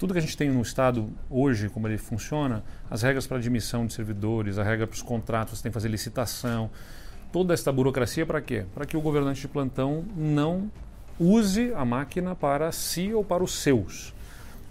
Tudo 0.00 0.14
que 0.14 0.18
a 0.18 0.22
gente 0.22 0.34
tem 0.34 0.48
no 0.48 0.62
Estado 0.62 1.10
hoje, 1.28 1.68
como 1.68 1.86
ele 1.86 1.98
funciona, 1.98 2.64
as 2.90 3.02
regras 3.02 3.26
para 3.26 3.36
admissão 3.36 3.84
de 3.84 3.92
servidores, 3.92 4.56
a 4.56 4.64
regra 4.64 4.86
para 4.86 4.94
os 4.94 5.02
contratos, 5.02 5.58
você 5.58 5.64
tem 5.64 5.70
que 5.70 5.74
fazer 5.74 5.88
licitação, 5.88 6.70
toda 7.30 7.52
essa 7.52 7.70
burocracia 7.70 8.24
para 8.24 8.40
quê? 8.40 8.64
Para 8.74 8.86
que 8.86 8.96
o 8.96 9.00
governante 9.02 9.42
de 9.42 9.48
plantão 9.48 10.02
não 10.16 10.72
use 11.18 11.74
a 11.74 11.84
máquina 11.84 12.34
para 12.34 12.72
si 12.72 13.12
ou 13.12 13.22
para 13.22 13.44
os 13.44 13.52
seus. 13.52 14.14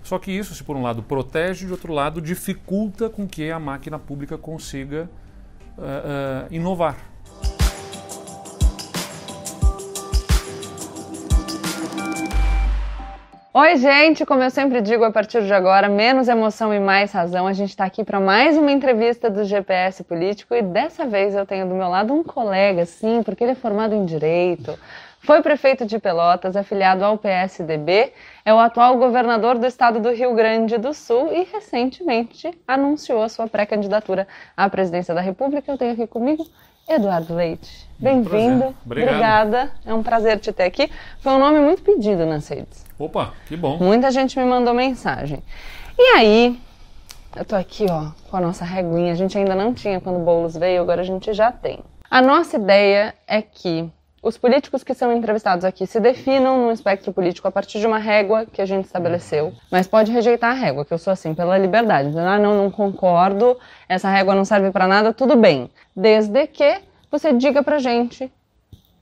Só 0.02 0.18
que 0.18 0.32
isso, 0.32 0.56
se 0.56 0.64
por 0.64 0.76
um 0.76 0.82
lado 0.82 1.04
protege, 1.04 1.68
de 1.68 1.72
outro 1.72 1.94
lado 1.94 2.20
dificulta 2.20 3.08
com 3.08 3.28
que 3.28 3.52
a 3.52 3.60
máquina 3.60 4.00
pública 4.00 4.36
consiga 4.36 5.08
uh, 5.78 5.82
uh, 5.82 6.48
inovar. 6.50 7.09
Oi, 13.52 13.78
gente! 13.78 14.28
Como 14.28 14.44
eu 14.44 14.52
sempre 14.52 14.80
digo 14.80 15.04
a 15.04 15.12
partir 15.12 15.44
de 15.44 15.52
agora, 15.52 15.90
menos 15.90 16.28
emoção 16.28 16.72
e 16.72 16.80
mais 16.80 17.12
razão. 17.12 17.48
A 17.48 17.54
gente 17.54 17.72
está 17.72 17.84
aqui 17.84 18.04
para 18.04 18.20
mais 18.20 18.56
uma 18.56 18.72
entrevista 18.72 19.28
do 19.28 19.44
GPS 19.44 20.04
Político 20.04 20.54
e 20.54 20.62
dessa 20.62 21.04
vez 21.08 21.34
eu 21.34 21.48
tenho 21.48 21.68
do 21.68 21.74
meu 21.74 21.90
lado 21.90 22.14
um 22.14 22.24
colega, 22.24 22.86
sim, 22.86 23.24
porque 23.24 23.44
ele 23.44 23.54
é 23.54 23.56
formado 23.56 23.96
em 23.96 24.06
Direito, 24.06 24.78
foi 25.22 25.42
prefeito 25.42 25.84
de 25.84 25.98
Pelotas, 25.98 26.56
afiliado 26.56 27.04
ao 27.04 27.18
PSDB, 27.18 28.14
é 28.46 28.54
o 28.54 28.60
atual 28.60 28.96
governador 28.98 29.58
do 29.58 29.66
estado 29.66 30.00
do 30.00 30.12
Rio 30.12 30.36
Grande 30.36 30.78
do 30.78 30.94
Sul 30.94 31.34
e 31.34 31.44
recentemente 31.52 32.52
anunciou 32.68 33.24
a 33.24 33.30
sua 33.30 33.48
pré-candidatura 33.48 34.28
à 34.56 34.70
presidência 34.70 35.16
da 35.16 35.22
República. 35.22 35.72
Eu 35.72 35.78
tenho 35.78 35.94
aqui 35.94 36.06
comigo 36.06 36.46
Eduardo 36.88 37.34
Leite. 37.34 37.90
Bem-vindo. 37.98 38.76
Obrigada. 38.86 39.72
É 39.88 39.94
um 39.94 40.04
prazer 40.04 40.40
te 40.40 40.54
ter 40.54 40.66
aqui. 40.66 40.88
Foi 41.20 41.32
um 41.32 41.40
nome 41.40 41.60
muito 41.60 41.82
pedido 41.82 42.28
nas 42.28 42.48
redes. 42.48 42.89
Opa, 43.00 43.34
que 43.46 43.56
bom. 43.56 43.78
Muita 43.78 44.12
gente 44.12 44.38
me 44.38 44.44
mandou 44.44 44.74
mensagem. 44.74 45.42
E 45.98 46.02
aí, 46.18 46.60
eu 47.34 47.46
tô 47.46 47.56
aqui, 47.56 47.86
ó, 47.90 48.12
com 48.30 48.36
a 48.36 48.42
nossa 48.42 48.66
reguinha. 48.66 49.14
A 49.14 49.16
gente 49.16 49.38
ainda 49.38 49.56
não 49.56 49.74
tinha 49.74 50.02
quando 50.02 50.18
o 50.18 50.20
Boulos 50.20 50.58
veio, 50.58 50.82
agora 50.82 51.00
a 51.00 51.06
gente 51.06 51.34
já 51.34 51.50
tem. 51.50 51.80
A 52.12 52.22
nossa 52.22 52.58
ideia 52.58 53.16
é 53.26 53.42
que 53.42 53.90
os 54.22 54.38
políticos 54.38 54.84
que 54.84 54.94
são 54.94 55.14
entrevistados 55.14 55.64
aqui 55.64 55.88
se 55.88 55.98
definam 55.98 56.66
no 56.66 56.72
espectro 56.74 57.14
político 57.14 57.48
a 57.48 57.52
partir 57.52 57.80
de 57.80 57.88
uma 57.88 58.00
régua 58.00 58.46
que 58.46 58.62
a 58.62 58.66
gente 58.66 58.84
estabeleceu, 58.84 59.54
mas 59.72 59.88
pode 59.88 60.12
rejeitar 60.12 60.52
a 60.52 60.54
régua, 60.54 60.84
que 60.84 60.94
eu 60.94 60.98
sou 60.98 61.14
assim, 61.14 61.34
pela 61.34 61.58
liberdade. 61.58 62.10
Ah, 62.20 62.38
não, 62.38 62.58
não 62.58 62.70
concordo, 62.70 63.58
essa 63.88 64.10
régua 64.10 64.36
não 64.36 64.44
serve 64.44 64.72
para 64.72 64.88
nada, 64.88 65.14
tudo 65.14 65.38
bem. 65.38 65.70
Desde 65.96 66.48
que 66.48 66.82
você 67.10 67.32
diga 67.32 67.64
pra 67.64 67.80
gente 67.80 68.30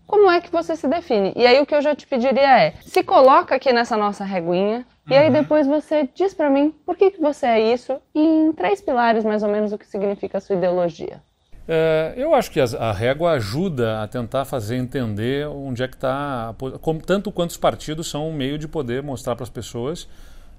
como 0.08 0.32
é 0.32 0.40
que 0.40 0.50
você 0.50 0.76
se 0.76 0.88
define. 0.88 1.34
E 1.36 1.46
aí 1.46 1.60
o 1.60 1.66
que 1.66 1.76
eu 1.76 1.82
já 1.82 1.94
te 1.94 2.08
pediria 2.08 2.62
é, 2.62 2.74
se 2.82 3.04
coloca 3.04 3.54
aqui 3.54 3.74
nessa 3.74 3.98
nossa 3.98 4.24
reguinha, 4.24 4.78
uhum. 4.78 5.14
e 5.14 5.18
aí 5.18 5.28
uhum. 5.28 5.34
depois 5.34 5.68
você 5.68 6.10
diz 6.16 6.34
para 6.34 6.50
mim 6.50 6.74
por 6.86 6.96
que, 6.96 7.12
que 7.12 7.22
você 7.22 7.46
é 7.46 7.74
isso, 7.74 7.98
e 8.16 8.20
em 8.20 8.54
três 8.54 8.82
pilares 8.82 9.26
mais 9.26 9.44
ou 9.44 9.50
menos 9.50 9.74
o 9.74 9.78
que 9.78 9.86
significa 9.86 10.38
a 10.38 10.42
sua 10.42 10.56
ideologia. 10.56 11.22
É, 11.68 12.14
eu 12.16 12.34
acho 12.34 12.50
que 12.50 12.62
a, 12.62 12.94
régua 12.94 13.32
ajuda 13.32 14.02
a 14.02 14.08
tentar 14.08 14.46
fazer 14.46 14.78
entender 14.78 15.46
onde 15.48 15.84
é 15.84 15.88
que 15.88 15.96
está, 15.96 16.56
tanto 17.06 17.30
quanto 17.30 17.50
os 17.50 17.58
partidos 17.58 18.10
são 18.10 18.30
um 18.30 18.34
meio 18.34 18.58
de 18.58 18.70
poder 18.70 19.04
mostrar 19.04 19.36
para 19.36 19.44
as 19.44 19.50
pessoas 19.50 20.08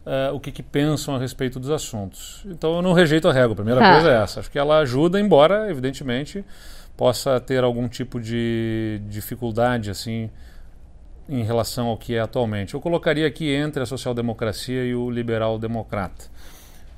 Uh, 0.06 0.32
o 0.34 0.40
que, 0.40 0.50
que, 0.50 0.62
pensam 0.62 1.16
a 1.16 1.18
respeito 1.18 1.60
dos 1.60 1.68
assuntos. 1.68 2.42
Então 2.46 2.76
eu 2.76 2.80
não 2.80 2.94
rejeito 2.94 3.28
a 3.28 3.32
régua, 3.32 3.52
a 3.52 3.56
primeira 3.56 3.86
ah. 3.86 3.92
coisa 3.92 4.10
é 4.10 4.22
essa. 4.22 4.40
Acho 4.40 4.50
que 4.50 4.58
ela 4.58 4.78
ajuda, 4.78 5.20
embora, 5.20 5.68
evidentemente, 5.68 6.42
possa 6.98 7.38
ter 7.38 7.62
algum 7.62 7.86
tipo 7.86 8.20
de 8.20 9.00
dificuldade 9.08 9.88
assim 9.88 10.28
em 11.28 11.44
relação 11.44 11.86
ao 11.86 11.96
que 11.96 12.16
é 12.16 12.20
atualmente. 12.20 12.74
Eu 12.74 12.80
colocaria 12.80 13.24
aqui 13.24 13.54
entre 13.54 13.80
a 13.80 13.86
social-democracia 13.86 14.84
e 14.84 14.96
o 14.96 15.08
liberal-democrata. 15.08 16.24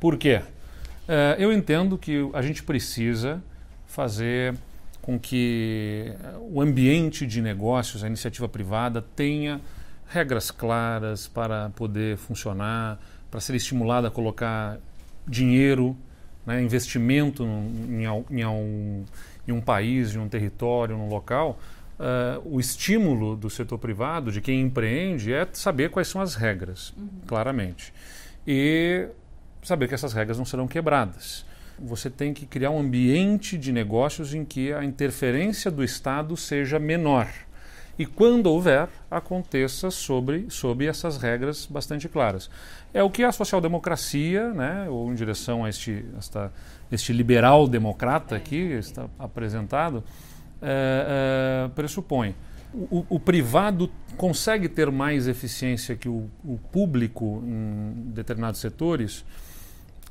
Por 0.01 0.17
quê? 0.17 0.41
Uh, 1.07 1.37
eu 1.39 1.53
entendo 1.53 1.99
que 1.99 2.31
a 2.33 2.41
gente 2.41 2.63
precisa 2.63 3.43
fazer 3.87 4.55
com 5.03 5.19
que 5.19 6.15
o 6.51 6.63
ambiente 6.63 7.27
de 7.27 7.43
negócios, 7.43 8.03
a 8.03 8.07
iniciativa 8.07 8.49
privada, 8.49 9.05
tenha 9.15 9.61
regras 10.09 10.51
claras 10.51 11.29
para 11.29 11.69
poder 11.71 12.17
funcionar, 12.17 12.99
para 13.31 13.39
ser 13.39 13.55
estimulada 13.55 14.09
a 14.09 14.11
colocar 14.11 14.79
dinheiro, 15.29 15.95
né, 16.47 16.63
investimento 16.63 17.45
em, 17.45 18.05
em, 18.05 18.41
em, 18.41 19.05
em 19.51 19.55
um 19.55 19.61
país, 19.61 20.15
em 20.15 20.19
um 20.19 20.29
território, 20.29 20.97
num 20.97 21.09
local, 21.09 21.59
uh, 21.99 22.41
o 22.45 22.59
estímulo 22.59 23.37
do 23.37 23.51
setor 23.51 23.79
privado, 23.79 24.33
de 24.33 24.41
quem 24.41 24.61
empreende, 24.61 25.33
é 25.33 25.47
saber 25.53 25.91
quais 25.91 26.09
são 26.09 26.21
as 26.21 26.35
regras, 26.35 26.95
uhum. 26.97 27.09
claramente. 27.27 27.93
E 28.47 29.09
saber 29.63 29.89
que 29.89 29.95
essas 29.95 30.13
regras 30.13 30.39
não 30.39 30.45
serão 30.45 30.67
quebradas. 30.67 31.45
Você 31.79 32.11
tem 32.11 32.35
que 32.35 32.47
criar 32.47 32.71
um 32.71 32.81
ambiente 32.81 33.57
de 33.57 33.73
negócios 33.73 34.35
em 34.35 34.45
que 34.45 34.73
a 34.73 34.85
interferência 34.85 35.71
do 35.71 35.83
Estado 35.83 36.37
seja 36.37 36.79
menor. 36.79 37.29
E 37.99 38.07
quando 38.07 38.47
houver, 38.47 38.89
aconteça 39.11 39.91
sobre, 39.91 40.47
sob 40.49 40.87
essas 40.87 41.19
regras 41.19 41.67
bastante 41.67 42.09
claras. 42.09 42.51
É 42.95 43.03
o 43.03 43.11
que 43.11 43.23
a 43.23 43.31
social-democracia, 43.31 44.53
né, 44.55 44.87
ou 44.89 45.13
em 45.13 45.15
direção 45.15 45.65
a 45.65 45.69
este, 45.69 46.05
esta 46.19 46.51
este 46.91 47.13
liberal 47.13 47.69
democrata 47.69 48.37
aqui 48.37 48.57
está 48.57 49.09
apresentado, 49.19 50.03
é, 50.61 51.67
é, 51.67 51.69
pressupõe. 51.75 52.35
O, 52.73 53.05
o, 53.09 53.19
privado 53.19 53.91
consegue 54.17 54.69
ter 54.69 54.91
mais 54.93 55.27
eficiência 55.27 55.97
que 55.97 56.09
o, 56.09 56.31
o 56.45 56.59
público 56.71 57.43
em 57.45 58.13
determinados 58.13 58.61
setores, 58.61 59.25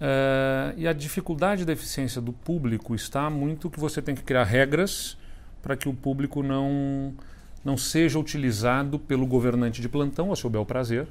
é, 0.01 0.73
e 0.77 0.87
a 0.87 0.93
dificuldade 0.93 1.65
da 1.65 1.73
eficiência 1.73 2.21
do 2.21 2.33
público 2.33 2.95
está 2.95 3.29
muito 3.29 3.69
que 3.69 3.79
você 3.79 4.01
tem 4.01 4.15
que 4.15 4.23
criar 4.23 4.43
regras 4.43 5.17
para 5.61 5.75
que 5.75 5.87
o 5.87 5.93
público 5.93 6.41
não, 6.41 7.13
não 7.63 7.77
seja 7.77 8.17
utilizado 8.17 8.97
pelo 8.97 9.25
governante 9.25 9.81
de 9.81 9.89
plantão 9.89 10.31
a 10.31 10.35
seu 10.35 10.49
bel 10.49 10.65
prazer. 10.65 11.07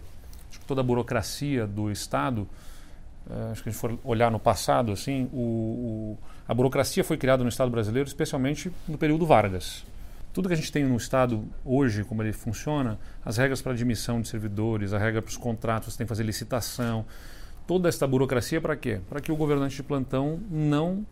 Acho 0.51 0.61
que 0.61 0.67
toda 0.67 0.81
a 0.81 0.85
burocracia 0.85 1.67
do 1.67 1.91
Estado 1.91 2.49
acho 3.53 3.63
que 3.63 3.69
a 3.69 3.73
gente 3.73 3.81
for 3.81 3.99
olhar 4.05 4.31
no 4.31 4.39
passado, 4.39 4.93
assim, 4.93 5.29
o, 5.33 5.37
o, 5.37 6.19
a 6.47 6.55
burocracia 6.55 7.05
foi 7.05 7.17
criada 7.17 7.43
no 7.43 7.49
Estado 7.49 7.71
brasileiro, 7.71 8.09
especialmente 8.09 8.73
no 8.87 8.97
período 8.97 9.27
Vargas. 9.27 9.85
Tudo 10.33 10.49
que 10.49 10.55
a 10.55 10.57
gente 10.57 10.71
tem 10.71 10.85
no 10.85 10.97
Estado 10.97 11.45
hoje, 11.65 12.05
como 12.05 12.23
ele 12.23 12.33
funciona, 12.33 12.99
as 13.25 13.37
regras 13.37 13.61
para 13.61 13.73
admissão 13.73 14.21
de 14.21 14.29
servidores, 14.29 14.93
a 14.93 14.99
regra 14.99 15.21
para 15.21 15.31
os 15.31 15.37
contratos, 15.37 15.97
tem 15.97 16.07
que 16.07 16.09
fazer 16.09 16.23
licitação, 16.23 17.05
toda 17.67 17.89
essa 17.89 18.07
burocracia 18.07 18.61
para 18.61 18.77
quê? 18.77 19.01
Para 19.09 19.21
que 19.21 19.31
o 19.31 19.37
governante 19.37 19.77
de 19.77 19.83
plantão 19.83 20.41
não 20.51 21.05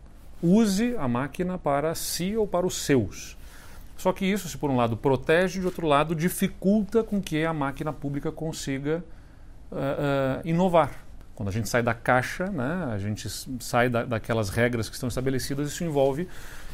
use 0.42 0.96
a 0.96 1.08
máquina 1.08 1.58
para 1.58 1.94
si 1.94 2.36
ou 2.36 2.46
para 2.46 2.66
os 2.66 2.76
seus. 2.76 3.36
Só 3.96 4.12
que 4.12 4.26
isso, 4.26 4.48
se 4.48 4.56
por 4.58 4.70
um 4.70 4.76
lado 4.76 4.96
protege, 4.96 5.60
de 5.60 5.66
outro 5.66 5.86
lado 5.86 6.14
dificulta 6.14 7.02
com 7.02 7.20
que 7.20 7.44
a 7.44 7.52
máquina 7.52 7.92
pública 7.92 8.30
consiga 8.30 9.02
uh, 9.70 9.76
uh, 9.76 10.48
inovar. 10.48 11.05
Quando 11.36 11.50
a 11.50 11.52
gente 11.52 11.68
sai 11.68 11.82
da 11.82 11.92
caixa, 11.92 12.46
né, 12.46 12.88
a 12.90 12.98
gente 12.98 13.28
sai 13.60 13.90
da, 13.90 14.04
daquelas 14.04 14.48
regras 14.48 14.88
que 14.88 14.94
estão 14.94 15.08
estabelecidas, 15.08 15.68
isso 15.68 15.84
envolve 15.84 16.26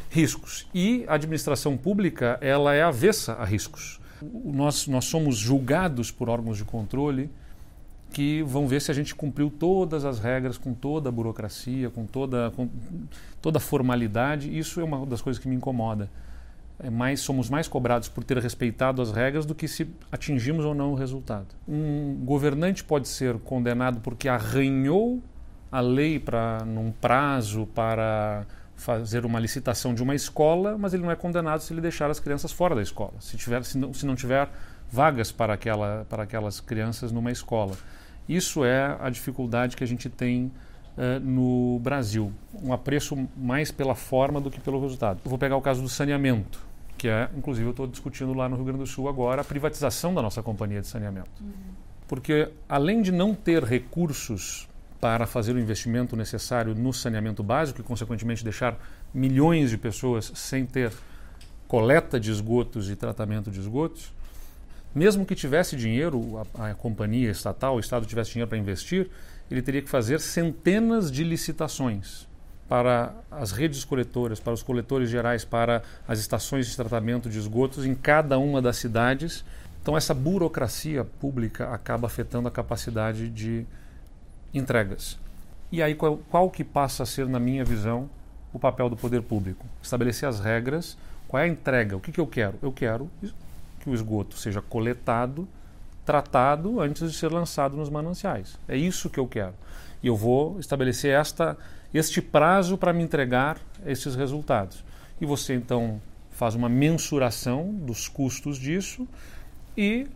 riscos. 0.08 0.68
E 0.72 1.04
a 1.08 1.14
administração 1.14 1.76
pública 1.76 2.38
ela 2.40 2.72
é 2.72 2.82
avessa 2.82 3.32
a 3.34 3.44
riscos. 3.44 4.00
Nós, 4.22 4.86
nós 4.86 5.06
somos 5.06 5.36
julgados 5.36 6.12
por 6.12 6.28
órgãos 6.28 6.56
de 6.56 6.64
controle 6.64 7.28
que 8.12 8.42
vão 8.44 8.68
ver 8.68 8.80
se 8.80 8.90
a 8.90 8.94
gente 8.94 9.14
cumpriu 9.14 9.50
todas 9.50 10.04
as 10.04 10.20
regras, 10.20 10.56
com 10.56 10.72
toda 10.72 11.08
a 11.08 11.12
burocracia, 11.12 11.90
com 11.90 12.06
toda, 12.06 12.52
com 12.54 12.68
toda 13.40 13.58
a 13.58 13.60
formalidade. 13.60 14.56
Isso 14.56 14.80
é 14.80 14.84
uma 14.84 15.04
das 15.06 15.20
coisas 15.20 15.42
que 15.42 15.48
me 15.48 15.56
incomoda 15.56 16.08
mais, 16.90 17.20
somos 17.20 17.48
mais 17.48 17.68
cobrados 17.68 18.08
por 18.08 18.24
ter 18.24 18.38
respeitado 18.38 19.00
as 19.00 19.12
regras 19.12 19.46
do 19.46 19.54
que 19.54 19.68
se 19.68 19.88
atingimos 20.10 20.64
ou 20.64 20.74
não 20.74 20.92
o 20.92 20.94
resultado. 20.94 21.48
Um 21.68 22.14
governante 22.24 22.82
pode 22.82 23.08
ser 23.08 23.38
condenado 23.38 24.00
porque 24.00 24.28
arranhou 24.28 25.22
a 25.70 25.80
lei 25.80 26.18
para 26.18 26.64
num 26.64 26.90
prazo 26.90 27.66
para 27.74 28.44
fazer 28.76 29.24
uma 29.24 29.38
licitação 29.38 29.94
de 29.94 30.02
uma 30.02 30.14
escola, 30.14 30.76
mas 30.76 30.92
ele 30.92 31.02
não 31.02 31.10
é 31.10 31.16
condenado 31.16 31.60
se 31.60 31.72
ele 31.72 31.80
deixar 31.80 32.10
as 32.10 32.18
crianças 32.18 32.50
fora 32.50 32.74
da 32.74 32.82
escola, 32.82 33.14
se, 33.20 33.36
tiver, 33.36 33.64
se, 33.64 33.78
não, 33.78 33.94
se 33.94 34.04
não 34.04 34.16
tiver 34.16 34.48
vagas 34.90 35.30
para, 35.30 35.54
aquela, 35.54 36.04
para 36.08 36.24
aquelas 36.24 36.60
crianças 36.60 37.12
numa 37.12 37.30
escola. 37.30 37.76
Isso 38.28 38.64
é 38.64 38.96
a 39.00 39.08
dificuldade 39.08 39.76
que 39.76 39.84
a 39.84 39.86
gente 39.86 40.08
tem 40.08 40.52
uh, 40.96 41.20
no 41.20 41.78
Brasil. 41.80 42.32
Um 42.62 42.72
apreço 42.72 43.28
mais 43.36 43.70
pela 43.70 43.94
forma 43.94 44.40
do 44.40 44.50
que 44.50 44.60
pelo 44.60 44.80
resultado. 44.80 45.20
Eu 45.24 45.28
vou 45.28 45.38
pegar 45.38 45.56
o 45.56 45.62
caso 45.62 45.80
do 45.80 45.88
saneamento 45.88 46.71
que 46.96 47.08
é, 47.08 47.28
inclusive, 47.36 47.66
eu 47.66 47.70
estou 47.70 47.86
discutindo 47.86 48.32
lá 48.32 48.48
no 48.48 48.56
Rio 48.56 48.64
Grande 48.64 48.80
do 48.80 48.86
Sul 48.86 49.08
agora 49.08 49.40
a 49.40 49.44
privatização 49.44 50.14
da 50.14 50.22
nossa 50.22 50.42
companhia 50.42 50.80
de 50.80 50.86
saneamento. 50.86 51.30
Uhum. 51.40 51.52
Porque, 52.06 52.50
além 52.68 53.02
de 53.02 53.10
não 53.10 53.34
ter 53.34 53.64
recursos 53.64 54.68
para 55.00 55.26
fazer 55.26 55.54
o 55.56 55.58
investimento 55.58 56.14
necessário 56.14 56.74
no 56.74 56.92
saneamento 56.92 57.42
básico 57.42 57.80
e, 57.80 57.84
consequentemente, 57.84 58.44
deixar 58.44 58.78
milhões 59.12 59.70
de 59.70 59.78
pessoas 59.78 60.30
sem 60.34 60.64
ter 60.64 60.92
coleta 61.66 62.20
de 62.20 62.30
esgotos 62.30 62.90
e 62.90 62.94
tratamento 62.94 63.50
de 63.50 63.58
esgotos, 63.58 64.12
mesmo 64.94 65.24
que 65.24 65.34
tivesse 65.34 65.74
dinheiro, 65.74 66.40
a, 66.54 66.70
a 66.70 66.74
companhia 66.74 67.30
estatal, 67.30 67.76
o 67.76 67.80
Estado 67.80 68.06
tivesse 68.06 68.32
dinheiro 68.32 68.48
para 68.48 68.58
investir, 68.58 69.10
ele 69.50 69.62
teria 69.62 69.82
que 69.82 69.88
fazer 69.88 70.20
centenas 70.20 71.10
de 71.10 71.24
licitações 71.24 72.28
para 72.72 73.12
as 73.30 73.52
redes 73.52 73.84
coletoras, 73.84 74.40
para 74.40 74.54
os 74.54 74.62
coletores 74.62 75.10
gerais, 75.10 75.44
para 75.44 75.82
as 76.08 76.18
estações 76.18 76.68
de 76.68 76.74
tratamento 76.74 77.28
de 77.28 77.38
esgotos 77.38 77.84
em 77.84 77.94
cada 77.94 78.38
uma 78.38 78.62
das 78.62 78.78
cidades. 78.78 79.44
Então, 79.82 79.94
essa 79.94 80.14
burocracia 80.14 81.04
pública 81.04 81.68
acaba 81.68 82.06
afetando 82.06 82.48
a 82.48 82.50
capacidade 82.50 83.28
de 83.28 83.66
entregas. 84.54 85.18
E 85.70 85.82
aí, 85.82 85.94
qual, 85.94 86.16
qual 86.30 86.48
que 86.48 86.64
passa 86.64 87.02
a 87.02 87.06
ser, 87.06 87.28
na 87.28 87.38
minha 87.38 87.62
visão, 87.62 88.08
o 88.54 88.58
papel 88.58 88.88
do 88.88 88.96
poder 88.96 89.20
público? 89.20 89.66
Estabelecer 89.82 90.26
as 90.26 90.40
regras, 90.40 90.96
qual 91.28 91.42
é 91.42 91.44
a 91.44 91.48
entrega, 91.48 91.94
o 91.94 92.00
que, 92.00 92.10
que 92.10 92.20
eu 92.22 92.26
quero? 92.26 92.58
Eu 92.62 92.72
quero 92.72 93.10
que 93.80 93.90
o 93.90 93.92
esgoto 93.92 94.38
seja 94.38 94.62
coletado, 94.62 95.46
tratado 96.06 96.80
antes 96.80 97.12
de 97.12 97.18
ser 97.18 97.30
lançado 97.30 97.76
nos 97.76 97.90
mananciais. 97.90 98.58
É 98.66 98.78
isso 98.78 99.10
que 99.10 99.20
eu 99.20 99.28
quero. 99.28 99.52
E 100.02 100.06
eu 100.06 100.16
vou 100.16 100.58
estabelecer 100.58 101.12
esta 101.12 101.54
este 101.92 102.22
prazo 102.22 102.78
para 102.78 102.92
me 102.92 103.02
entregar 103.02 103.58
esses 103.86 104.14
resultados. 104.14 104.84
E 105.20 105.26
você 105.26 105.54
então 105.54 106.00
faz 106.30 106.54
uma 106.54 106.68
mensuração 106.68 107.72
dos 107.72 108.08
custos 108.08 108.58
disso 108.58 109.06
e 109.76 110.06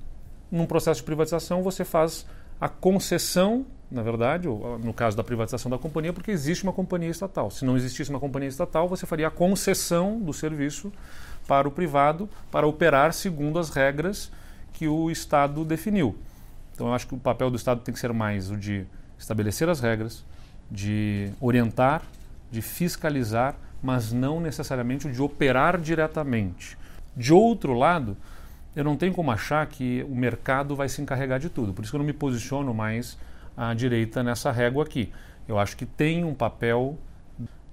num 0.50 0.66
processo 0.66 1.00
de 1.00 1.04
privatização 1.04 1.62
você 1.62 1.84
faz 1.84 2.26
a 2.60 2.68
concessão, 2.68 3.66
na 3.90 4.02
verdade, 4.02 4.48
no 4.48 4.94
caso 4.94 5.16
da 5.16 5.22
privatização 5.22 5.70
da 5.70 5.78
companhia, 5.78 6.12
porque 6.12 6.30
existe 6.30 6.64
uma 6.64 6.72
companhia 6.72 7.10
estatal. 7.10 7.50
Se 7.50 7.64
não 7.64 7.76
existisse 7.76 8.10
uma 8.10 8.18
companhia 8.20 8.48
estatal, 8.48 8.88
você 8.88 9.06
faria 9.06 9.28
a 9.28 9.30
concessão 9.30 10.18
do 10.18 10.32
serviço 10.32 10.92
para 11.46 11.68
o 11.68 11.70
privado 11.70 12.28
para 12.50 12.66
operar 12.66 13.12
segundo 13.12 13.58
as 13.58 13.70
regras 13.70 14.32
que 14.72 14.88
o 14.88 15.10
Estado 15.10 15.64
definiu. 15.64 16.16
Então 16.74 16.88
eu 16.88 16.94
acho 16.94 17.06
que 17.06 17.14
o 17.14 17.18
papel 17.18 17.50
do 17.50 17.56
Estado 17.56 17.80
tem 17.80 17.92
que 17.92 18.00
ser 18.00 18.12
mais 18.12 18.50
o 18.50 18.56
de 18.56 18.86
estabelecer 19.18 19.68
as 19.68 19.80
regras, 19.80 20.24
de 20.70 21.30
orientar, 21.40 22.02
de 22.50 22.62
fiscalizar, 22.62 23.54
mas 23.82 24.12
não 24.12 24.40
necessariamente 24.40 25.06
o 25.06 25.12
de 25.12 25.22
operar 25.22 25.80
diretamente. 25.80 26.76
De 27.16 27.32
outro 27.32 27.72
lado, 27.72 28.16
eu 28.74 28.84
não 28.84 28.96
tenho 28.96 29.12
como 29.12 29.30
achar 29.30 29.66
que 29.66 30.04
o 30.08 30.14
mercado 30.14 30.76
vai 30.76 30.88
se 30.88 31.00
encarregar 31.00 31.38
de 31.38 31.48
tudo. 31.48 31.72
Por 31.72 31.82
isso 31.82 31.90
que 31.90 31.96
eu 31.96 32.00
não 32.00 32.06
me 32.06 32.12
posiciono 32.12 32.74
mais 32.74 33.16
à 33.56 33.72
direita 33.72 34.22
nessa 34.22 34.52
régua 34.52 34.84
aqui. 34.84 35.12
Eu 35.48 35.58
acho 35.58 35.76
que 35.76 35.86
tem 35.86 36.24
um 36.24 36.34
papel 36.34 36.98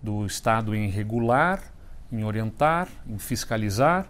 do 0.01 0.25
Estado 0.25 0.75
em 0.75 0.87
regular, 0.87 1.61
em 2.11 2.23
orientar, 2.23 2.87
em 3.07 3.17
fiscalizar, 3.17 4.07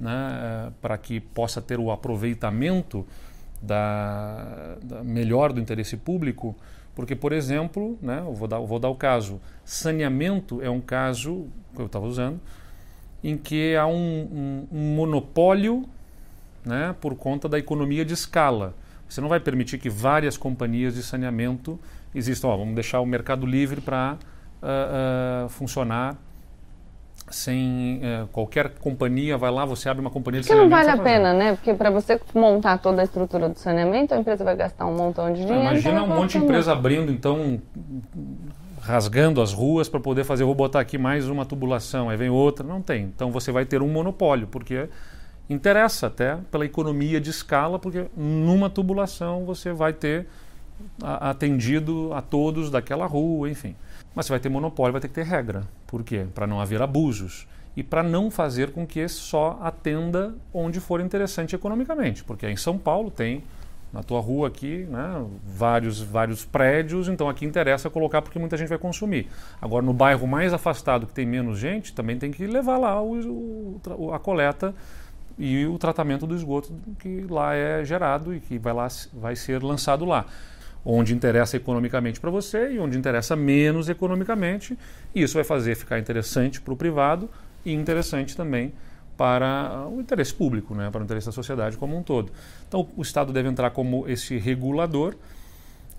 né, 0.00 0.10
eh, 0.10 0.72
para 0.80 0.96
que 0.96 1.20
possa 1.20 1.60
ter 1.60 1.78
o 1.78 1.90
aproveitamento 1.90 3.06
da, 3.60 4.76
da 4.82 5.04
melhor 5.04 5.52
do 5.52 5.60
interesse 5.60 5.96
público 5.96 6.56
porque, 6.94 7.16
por 7.16 7.32
exemplo, 7.32 7.98
né, 8.02 8.20
eu 8.20 8.34
vou 8.34 8.46
dar, 8.46 8.56
eu 8.56 8.66
vou 8.66 8.78
dar 8.78 8.88
o 8.88 8.94
caso, 8.94 9.40
saneamento 9.64 10.60
é 10.62 10.68
um 10.68 10.80
caso 10.80 11.46
que 11.74 11.80
eu 11.80 11.86
estava 11.86 12.06
usando, 12.06 12.40
em 13.24 13.36
que 13.36 13.74
há 13.76 13.86
um, 13.86 13.92
um, 13.92 14.66
um 14.72 14.94
monopólio 14.94 15.84
né, 16.64 16.94
por 17.00 17.14
conta 17.14 17.48
da 17.48 17.58
economia 17.58 18.04
de 18.04 18.12
escala. 18.12 18.74
Você 19.08 19.20
não 19.20 19.28
vai 19.28 19.40
permitir 19.40 19.78
que 19.78 19.88
várias 19.88 20.36
companhias 20.36 20.94
de 20.94 21.02
saneamento 21.02 21.78
existam. 22.14 22.48
Ó, 22.48 22.56
vamos 22.56 22.74
deixar 22.74 23.00
o 23.00 23.06
mercado 23.06 23.46
livre 23.46 23.80
para 23.80 24.16
uh, 24.62 25.46
uh, 25.46 25.48
funcionar 25.48 26.16
sem 27.30 28.00
é, 28.02 28.24
qualquer 28.32 28.70
companhia 28.80 29.38
vai 29.38 29.50
lá, 29.50 29.64
você 29.64 29.88
abre 29.88 30.00
uma 30.00 30.10
companhia 30.10 30.40
de 30.40 30.46
saneamento. 30.46 30.74
Que 30.74 30.76
não 30.76 30.84
vale 30.84 31.00
a 31.00 31.02
pena, 31.02 31.32
né? 31.32 31.54
Porque 31.54 31.72
para 31.74 31.90
você 31.90 32.20
montar 32.34 32.78
toda 32.78 33.00
a 33.00 33.04
estrutura 33.04 33.48
do 33.48 33.58
saneamento, 33.58 34.14
a 34.14 34.18
empresa 34.18 34.44
vai 34.44 34.56
gastar 34.56 34.86
um 34.86 34.94
montão 34.94 35.32
de 35.32 35.40
dinheiro. 35.40 35.60
Imagina 35.60 36.00
então 36.00 36.04
um 36.04 36.20
monte 36.20 36.38
de 36.38 36.44
empresa 36.44 36.72
abrindo, 36.72 37.10
então, 37.10 37.60
rasgando 38.80 39.40
as 39.40 39.52
ruas 39.52 39.88
para 39.88 40.00
poder 40.00 40.24
fazer, 40.24 40.44
vou 40.44 40.54
botar 40.54 40.80
aqui 40.80 40.98
mais 40.98 41.28
uma 41.28 41.46
tubulação, 41.46 42.10
aí 42.10 42.16
vem 42.16 42.30
outra. 42.30 42.66
Não 42.66 42.82
tem. 42.82 43.04
Então 43.04 43.30
você 43.30 43.50
vai 43.50 43.64
ter 43.64 43.80
um 43.82 43.88
monopólio, 43.88 44.46
porque 44.46 44.88
interessa 45.48 46.06
até 46.08 46.36
pela 46.50 46.64
economia 46.64 47.20
de 47.20 47.30
escala, 47.30 47.78
porque 47.78 48.06
numa 48.16 48.68
tubulação 48.68 49.44
você 49.44 49.72
vai 49.72 49.92
ter 49.92 50.26
atendido 51.02 52.12
a 52.12 52.20
todos 52.20 52.70
daquela 52.70 53.06
rua, 53.06 53.48
enfim. 53.48 53.74
Mas 54.14 54.26
você 54.26 54.32
vai 54.32 54.40
ter 54.40 54.48
monopólio, 54.48 54.92
vai 54.92 55.00
ter 55.00 55.08
que 55.08 55.14
ter 55.14 55.24
regra. 55.24 55.62
Por 55.86 56.02
quê? 56.02 56.26
Para 56.34 56.46
não 56.46 56.60
haver 56.60 56.82
abusos. 56.82 57.46
E 57.74 57.82
para 57.82 58.02
não 58.02 58.30
fazer 58.30 58.70
com 58.70 58.86
que 58.86 59.08
só 59.08 59.58
atenda 59.62 60.34
onde 60.52 60.78
for 60.78 61.00
interessante 61.00 61.54
economicamente. 61.54 62.22
Porque 62.22 62.46
em 62.46 62.56
São 62.56 62.76
Paulo 62.76 63.10
tem, 63.10 63.42
na 63.90 64.02
tua 64.02 64.20
rua 64.20 64.48
aqui, 64.48 64.86
né, 64.90 65.24
vários, 65.46 65.98
vários 66.00 66.44
prédios, 66.44 67.08
então 67.08 67.30
aqui 67.30 67.46
interessa 67.46 67.88
colocar 67.88 68.20
porque 68.20 68.38
muita 68.38 68.58
gente 68.58 68.68
vai 68.68 68.76
consumir. 68.76 69.26
Agora, 69.60 69.84
no 69.84 69.94
bairro 69.94 70.26
mais 70.26 70.52
afastado, 70.52 71.06
que 71.06 71.14
tem 71.14 71.24
menos 71.24 71.58
gente, 71.58 71.94
também 71.94 72.18
tem 72.18 72.30
que 72.30 72.46
levar 72.46 72.76
lá 72.76 73.02
o, 73.02 73.80
o, 73.86 74.12
a 74.12 74.18
coleta 74.18 74.74
e 75.38 75.64
o 75.64 75.78
tratamento 75.78 76.26
do 76.26 76.34
esgoto 76.34 76.74
que 76.98 77.26
lá 77.28 77.54
é 77.54 77.82
gerado 77.86 78.34
e 78.34 78.40
que 78.40 78.58
vai, 78.58 78.74
lá, 78.74 78.86
vai 79.14 79.34
ser 79.34 79.62
lançado 79.62 80.04
lá 80.04 80.26
onde 80.84 81.14
interessa 81.14 81.56
economicamente 81.56 82.20
para 82.20 82.30
você 82.30 82.72
e 82.72 82.78
onde 82.78 82.98
interessa 82.98 83.36
menos 83.36 83.88
economicamente. 83.88 84.76
E 85.14 85.22
isso 85.22 85.34
vai 85.34 85.44
fazer 85.44 85.76
ficar 85.76 85.98
interessante 85.98 86.60
para 86.60 86.74
o 86.74 86.76
privado 86.76 87.28
e 87.64 87.72
interessante 87.72 88.36
também 88.36 88.72
para 89.16 89.86
o 89.88 90.00
interesse 90.00 90.34
público, 90.34 90.74
né, 90.74 90.90
para 90.90 91.00
o 91.00 91.04
interesse 91.04 91.26
da 91.26 91.32
sociedade 91.32 91.76
como 91.76 91.96
um 91.96 92.02
todo. 92.02 92.32
Então, 92.66 92.88
o 92.96 93.02
Estado 93.02 93.32
deve 93.32 93.48
entrar 93.48 93.70
como 93.70 94.08
esse 94.08 94.36
regulador 94.38 95.14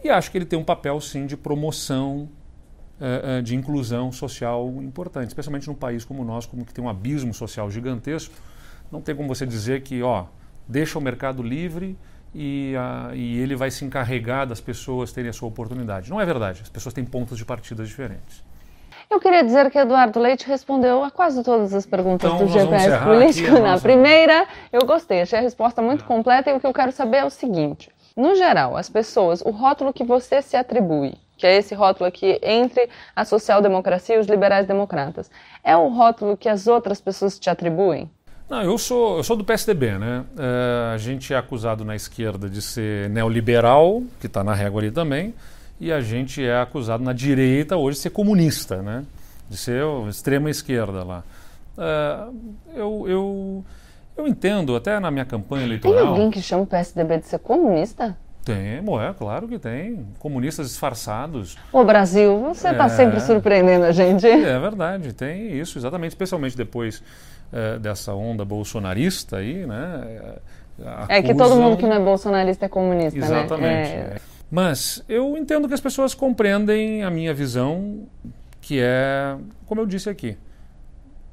e 0.04 0.10
acho 0.10 0.30
que 0.30 0.38
ele 0.38 0.46
tem 0.46 0.60
um 0.60 0.64
papel, 0.64 1.00
sim, 1.00 1.26
de 1.26 1.38
promoção, 1.38 2.28
uh, 3.00 3.40
uh, 3.40 3.42
de 3.42 3.56
inclusão 3.56 4.12
social 4.12 4.68
importante, 4.82 5.30
especialmente 5.30 5.68
num 5.68 5.76
país 5.76 6.04
como 6.04 6.22
o 6.22 6.26
nosso, 6.26 6.50
como 6.50 6.66
que 6.66 6.74
tem 6.74 6.84
um 6.84 6.90
abismo 6.90 7.34
social 7.34 7.72
gigantesco. 7.72 8.34
Não 8.92 9.00
tem 9.00 9.16
como 9.16 9.30
você 9.30 9.46
dizer 9.46 9.82
que, 9.82 10.04
ó, 10.04 10.26
deixa 10.68 11.00
o 11.00 11.02
mercado 11.02 11.42
livre 11.42 11.98
e, 12.34 12.76
a, 12.76 13.12
e 13.14 13.40
ele 13.40 13.56
vai 13.56 13.70
se 13.70 13.86
encarregar 13.86 14.48
das 14.48 14.60
pessoas 14.60 15.12
terem 15.12 15.30
a 15.30 15.34
sua 15.34 15.48
oportunidade. 15.48 16.10
Não 16.10 16.20
é 16.20 16.26
verdade. 16.26 16.62
As 16.64 16.70
pessoas 16.70 16.94
têm 16.94 17.06
pontos 17.06 17.38
de 17.38 17.46
partida 17.46 17.84
diferentes. 17.84 18.44
Eu 19.10 19.20
queria 19.20 19.44
dizer 19.44 19.70
que 19.70 19.78
Eduardo 19.78 20.20
Leite 20.20 20.48
respondeu 20.48 21.04
a 21.04 21.12
quase 21.12 21.44
todas 21.44 21.74
as 21.74 21.86
perguntas 21.86 22.32
então, 22.32 22.46
do 22.46 22.52
GPS 22.52 23.04
Político. 23.04 23.60
Na 23.60 23.80
primeira, 23.80 24.48
eu 24.72 24.86
gostei, 24.86 25.22
achei 25.22 25.38
a 25.38 25.42
resposta 25.42 25.82
muito 25.82 26.04
completa 26.04 26.50
e 26.50 26.54
o 26.54 26.60
que 26.60 26.66
eu 26.66 26.74
quero 26.74 26.92
saber 26.92 27.18
é 27.18 27.26
o 27.26 27.30
seguinte: 27.30 27.92
no 28.16 28.34
geral, 28.36 28.76
as 28.76 28.90
pessoas, 28.90 29.42
o 29.42 29.52
rótulo 29.52 29.94
que 29.94 30.04
você 30.04 30.42
se 30.42 30.56
atribui, 30.56 31.14
que 31.38 31.46
é 31.46 31.58
esse 31.58 31.76
rótulo 31.76 32.08
aqui 32.08 32.40
entre 32.42 32.90
a 33.16 33.24
social-democracia 33.26 34.16
e 34.16 34.20
os 34.20 34.28
liberais-democratas, 34.28 35.30
é 35.64 35.76
o 35.78 35.90
rótulo 35.90 36.38
que 36.38 36.50
as 36.50 36.66
outras 36.66 37.00
pessoas 37.00 37.38
te 37.38 37.50
atribuem? 37.50 38.10
Não, 38.50 38.62
eu 38.62 38.78
sou, 38.78 39.18
eu 39.18 39.24
sou 39.24 39.36
do 39.36 39.44
PSDB, 39.44 39.98
né? 39.98 40.26
É, 40.38 40.94
a 40.94 40.98
gente 40.98 41.34
é 41.34 41.38
acusado 41.38 41.86
na 41.86 41.96
esquerda 41.96 42.50
de 42.50 42.62
ser 42.62 43.10
neoliberal, 43.10 44.04
que 44.20 44.28
está 44.28 44.44
na 44.44 44.54
régua 44.54 44.82
ali 44.82 44.92
também, 44.92 45.34
e 45.80 45.92
a 45.92 46.02
gente 46.02 46.44
é 46.44 46.60
acusado 46.60 47.04
na 47.04 47.14
direita 47.14 47.78
hoje 47.78 47.98
de 47.98 48.04
ser 48.04 48.10
comunista, 48.10 48.82
né? 48.82 49.04
De 49.50 49.58
ser 49.58 49.84
extrema 50.10 50.50
esquerda 50.50 51.04
lá. 51.04 51.24
É, 51.78 52.28
eu, 52.76 53.06
eu, 53.08 53.66
eu 54.18 54.28
entendo, 54.28 54.76
até 54.76 55.00
na 55.00 55.10
minha 55.10 55.26
campanha 55.26 55.66
eleitoral. 55.66 55.98
Tem 55.98 56.08
alguém 56.08 56.32
que 56.32 56.42
chama 56.42 56.64
o 56.64 56.68
PSDB 56.68 57.20
de 57.20 57.28
ser 57.28 57.40
comunista? 57.40 58.16
Tem, 58.44 58.76
é 58.76 59.14
claro 59.18 59.48
que 59.48 59.58
tem. 59.58 60.06
Comunistas 60.20 60.68
disfarçados. 60.68 61.58
O 61.72 61.84
Brasil, 61.86 62.40
você 62.40 62.70
está 62.70 62.86
é, 62.86 62.90
sempre 62.90 63.22
surpreendendo 63.22 63.86
a 63.86 63.92
gente. 63.94 64.28
É 64.28 64.60
verdade, 64.60 65.14
tem 65.14 65.58
isso, 65.58 65.78
exatamente, 65.78 66.12
especialmente 66.12 66.58
depois 66.58 67.02
é, 67.54 67.78
dessa 67.78 68.14
onda 68.14 68.44
bolsonarista 68.44 69.38
aí, 69.38 69.66
né? 69.66 70.36
Acusam... 70.80 71.06
É 71.08 71.22
que 71.22 71.36
todo 71.36 71.56
mundo 71.56 71.78
que 71.78 71.86
não 71.86 71.94
é 71.94 72.00
bolsonarista 72.00 72.66
é 72.66 72.70
comunista, 72.70 73.20
né? 73.20 73.26
Exatamente. 73.26 73.90
Né? 73.90 74.14
É... 74.16 74.22
Mas 74.50 75.04
eu 75.08 75.38
entendo 75.38 75.68
que 75.68 75.74
as 75.74 75.82
pessoas 75.82 76.14
compreendem 76.14 77.04
a 77.04 77.12
minha 77.12 77.34
visão, 77.34 78.08
que 78.60 78.80
é, 78.82 79.38
como 79.66 79.82
eu 79.82 79.86
disse 79.86 80.10
aqui, 80.10 80.38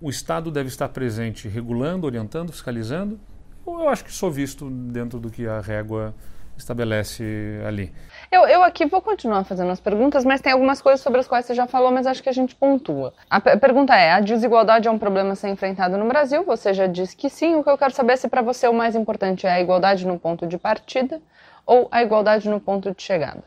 o 0.01 0.11
Estado 0.11 0.51
deve 0.51 0.69
estar 0.69 0.89
presente 0.91 1.49
regulando, 1.49 2.07
orientando, 2.07 2.53
fiscalizando. 2.53 3.19
Eu 3.67 3.89
acho 3.89 4.05
que 4.05 4.13
sou 4.13 4.31
visto 4.31 4.69
dentro 4.71 5.19
do 5.19 5.31
que 5.31 5.47
a 5.47 5.61
régua 5.61 6.15
estabelece 6.57 7.25
ali. 7.67 7.93
Eu, 8.33 8.47
eu 8.47 8.63
aqui 8.63 8.87
vou 8.87 9.03
continuar 9.03 9.43
fazendo 9.43 9.73
as 9.73 9.81
perguntas, 9.81 10.25
mas 10.25 10.41
tem 10.41 10.53
algumas 10.53 10.81
coisas 10.81 11.01
sobre 11.01 11.19
as 11.19 11.27
quais 11.27 11.47
você 11.47 11.53
já 11.53 11.67
falou, 11.67 11.91
mas 11.91 12.07
acho 12.07 12.23
que 12.23 12.29
a 12.29 12.33
gente 12.33 12.55
pontua. 12.55 13.13
A 13.29 13.41
pergunta 13.41 13.97
é: 13.97 14.13
a 14.13 14.21
desigualdade 14.21 14.87
é 14.87 14.91
um 14.91 15.01
problema 15.01 15.33
a 15.33 15.35
ser 15.35 15.49
enfrentado 15.49 15.99
no 15.99 16.07
Brasil? 16.07 16.45
Você 16.45 16.73
já 16.73 16.87
disse 16.87 17.17
que 17.17 17.29
sim. 17.29 17.57
O 17.57 17.65
que 17.65 17.71
eu 17.71 17.77
quero 17.77 17.93
saber 17.93 18.13
é 18.13 18.17
se 18.17 18.29
para 18.29 18.41
você 18.41 18.69
o 18.69 18.73
mais 18.73 18.95
importante 18.95 19.49
é 19.49 19.51
a 19.51 19.61
igualdade 19.61 20.07
no 20.07 20.17
ponto 20.17 20.47
de 20.47 20.57
partida 20.57 21.21
ou 21.67 21.89
a 21.91 22.05
igualdade 22.05 22.49
no 22.49 22.61
ponto 22.61 22.95
de 22.95 23.03
chegada. 23.03 23.43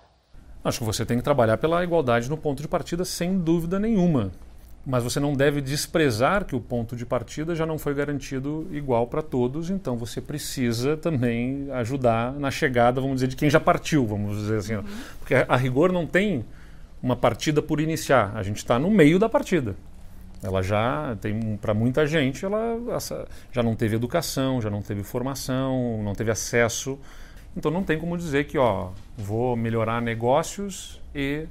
Acho 0.62 0.80
que 0.80 0.86
você 0.86 1.06
tem 1.06 1.18
que 1.18 1.24
trabalhar 1.24 1.58
pela 1.58 1.82
igualdade 1.82 2.30
no 2.30 2.36
ponto 2.36 2.62
de 2.62 2.68
partida, 2.68 3.06
sem 3.06 3.40
dúvida 3.40 3.80
nenhuma. 3.80 4.34
Mas 4.86 5.04
você 5.04 5.20
não 5.20 5.34
deve 5.34 5.62
desprezar 5.62 6.44
que 6.44 6.56
o 6.56 6.60
ponto 6.60 6.96
de 6.96 7.06
partida 7.06 7.56
já 7.56 7.66
não 7.66 7.78
foi 7.78 7.94
garantido 7.94 8.68
igual 8.72 9.08
para 9.08 9.22
todos, 9.22 9.70
então 9.70 9.96
você 9.96 10.20
precisa 10.20 10.98
também 10.98 11.70
ajudar 11.72 12.34
na 12.34 12.52
chegada, 12.52 13.00
vamos 13.00 13.18
dizer, 13.18 13.28
de 13.28 13.36
quem 13.36 13.50
já 13.50 13.60
partiu, 13.60 14.06
vamos 14.06 14.38
dizer 14.38 14.58
assim. 14.58 14.76
Uhum. 14.76 14.84
Porque 15.20 15.36
a 15.36 15.56
rigor 15.56 15.92
não 15.92 16.06
tem 16.06 16.44
uma 17.02 17.16
partida 17.16 17.62
por 17.62 17.80
iniciar, 17.80 18.34
a 18.36 18.44
gente 18.44 18.58
está 18.58 18.78
no 18.78 18.90
meio 18.90 19.18
da 19.18 19.30
partida. 19.30 19.76
Ela 20.42 20.62
já 20.62 21.16
tem, 21.22 21.56
para 21.56 21.74
muita 21.74 22.06
gente, 22.06 22.44
ela 22.44 22.78
já 23.50 23.64
não 23.64 23.76
teve 23.78 23.96
educação, 23.96 24.62
já 24.62 24.70
não 24.70 24.82
teve 24.82 25.02
formação, 25.02 26.02
não 26.04 26.14
teve 26.14 26.32
acesso. 26.32 27.00
Então 27.56 27.72
não 27.72 27.84
tem 27.84 27.98
como 27.98 28.18
dizer 28.18 28.44
que, 28.44 28.58
ó, 28.58 28.90
vou 29.18 29.56
melhorar 29.56 30.02
negócios 30.02 31.00
e 31.16 31.46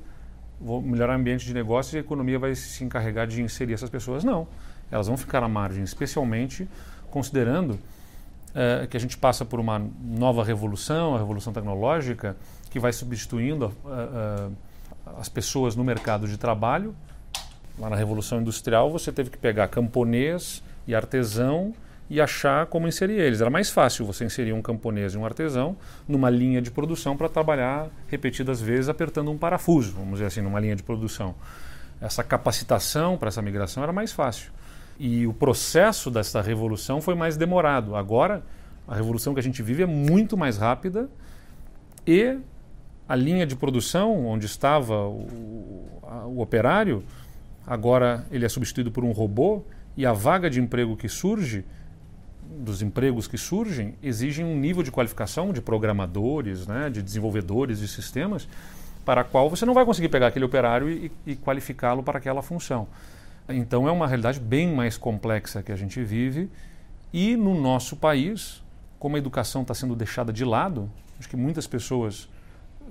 vou 0.65 0.81
melhorar 0.81 1.15
o 1.15 1.17
ambiente 1.17 1.45
de 1.45 1.53
negócios 1.53 1.95
e 1.95 1.97
a 1.99 2.01
economia 2.01 2.39
vai 2.39 2.55
se 2.55 2.85
encarregar 2.85 3.27
de 3.27 3.43
inserir 3.43 3.75
essas 3.75 3.91
pessoas. 3.91 4.25
Não. 4.25 4.47
Elas 4.91 5.07
vão 5.07 5.17
ficar 5.17 5.43
à 5.43 5.49
margem, 5.49 5.83
especialmente 5.83 6.69
considerando 7.11 7.79
é, 8.55 8.87
que 8.87 8.97
a 8.97 9.01
gente 9.01 9.17
passa 9.17 9.45
por 9.45 9.59
uma 9.59 9.83
nova 10.03 10.45
revolução, 10.45 11.15
a 11.15 11.19
revolução 11.19 11.53
tecnológica, 11.53 12.37
que 12.71 12.79
vai 12.79 12.93
substituindo 12.93 13.67
uh, 13.85 14.49
uh, 14.49 14.53
as 15.19 15.29
pessoas 15.29 15.77
no 15.77 15.85
mercado 15.85 16.27
de 16.27 16.37
trabalho. 16.39 16.95
Lá 17.79 17.89
na 17.91 17.97
Revolução 17.97 18.41
Industrial, 18.41 18.91
você 18.91 19.11
teve 19.11 19.31
que 19.31 19.39
pegar 19.39 19.69
camponês 19.69 20.63
e 20.87 20.95
artesão 20.95 21.75
e 22.09 22.21
achar 22.21 22.67
como 22.67 22.87
inserir 22.87 23.19
eles. 23.19 23.41
Era 23.41 23.51
mais 23.51 23.71
fácil 23.71 24.05
você 24.05 24.25
inserir 24.25 24.53
um 24.53 24.61
camponês 24.61 25.15
e 25.15 25.19
um 25.19 25.25
artesão 25.25 25.77
numa 26.07 26.29
linha 26.29 26.61
de 26.61 26.71
produção 26.71 27.17
para 27.17 27.29
trabalhar 27.29 27.89
repetidas 28.09 28.61
vezes 28.61 28.89
apertando 28.89 29.31
um 29.31 29.39
parafuso, 29.39 29.93
vamos 29.93 30.15
dizer 30.15 30.27
assim, 30.27 30.41
numa 30.41 30.61
linha 30.61 30.77
de 30.77 30.83
produção. 30.83 31.35
Essa 32.01 32.23
capacitação 32.23 33.17
para 33.17 33.29
essa 33.29 33.41
migração 33.41 33.83
era 33.83 33.93
mais 33.93 34.13
fácil. 34.13 34.53
E 34.99 35.27
o 35.27 35.33
processo 35.33 36.11
dessa 36.11 36.43
revolução 36.43 37.01
foi 37.01 37.15
mais 37.15 37.37
demorado. 37.37 37.97
Agora, 37.97 38.43
a 38.87 38.95
revolução 38.95 39.33
que 39.33 39.41
a 39.41 39.43
gente 39.43 39.63
vive 39.63 39.83
é 39.83 39.87
muito 39.87 40.37
mais 40.37 40.59
rápida 40.59 41.09
e 42.07 42.39
a 43.09 43.17
linha 43.17 43.47
de 43.47 43.57
produção 43.57 44.27
onde 44.27 44.47
estava 44.47 45.07
o, 45.07 45.87
a, 46.03 46.27
o 46.27 46.41
operário, 46.41 47.03
agora 47.67 48.27
ele 48.31 48.45
é 48.45 48.49
substituído 48.49 48.91
por 48.91 49.05
um 49.05 49.13
robô 49.13 49.65
e 49.97 50.07
a 50.07 50.13
vaga 50.13 50.49
de 50.49 50.61
emprego 50.61 50.97
que 50.97 51.09
surge 51.09 51.65
dos 52.59 52.83
empregos 52.83 53.27
que 53.27 53.39
surgem 53.39 53.95
exigem 54.03 54.45
um 54.45 54.57
nível 54.57 54.83
de 54.83 54.91
qualificação 54.91 55.53
de 55.53 55.61
programadores, 55.61 56.67
né, 56.67 56.91
de 56.91 57.03
desenvolvedores 57.03 57.79
de 57.79 57.89
sistemas, 57.89 58.49
para 59.05 59.23
a 59.23 59.25
qual 59.25 59.51
você 59.51 59.67
não 59.67 59.75
vai 59.75 59.85
conseguir 59.85 60.09
pegar 60.09 60.29
aquele 60.29 60.45
operário 60.45 60.89
e, 60.89 61.13
e 61.27 61.37
qualificá-lo 61.37 62.03
para 62.03 62.19
aquela 62.19 62.43
função. 62.43 62.87
Então 63.49 63.89
é 63.89 63.93
uma 63.93 64.07
realidade 64.07 64.39
bem 64.39 64.73
mais 64.73 64.97
complexa 64.97 65.63
que 65.63 65.73
a 65.73 65.77
gente 65.77 66.03
vive 66.03 66.49
e 67.13 67.37
no 67.37 67.61
nosso 67.61 67.97
país, 67.97 68.63
como 68.99 69.17
a 69.17 69.19
educação 69.19 69.63
está 69.63 69.75
sendo 69.75 69.95
deixada 69.95 70.33
de 70.33 70.45
lado, 70.45 70.91
acho 71.19 71.29
que 71.29 71.37
muitas 71.37 71.67
pessoas 71.67 72.29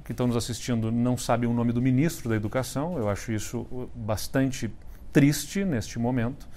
que 0.03 0.11
estão 0.11 0.27
nos 0.27 0.35
assistindo 0.35 0.91
não 0.91 1.17
sabem 1.17 1.49
o 1.49 1.53
nome 1.53 1.71
do 1.71 1.81
ministro 1.81 2.29
da 2.29 2.35
Educação. 2.35 2.97
Eu 2.97 3.09
acho 3.09 3.31
isso 3.31 3.65
bastante 3.95 4.69
triste 5.11 5.63
neste 5.63 5.99
momento 5.99 6.47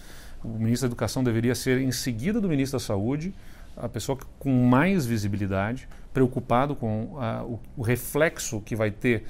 o 0.45 0.59
ministro 0.59 0.89
da 0.89 0.93
Educação 0.93 1.25
deveria 1.25 1.55
ser 1.55 1.81
em 1.81 1.91
seguida 1.91 2.41
do 2.41 2.49
ministro 2.49 2.79
da 2.79 2.85
Saúde, 2.85 3.35
a 3.77 3.89
pessoa 3.89 4.19
com 4.39 4.51
mais 4.51 5.07
visibilidade, 5.07 5.89
preocupado 6.13 6.77
com 6.77 7.19
a, 7.19 7.43
o, 7.43 7.59
o, 7.77 7.83
reflexo 7.83 8.61
que 8.61 8.77
vai 8.77 8.91
ter 8.91 9.25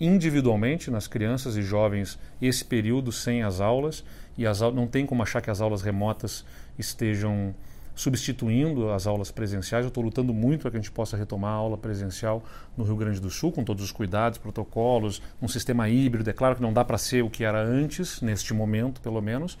individualmente 0.00 0.90
nas 0.90 1.06
crianças 1.06 1.56
e 1.56 1.62
jovens 1.62 2.18
esse 2.42 2.64
período 2.64 3.12
sem 3.12 3.42
as 3.42 3.60
aulas 3.60 4.04
e 4.36 4.46
as 4.46 4.60
não 4.60 4.86
tem 4.86 5.06
como 5.06 5.22
achar 5.22 5.40
que 5.40 5.50
as 5.50 5.60
aulas 5.60 5.82
remotas 5.82 6.44
estejam 6.78 7.54
substituindo 7.94 8.90
as 8.90 9.06
aulas 9.06 9.30
presenciais. 9.30 9.84
Eu 9.84 9.88
estou 9.88 10.04
lutando 10.04 10.34
muito 10.34 10.62
para 10.62 10.70
que 10.70 10.76
a 10.76 10.80
gente 10.80 10.92
possa 10.92 11.16
retomar 11.16 11.52
a 11.52 11.54
aula 11.54 11.78
presencial 11.78 12.44
no 12.76 12.84
Rio 12.84 12.96
Grande 12.96 13.18
do 13.18 13.30
Sul, 13.30 13.50
com 13.50 13.64
todos 13.64 13.82
os 13.82 13.90
cuidados, 13.90 14.38
protocolos, 14.38 15.22
um 15.40 15.48
sistema 15.48 15.88
híbrido. 15.88 16.28
É 16.28 16.32
claro 16.34 16.56
que 16.56 16.62
não 16.62 16.74
dá 16.74 16.84
para 16.84 16.98
ser 16.98 17.22
o 17.22 17.30
que 17.30 17.42
era 17.42 17.62
antes, 17.62 18.20
neste 18.20 18.52
momento, 18.52 19.00
pelo 19.00 19.22
menos, 19.22 19.58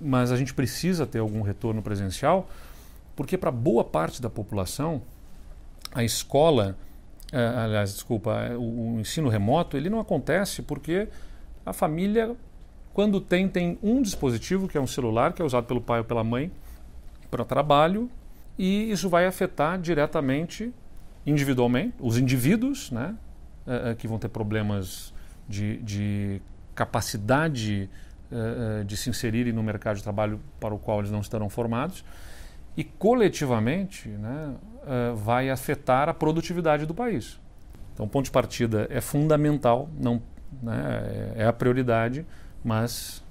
mas 0.00 0.30
a 0.30 0.36
gente 0.36 0.52
precisa 0.54 1.06
ter 1.06 1.18
algum 1.18 1.42
retorno 1.42 1.82
presencial, 1.82 2.48
porque 3.14 3.38
para 3.38 3.50
boa 3.50 3.84
parte 3.84 4.20
da 4.20 4.28
população, 4.28 5.02
a 5.94 6.04
escola, 6.04 6.76
é, 7.32 7.38
aliás, 7.38 7.94
desculpa, 7.94 8.32
é, 8.40 8.56
o, 8.56 8.96
o 8.96 9.00
ensino 9.00 9.28
remoto, 9.28 9.76
ele 9.76 9.88
não 9.88 10.00
acontece 10.00 10.62
porque 10.62 11.08
a 11.64 11.72
família, 11.72 12.36
quando 12.92 13.20
tem, 13.20 13.48
tem 13.48 13.78
um 13.82 14.02
dispositivo, 14.02 14.68
que 14.68 14.76
é 14.76 14.80
um 14.80 14.86
celular, 14.86 15.32
que 15.32 15.40
é 15.40 15.44
usado 15.44 15.64
pelo 15.66 15.80
pai 15.80 16.00
ou 16.00 16.04
pela 16.04 16.22
mãe 16.22 16.52
para 17.30 17.44
trabalho, 17.44 18.10
e 18.58 18.90
isso 18.90 19.08
vai 19.08 19.26
afetar 19.26 19.78
diretamente, 19.80 20.72
individualmente, 21.24 21.94
os 21.98 22.16
indivíduos, 22.16 22.90
né, 22.90 23.16
é, 23.66 23.94
que 23.94 24.06
vão 24.06 24.18
ter 24.18 24.28
problemas 24.28 25.12
de, 25.48 25.78
de 25.78 26.42
capacidade 26.74 27.88
uh, 28.30 28.84
de 28.84 28.96
se 28.96 29.10
inserirem 29.10 29.52
no 29.52 29.62
mercado 29.62 29.96
de 29.96 30.02
trabalho 30.02 30.40
para 30.60 30.74
o 30.74 30.78
qual 30.78 31.00
eles 31.00 31.10
não 31.10 31.20
estarão 31.20 31.48
formados 31.48 32.04
e 32.76 32.84
coletivamente 32.84 34.08
né, 34.08 34.54
uh, 34.82 35.16
vai 35.16 35.50
afetar 35.50 36.08
a 36.08 36.14
produtividade 36.14 36.84
do 36.84 36.94
país. 36.94 37.40
Então, 37.94 38.06
ponto 38.06 38.26
de 38.26 38.30
partida 38.30 38.86
é 38.90 39.00
fundamental, 39.00 39.88
não, 39.98 40.20
né, 40.62 41.32
é, 41.36 41.42
é 41.42 41.46
a 41.46 41.52
prioridade, 41.52 42.26
mas 42.62 43.24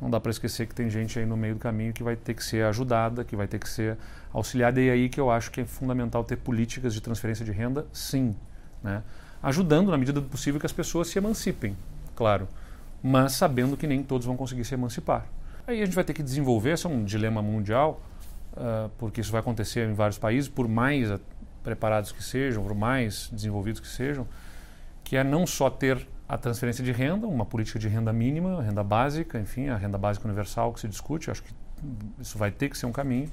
não 0.00 0.08
dá 0.08 0.18
para 0.18 0.30
esquecer 0.30 0.66
que 0.66 0.74
tem 0.74 0.88
gente 0.88 1.18
aí 1.18 1.26
no 1.26 1.36
meio 1.36 1.54
do 1.54 1.60
caminho 1.60 1.92
que 1.92 2.02
vai 2.02 2.16
ter 2.16 2.32
que 2.32 2.42
ser 2.42 2.64
ajudada, 2.64 3.24
que 3.24 3.36
vai 3.36 3.46
ter 3.46 3.58
que 3.58 3.68
ser 3.68 3.98
auxiliada. 4.32 4.80
E 4.80 4.88
é 4.88 4.92
aí 4.92 5.08
que 5.10 5.20
eu 5.20 5.30
acho 5.30 5.50
que 5.50 5.60
é 5.60 5.64
fundamental 5.66 6.24
ter 6.24 6.36
políticas 6.36 6.94
de 6.94 7.00
transferência 7.02 7.44
de 7.44 7.52
renda, 7.52 7.86
sim. 7.92 8.34
Né? 8.82 9.02
Ajudando, 9.42 9.90
na 9.90 9.98
medida 9.98 10.20
do 10.20 10.28
possível, 10.28 10.58
que 10.58 10.66
as 10.66 10.72
pessoas 10.72 11.08
se 11.08 11.18
emancipem, 11.18 11.76
claro 12.14 12.48
mas 13.06 13.34
sabendo 13.34 13.76
que 13.76 13.86
nem 13.86 14.02
todos 14.02 14.26
vão 14.26 14.36
conseguir 14.36 14.64
se 14.64 14.74
emancipar. 14.74 15.26
Aí 15.64 15.80
a 15.80 15.84
gente 15.84 15.94
vai 15.94 16.02
ter 16.02 16.12
que 16.12 16.24
desenvolver, 16.24 16.72
esse 16.72 16.86
é 16.86 16.88
um 16.88 17.04
dilema 17.04 17.40
mundial, 17.40 18.02
uh, 18.54 18.90
porque 18.98 19.20
isso 19.20 19.30
vai 19.30 19.40
acontecer 19.40 19.88
em 19.88 19.94
vários 19.94 20.18
países, 20.18 20.48
por 20.50 20.66
mais 20.66 21.08
preparados 21.62 22.10
que 22.10 22.22
sejam, 22.22 22.64
por 22.64 22.74
mais 22.74 23.30
desenvolvidos 23.32 23.80
que 23.80 23.86
sejam, 23.86 24.26
que 25.04 25.16
é 25.16 25.22
não 25.22 25.46
só 25.46 25.70
ter 25.70 26.04
a 26.28 26.36
transferência 26.36 26.82
de 26.82 26.90
renda, 26.90 27.28
uma 27.28 27.46
política 27.46 27.78
de 27.78 27.86
renda 27.86 28.12
mínima, 28.12 28.60
renda 28.60 28.82
básica, 28.82 29.38
enfim, 29.38 29.68
a 29.68 29.76
renda 29.76 29.96
básica 29.96 30.26
universal 30.26 30.72
que 30.72 30.80
se 30.80 30.88
discute, 30.88 31.30
acho 31.30 31.44
que 31.44 31.54
isso 32.18 32.36
vai 32.36 32.50
ter 32.50 32.68
que 32.68 32.76
ser 32.76 32.86
um 32.86 32.92
caminho, 32.92 33.30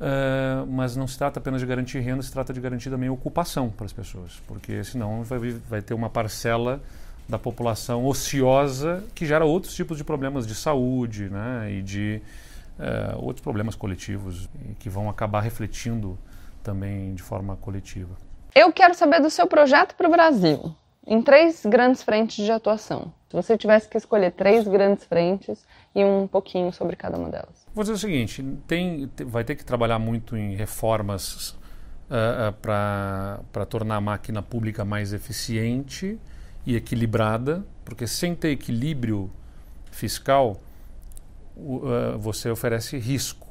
uh, 0.00 0.66
mas 0.66 0.96
não 0.96 1.06
se 1.06 1.16
trata 1.16 1.38
apenas 1.38 1.60
de 1.60 1.66
garantir 1.68 2.00
renda, 2.00 2.20
se 2.20 2.32
trata 2.32 2.52
de 2.52 2.60
garantir 2.60 2.90
também 2.90 3.08
ocupação 3.08 3.70
para 3.70 3.86
as 3.86 3.92
pessoas, 3.92 4.42
porque 4.48 4.82
senão 4.82 5.22
vai, 5.22 5.38
vai 5.38 5.80
ter 5.80 5.94
uma 5.94 6.10
parcela 6.10 6.82
da 7.28 7.38
população 7.38 8.04
ociosa 8.06 9.04
que 9.14 9.24
gera 9.24 9.44
outros 9.44 9.74
tipos 9.74 9.96
de 9.96 10.04
problemas 10.04 10.46
de 10.46 10.54
saúde 10.54 11.28
né, 11.28 11.72
e 11.72 11.82
de 11.82 12.20
uh, 12.78 13.24
outros 13.24 13.42
problemas 13.42 13.74
coletivos 13.74 14.48
que 14.78 14.88
vão 14.88 15.08
acabar 15.08 15.40
refletindo 15.40 16.18
também 16.62 17.14
de 17.14 17.22
forma 17.22 17.56
coletiva. 17.56 18.14
Eu 18.54 18.72
quero 18.72 18.94
saber 18.94 19.20
do 19.20 19.30
seu 19.30 19.46
projeto 19.46 19.94
para 19.94 20.06
o 20.06 20.10
Brasil, 20.10 20.74
em 21.06 21.22
três 21.22 21.64
grandes 21.64 22.02
frentes 22.02 22.44
de 22.44 22.52
atuação. 22.52 23.12
Se 23.30 23.36
você 23.36 23.56
tivesse 23.56 23.88
que 23.88 23.96
escolher 23.96 24.32
três 24.32 24.68
grandes 24.68 25.04
frentes 25.06 25.64
e 25.94 26.04
um 26.04 26.26
pouquinho 26.26 26.70
sobre 26.70 26.96
cada 26.96 27.16
uma 27.16 27.30
delas. 27.30 27.66
Vou 27.74 27.82
dizer 27.82 27.94
o 27.94 27.98
seguinte: 27.98 28.44
tem, 28.66 29.10
vai 29.24 29.42
ter 29.42 29.56
que 29.56 29.64
trabalhar 29.64 29.98
muito 29.98 30.36
em 30.36 30.54
reformas 30.54 31.48
uh, 32.10 32.50
uh, 32.50 32.52
para 32.60 33.66
tornar 33.66 33.96
a 33.96 34.00
máquina 34.02 34.42
pública 34.42 34.84
mais 34.84 35.14
eficiente 35.14 36.20
e 36.64 36.76
equilibrada, 36.76 37.64
porque 37.84 38.06
sem 38.06 38.34
ter 38.34 38.50
equilíbrio 38.50 39.30
fiscal, 39.90 40.62
uh, 41.56 42.18
você 42.18 42.50
oferece 42.50 42.96
risco, 42.98 43.48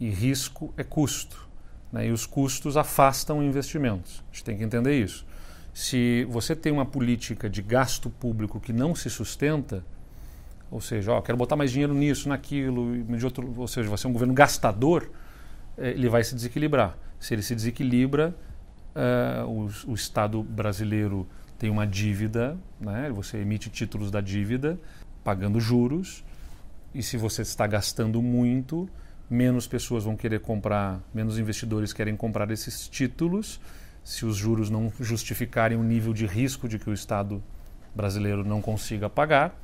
e 0.00 0.08
risco 0.10 0.72
é 0.76 0.84
custo. 0.84 1.46
Né? 1.92 2.08
E 2.08 2.10
os 2.10 2.26
custos 2.26 2.76
afastam 2.76 3.42
investimentos. 3.42 4.22
A 4.30 4.34
gente 4.34 4.44
tem 4.44 4.56
que 4.56 4.64
entender 4.64 5.00
isso. 5.00 5.26
Se 5.72 6.24
você 6.30 6.56
tem 6.56 6.72
uma 6.72 6.86
política 6.86 7.48
de 7.50 7.60
gasto 7.62 8.08
público 8.08 8.58
que 8.58 8.72
não 8.72 8.94
se 8.94 9.10
sustenta, 9.10 9.84
ou 10.70 10.80
seja, 10.80 11.12
ó, 11.12 11.20
quero 11.20 11.36
botar 11.36 11.54
mais 11.54 11.70
dinheiro 11.70 11.94
nisso, 11.94 12.28
naquilo, 12.28 13.04
de 13.04 13.24
outro, 13.24 13.54
ou 13.56 13.68
seja, 13.68 13.88
você 13.88 14.06
é 14.06 14.10
um 14.10 14.12
governo 14.12 14.34
gastador, 14.34 15.08
eh, 15.76 15.90
ele 15.90 16.08
vai 16.08 16.24
se 16.24 16.34
desequilibrar. 16.34 16.96
Se 17.20 17.34
ele 17.34 17.42
se 17.42 17.54
desequilibra, 17.54 18.34
uh, 18.96 19.46
o, 19.46 19.92
o 19.92 19.94
Estado 19.94 20.42
brasileiro 20.42 21.26
tem 21.58 21.70
uma 21.70 21.86
dívida, 21.86 22.56
né? 22.80 23.10
você 23.10 23.38
emite 23.38 23.70
títulos 23.70 24.10
da 24.10 24.20
dívida, 24.20 24.78
pagando 25.24 25.60
juros, 25.60 26.24
e 26.94 27.02
se 27.02 27.16
você 27.16 27.42
está 27.42 27.66
gastando 27.66 28.22
muito, 28.22 28.88
menos 29.28 29.66
pessoas 29.66 30.04
vão 30.04 30.16
querer 30.16 30.40
comprar, 30.40 31.00
menos 31.12 31.38
investidores 31.38 31.92
querem 31.92 32.16
comprar 32.16 32.50
esses 32.50 32.88
títulos, 32.88 33.60
se 34.04 34.24
os 34.24 34.36
juros 34.36 34.70
não 34.70 34.92
justificarem 35.00 35.76
o 35.76 35.82
nível 35.82 36.12
de 36.12 36.26
risco 36.26 36.68
de 36.68 36.78
que 36.78 36.88
o 36.88 36.94
Estado 36.94 37.42
brasileiro 37.94 38.44
não 38.44 38.62
consiga 38.62 39.10
pagar. 39.10 39.58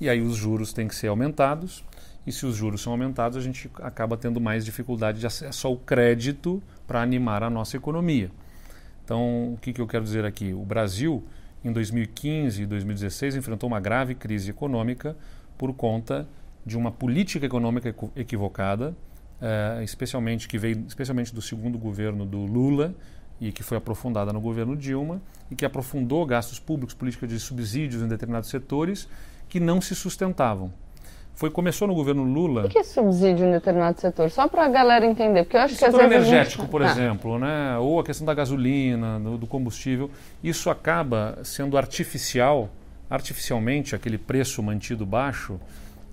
E 0.00 0.08
aí 0.08 0.20
os 0.20 0.36
juros 0.36 0.72
têm 0.72 0.86
que 0.86 0.94
ser 0.94 1.08
aumentados, 1.08 1.84
e 2.26 2.32
se 2.32 2.46
os 2.46 2.56
juros 2.56 2.80
são 2.80 2.92
aumentados, 2.92 3.36
a 3.36 3.40
gente 3.40 3.70
acaba 3.80 4.16
tendo 4.16 4.40
mais 4.40 4.64
dificuldade 4.64 5.18
de 5.18 5.26
acesso 5.26 5.66
ao 5.66 5.76
crédito 5.76 6.62
para 6.86 7.02
animar 7.02 7.42
a 7.42 7.50
nossa 7.50 7.76
economia. 7.76 8.30
Então, 9.12 9.52
o 9.52 9.58
que, 9.60 9.74
que 9.74 9.80
eu 9.82 9.86
quero 9.86 10.02
dizer 10.02 10.24
aqui? 10.24 10.54
O 10.54 10.64
Brasil, 10.64 11.22
em 11.62 11.70
2015 11.70 12.62
e 12.62 12.64
2016, 12.64 13.36
enfrentou 13.36 13.68
uma 13.68 13.78
grave 13.78 14.14
crise 14.14 14.48
econômica 14.48 15.14
por 15.58 15.74
conta 15.74 16.26
de 16.64 16.78
uma 16.78 16.90
política 16.90 17.44
econômica 17.44 17.94
equivocada, 18.16 18.96
eh, 19.38 19.82
especialmente 19.84 20.48
que 20.48 20.56
veio 20.56 20.82
especialmente 20.88 21.34
do 21.34 21.42
segundo 21.42 21.78
governo 21.78 22.24
do 22.24 22.38
Lula 22.46 22.94
e 23.38 23.52
que 23.52 23.62
foi 23.62 23.76
aprofundada 23.76 24.32
no 24.32 24.40
governo 24.40 24.74
Dilma 24.74 25.20
e 25.50 25.54
que 25.54 25.66
aprofundou 25.66 26.24
gastos 26.24 26.58
públicos, 26.58 26.94
políticas 26.94 27.28
de 27.28 27.38
subsídios 27.38 28.02
em 28.02 28.08
determinados 28.08 28.48
setores 28.48 29.06
que 29.46 29.60
não 29.60 29.78
se 29.78 29.94
sustentavam. 29.94 30.72
Foi, 31.34 31.50
começou 31.50 31.88
no 31.88 31.94
governo 31.94 32.22
Lula. 32.22 32.66
O 32.66 32.68
que 32.68 32.78
é 32.78 32.82
subsídio 32.82 33.46
em 33.46 33.52
determinado 33.52 34.00
setor? 34.00 34.30
Só 34.30 34.46
para 34.46 34.64
a 34.64 34.68
galera 34.68 35.04
entender, 35.04 35.44
porque 35.44 35.56
eu 35.56 35.60
acho 35.60 35.74
o 35.74 35.76
que 35.76 35.84
setor 35.84 36.02
às 36.02 36.08
vezes 36.08 36.28
energético, 36.28 36.62
gente... 36.62 36.70
por 36.70 36.82
ah. 36.82 36.86
exemplo, 36.86 37.38
né? 37.38 37.78
ou 37.78 37.98
a 37.98 38.04
questão 38.04 38.26
da 38.26 38.34
gasolina, 38.34 39.18
do, 39.18 39.38
do 39.38 39.46
combustível, 39.46 40.10
isso 40.42 40.70
acaba 40.70 41.38
sendo 41.42 41.76
artificial, 41.76 42.68
artificialmente 43.10 43.94
aquele 43.94 44.18
preço 44.18 44.62
mantido 44.62 45.04
baixo 45.04 45.58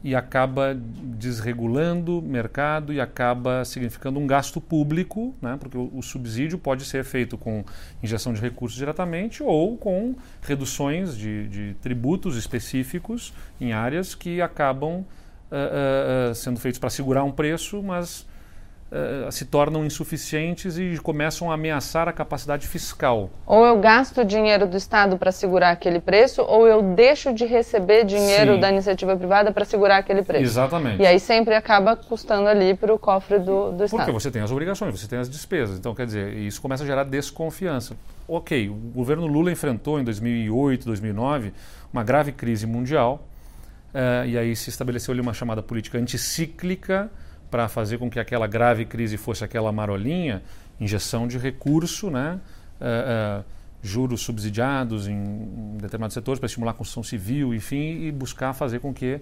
e 0.03 0.15
acaba 0.15 0.73
desregulando 0.75 2.19
o 2.19 2.21
mercado 2.21 2.93
e 2.93 3.01
acaba 3.01 3.65
significando 3.65 4.19
um 4.19 4.25
gasto 4.25 4.61
público, 4.61 5.35
né? 5.41 5.57
porque 5.59 5.77
o, 5.77 6.01
subsídio 6.01 6.57
pode 6.57 6.85
ser 6.85 7.03
feito 7.03 7.37
com 7.37 7.65
injeção 8.01 8.33
de 8.33 8.39
recursos 8.39 8.77
diretamente 8.77 9.43
ou 9.43 9.77
com 9.77 10.15
reduções 10.41 11.17
de, 11.17 11.47
de 11.49 11.73
tributos 11.81 12.37
específicos 12.37 13.33
em 13.59 13.73
áreas 13.73 14.15
que 14.15 14.41
acabam 14.41 14.99
uh, 15.01 16.31
uh, 16.31 16.35
sendo 16.35 16.59
feitos 16.59 16.79
para 16.79 16.89
segurar 16.89 17.23
um 17.25 17.31
preço, 17.31 17.83
mas 17.83 18.25
Uh, 18.91 19.31
se 19.31 19.45
tornam 19.45 19.85
insuficientes 19.85 20.79
e 20.79 20.97
começam 20.97 21.51
a 21.51 21.53
ameaçar 21.53 22.07
a 22.07 22.11
capacidade 22.11 22.65
fiscal. 22.67 23.29
Ou 23.45 23.63
eu 23.63 23.79
gasto 23.79 24.25
dinheiro 24.25 24.65
do 24.65 24.75
Estado 24.75 25.15
para 25.15 25.31
segurar 25.31 25.69
aquele 25.69 25.99
preço, 25.99 26.41
ou 26.41 26.67
eu 26.67 26.81
deixo 26.81 27.31
de 27.31 27.45
receber 27.45 28.03
dinheiro 28.03 28.55
Sim. 28.55 28.59
da 28.59 28.71
iniciativa 28.71 29.15
privada 29.15 29.51
para 29.51 29.63
segurar 29.63 29.97
aquele 29.97 30.23
preço. 30.23 30.43
Exatamente. 30.43 31.03
E 31.03 31.05
aí 31.05 31.19
sempre 31.19 31.53
acaba 31.53 31.95
custando 31.95 32.47
ali 32.47 32.73
para 32.73 32.91
o 32.91 32.97
cofre 32.97 33.37
do, 33.37 33.71
do 33.73 33.85
Estado. 33.85 34.05
Porque 34.05 34.11
você 34.11 34.31
tem 34.31 34.41
as 34.41 34.49
obrigações, 34.49 34.99
você 34.99 35.07
tem 35.07 35.19
as 35.19 35.29
despesas. 35.29 35.77
Então, 35.77 35.93
quer 35.93 36.07
dizer, 36.07 36.33
isso 36.33 36.59
começa 36.59 36.83
a 36.83 36.87
gerar 36.87 37.03
desconfiança. 37.03 37.95
Ok, 38.27 38.69
o 38.69 38.73
governo 38.73 39.27
Lula 39.27 39.51
enfrentou 39.51 39.99
em 39.99 40.03
2008, 40.03 40.85
2009 40.85 41.53
uma 41.91 42.03
grave 42.03 42.31
crise 42.31 42.65
mundial, 42.67 43.27
uh, 43.93 44.25
e 44.25 44.37
aí 44.37 44.55
se 44.55 44.69
estabeleceu 44.69 45.11
ali 45.11 45.21
uma 45.21 45.33
chamada 45.33 45.61
política 45.61 45.97
anticíclica, 45.97 47.09
para 47.49 47.67
fazer 47.67 47.97
com 47.97 48.09
que 48.09 48.19
aquela 48.19 48.47
grave 48.47 48.85
crise 48.85 49.17
fosse 49.17 49.43
aquela 49.43 49.71
marolinha, 49.71 50.41
injeção 50.79 51.27
de 51.27 51.37
recurso, 51.37 52.09
né? 52.09 52.39
Uh, 52.79 53.41
uh, 53.41 53.45
juros 53.81 54.21
subsidiados 54.21 55.07
em, 55.07 55.77
determinados 55.77 56.13
setores 56.13 56.39
para 56.39 56.47
estimular 56.47 56.71
a 56.71 56.73
construção 56.73 57.03
civil, 57.03 57.53
enfim, 57.53 58.03
e 58.03 58.11
buscar 58.11 58.53
fazer 58.53 58.79
com 58.79 58.93
que 58.93 59.21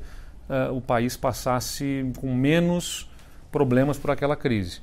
uh, 0.50 0.76
o 0.76 0.82
país 0.82 1.16
passasse 1.16 2.12
com 2.20 2.34
menos 2.34 3.10
problemas 3.52 3.98
por 3.98 4.12
aquela 4.12 4.36
crise. 4.36 4.82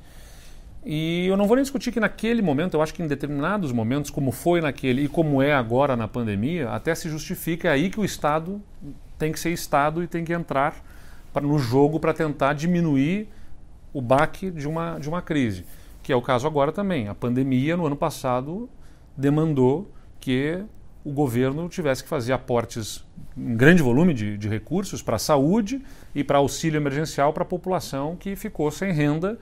E 0.85 1.25
eu 1.25 1.35
não 1.35 1.47
vou 1.47 1.55
nem 1.55 1.63
discutir 1.63 1.91
que 1.91 1.99
naquele 1.99 2.41
momento, 2.41 2.75
eu 2.75 2.81
acho 2.81 2.93
que 2.93 3.01
em 3.01 3.07
determinados 3.07 3.71
momentos, 3.71 4.11
como 4.11 4.31
foi 4.31 4.61
naquele 4.61 5.05
e 5.05 5.07
como 5.07 5.41
é 5.41 5.51
agora 5.51 5.95
na 5.95 6.07
pandemia, 6.07 6.69
até 6.69 6.93
se 6.93 7.09
justifica 7.09 7.71
aí 7.71 7.89
que 7.89 7.99
o 7.99 8.05
Estado 8.05 8.61
tem 9.17 9.31
que 9.31 9.39
ser 9.39 9.51
Estado 9.51 10.03
e 10.03 10.07
tem 10.07 10.23
que 10.23 10.31
entrar 10.31 10.75
no 11.41 11.57
jogo 11.57 11.99
para 11.99 12.13
tentar 12.13 12.53
diminuir 12.53 13.27
o 13.93 14.01
baque 14.01 14.51
de 14.51 14.67
uma, 14.67 14.99
de 14.99 15.07
uma 15.07 15.21
crise, 15.21 15.65
que 16.03 16.11
é 16.11 16.15
o 16.15 16.21
caso 16.21 16.45
agora 16.45 16.71
também. 16.71 17.07
A 17.07 17.15
pandemia, 17.15 17.77
no 17.77 17.85
ano 17.85 17.95
passado, 17.95 18.69
demandou 19.15 19.89
que 20.19 20.63
o 21.03 21.11
governo 21.11 21.69
tivesse 21.69 22.03
que 22.03 22.09
fazer 22.09 22.33
aportes 22.33 23.05
em 23.37 23.55
grande 23.55 23.83
volume 23.83 24.13
de, 24.13 24.37
de 24.37 24.49
recursos 24.49 25.01
para 25.01 25.17
a 25.17 25.19
saúde 25.19 25.81
e 26.13 26.23
para 26.23 26.39
auxílio 26.39 26.77
emergencial 26.77 27.31
para 27.31 27.43
a 27.43 27.45
população 27.45 28.15
que 28.15 28.35
ficou 28.35 28.71
sem 28.71 28.91
renda. 28.91 29.37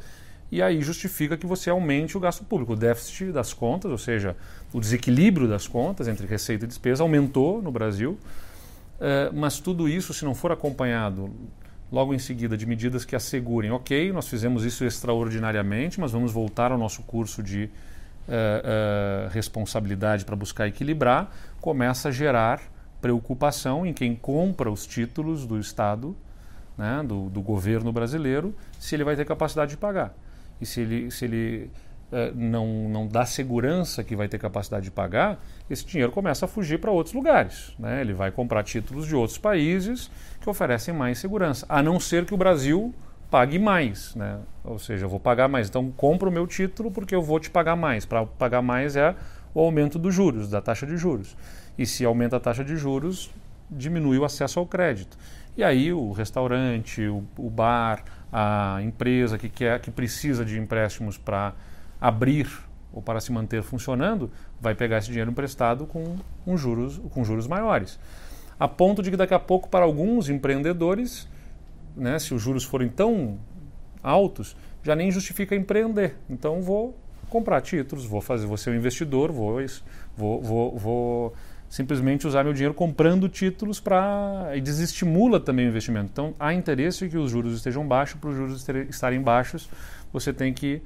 E 0.52 0.62
aí 0.62 0.82
justifica 0.82 1.36
que 1.36 1.48
você 1.48 1.70
aumente 1.70 2.16
o 2.16 2.20
gasto 2.20 2.44
público. 2.44 2.74
O 2.74 2.76
déficit 2.76 3.32
das 3.32 3.54
contas, 3.54 3.90
ou 3.90 3.98
seja, 3.98 4.36
o 4.72 4.80
desequilíbrio 4.80 5.48
das 5.48 5.68
contas 5.68 6.08
entre 6.08 6.28
receita 6.28 6.66
e 6.66 6.68
despesa, 6.68 7.02
aumentou 7.02 7.60
no 7.60 7.72
Brasil. 7.72 8.20
Uh, 9.00 9.34
mas 9.34 9.60
tudo 9.60 9.90
isso, 9.90 10.14
se 10.14 10.24
não 10.24 10.36
for 10.36 10.52
acompanhado 10.52 11.32
logo 11.94 12.12
em 12.12 12.18
seguida 12.18 12.58
de 12.58 12.66
medidas 12.66 13.06
que 13.06 13.16
assegurem, 13.16 13.70
ok, 13.70 14.12
nós 14.12 14.28
fizemos 14.28 14.66
isso 14.66 14.84
extraordinariamente, 14.84 16.00
mas 16.00 16.12
vamos 16.12 16.32
voltar 16.32 16.72
ao 16.72 16.78
nosso 16.78 17.04
curso 17.04 17.44
de 17.44 17.66
uh, 18.28 19.28
uh, 19.28 19.30
responsabilidade 19.30 20.26
para 20.26 20.36
buscar 20.36 20.68
equilibrar, 20.68 21.32
começa 21.62 22.10
a 22.10 22.12
gerar 22.12 22.60
preocupação 23.00 23.86
em 23.86 23.94
quem 23.94 24.16
compra 24.16 24.72
os 24.72 24.88
títulos 24.88 25.46
do 25.46 25.60
Estado, 25.60 26.18
né, 26.76 27.04
do, 27.06 27.30
do, 27.30 27.44
governo 27.44 27.92
brasileiro, 27.92 28.56
se 28.80 28.96
ele 28.96 29.04
vai 29.04 29.16
ter 29.16 29.24
capacidade 29.24 29.72
de 29.72 29.78
pagar. 29.78 30.16
E 30.60 30.66
se 30.66 30.82
ele, 30.82 31.12
se 31.12 31.26
ele 31.26 31.70
não, 32.36 32.90
não 32.90 33.08
dá 33.08 33.26
segurança 33.26 34.04
que 34.04 34.16
vai 34.16 34.28
ter 34.28 34.38
capacidade 34.38 34.86
de 34.86 34.92
pagar, 34.92 35.44
esse 35.70 35.86
dinheiro 35.86 36.12
começa 36.12 36.46
a 36.46 36.48
fugir 36.48 36.80
para 36.80 36.92
outros 36.92 37.16
lugares. 37.16 37.74
Né? 37.80 38.02
Ele 38.02 38.14
vai 38.14 38.32
comprar 38.32 38.64
títulos 38.64 39.08
de 39.08 39.16
outros 39.16 39.38
países 39.38 40.12
que 40.40 40.50
oferecem 40.50 40.94
mais 40.94 41.18
segurança, 41.18 41.66
a 41.68 41.82
não 41.82 42.00
ser 42.00 42.26
que 42.26 42.34
o 42.34 42.38
Brasil 42.38 42.94
pague 43.32 43.58
mais, 43.58 44.14
né? 44.14 44.38
Ou 44.64 44.78
seja, 44.78 45.06
eu 45.06 45.10
vou 45.10 45.20
pagar 45.20 45.48
mais. 45.48 45.68
Então, 45.68 45.92
compra 45.92 46.30
o 46.30 46.32
meu 46.32 46.46
título 46.46 46.92
porque 46.92 47.16
eu 47.16 47.22
vou 47.22 47.40
te 47.40 47.50
pagar 47.50 47.76
mais. 47.76 48.06
Para 48.06 48.28
pagar 48.28 48.62
mais 48.62 48.96
é 48.96 49.16
o 49.56 49.60
aumento 49.60 49.98
dos 49.98 50.14
juros, 50.14 50.52
da 50.52 50.62
taxa 50.62 50.86
de 50.86 50.96
juros. 50.98 51.36
E 51.76 51.84
se 51.84 52.06
aumenta 52.06 52.38
a 52.38 52.40
taxa 52.40 52.64
de 52.64 52.76
juros, 52.78 53.32
diminui 53.72 54.20
o 54.20 54.24
acesso 54.24 54.60
ao 54.60 54.68
crédito. 54.68 55.18
E 55.58 55.64
aí 55.64 55.92
o 55.92 56.12
restaurante, 56.12 57.08
o, 57.08 57.24
o 57.36 57.50
bar, 57.50 58.04
a 58.32 58.80
empresa 58.84 59.36
que 59.38 59.50
quer, 59.50 59.80
que 59.80 59.90
precisa 59.90 60.46
de 60.46 60.60
empréstimos 60.60 61.18
para 61.18 61.54
abrir 62.04 62.50
ou 62.92 63.02
para 63.02 63.22
se 63.22 63.32
manter 63.32 63.64
funcionando, 63.64 64.30
vai 64.60 64.76
pegar 64.76 64.98
esse 64.98 65.08
dinheiro 65.08 65.32
emprestado 65.32 65.88
com, 65.88 66.18
um 66.46 66.58
juros, 66.58 67.02
com 67.12 67.24
juros 67.24 67.48
maiores. 67.48 67.98
A 68.60 68.68
ponto 68.68 69.02
de 69.02 69.10
que 69.10 69.16
daqui 69.16 69.34
a 69.34 69.40
pouco, 69.40 69.70
para 69.70 69.86
alguns 69.86 70.28
empreendedores, 70.28 71.30
né, 71.96 72.20
se 72.20 72.34
os 72.34 72.42
juros 72.42 72.66
forem 72.66 72.90
tão 72.90 73.40
altos, 74.04 74.54
já 74.84 74.96
nem 74.98 75.10
justifica 75.10 75.56
empreender. 75.56 76.18
Então 76.30 76.62
vou 76.62 76.96
comprar 77.30 77.62
títulos, 77.62 78.06
vou 78.06 78.20
fazer, 78.20 78.46
vou 78.46 78.58
ser 78.58 78.72
um 78.72 78.76
investidor, 78.76 79.32
vou, 79.32 79.60
vou, 80.16 80.42
vou, 80.42 80.78
vou 80.78 81.34
simplesmente 81.70 82.28
usar 82.28 82.44
meu 82.44 82.54
dinheiro 82.54 82.74
comprando 82.74 83.30
títulos 83.30 83.80
para 83.80 84.52
e 84.54 84.62
desestimula 84.62 85.40
também 85.40 85.66
o 85.66 85.70
investimento. 85.70 86.10
Então 86.12 86.36
há 86.38 86.54
interesse 86.54 87.08
que 87.08 87.18
os 87.18 87.32
juros 87.32 87.56
estejam 87.56 87.88
baixos, 87.88 88.20
para 88.20 88.30
os 88.30 88.36
juros 88.36 88.70
estarem 88.90 89.22
baixos, 89.22 89.70
você 90.12 90.34
tem 90.34 90.54
que 90.54 90.82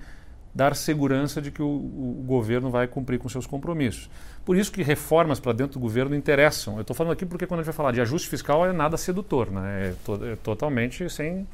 dar 0.58 0.76
segurança 0.76 1.40
de 1.40 1.52
que 1.52 1.62
o, 1.62 1.68
o, 1.68 2.24
governo 2.26 2.72
vai 2.72 2.88
cumprir 2.88 3.20
com 3.20 3.30
seus 3.30 3.46
compromissos. 3.46 4.10
Por 4.44 4.58
isso 4.58 4.72
que 4.72 4.82
reformas 4.82 5.40
para 5.40 5.54
dentro 5.54 5.74
do 5.74 5.80
governo 5.80 6.16
interessam. 6.16 6.78
Eu 6.78 6.82
estou 6.82 6.96
falando 6.96 7.14
aqui 7.14 7.28
porque 7.28 7.46
quando 7.46 7.60
a 7.60 7.64
gente 7.64 7.68
vai 7.68 7.76
falar 7.76 7.92
de 7.92 8.02
ajuste 8.02 8.28
fiscal 8.28 8.66
é 8.66 8.74
nada 8.74 8.98
sedutor, 8.98 9.52
né? 9.52 9.90
é, 9.90 9.94
to, 10.04 10.26
é 10.26 10.36
totalmente 10.38 11.08
sem, 11.12 11.48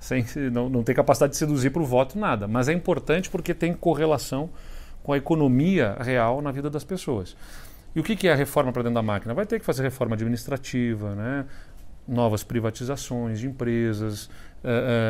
sem 0.00 0.24
não, 0.50 0.70
não 0.70 0.82
tem 0.82 0.94
capacidade 0.94 1.32
de 1.32 1.36
seduzir 1.36 1.70
para 1.70 1.82
o 1.82 1.84
voto 1.84 2.18
nada. 2.18 2.48
Mas 2.48 2.66
é 2.66 2.72
importante 2.72 3.28
porque 3.28 3.52
tem 3.52 3.74
correlação 3.74 4.48
com 5.02 5.12
a 5.12 5.18
economia 5.18 5.94
real 6.00 6.40
na 6.40 6.50
vida 6.50 6.70
das 6.70 6.82
pessoas. 6.82 7.36
E 7.94 8.00
o 8.00 8.02
que, 8.02 8.16
que 8.16 8.26
é 8.26 8.32
a 8.32 8.36
reforma 8.36 8.72
para 8.72 8.82
dentro 8.82 8.94
da 8.94 9.02
máquina? 9.02 9.34
Vai 9.34 9.44
ter 9.44 9.60
que 9.60 9.66
fazer 9.66 9.82
reforma 9.82 10.14
administrativa, 10.14 11.14
né? 11.14 11.44
novas 12.08 12.42
privatizações 12.42 13.40
de 13.40 13.48
empresas 13.48 14.26
uh, 14.26 14.28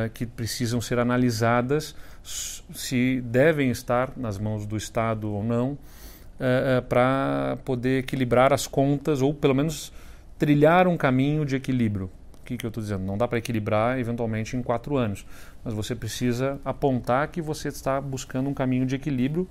uh, 0.06 0.10
que 0.14 0.24
precisam 0.24 0.80
ser 0.80 0.98
analisadas 0.98 1.94
se 2.26 3.20
devem 3.20 3.70
estar 3.70 4.12
nas 4.16 4.38
mãos 4.38 4.66
do 4.66 4.76
Estado 4.76 5.32
ou 5.32 5.44
não, 5.44 5.72
uh, 5.72 6.82
para 6.88 7.58
poder 7.64 8.00
equilibrar 8.00 8.52
as 8.52 8.66
contas 8.66 9.22
ou 9.22 9.32
pelo 9.32 9.54
menos 9.54 9.92
trilhar 10.38 10.86
um 10.88 10.96
caminho 10.96 11.44
de 11.44 11.56
equilíbrio. 11.56 12.10
O 12.40 12.44
que, 12.46 12.56
que 12.56 12.66
eu 12.66 12.68
estou 12.68 12.82
dizendo? 12.82 13.04
Não 13.04 13.16
dá 13.18 13.26
para 13.26 13.38
equilibrar 13.38 13.98
eventualmente 13.98 14.56
em 14.56 14.62
quatro 14.62 14.96
anos, 14.96 15.26
mas 15.64 15.74
você 15.74 15.94
precisa 15.94 16.60
apontar 16.64 17.28
que 17.28 17.42
você 17.42 17.68
está 17.68 18.00
buscando 18.00 18.48
um 18.48 18.54
caminho 18.54 18.86
de 18.86 18.94
equilíbrio 18.94 19.48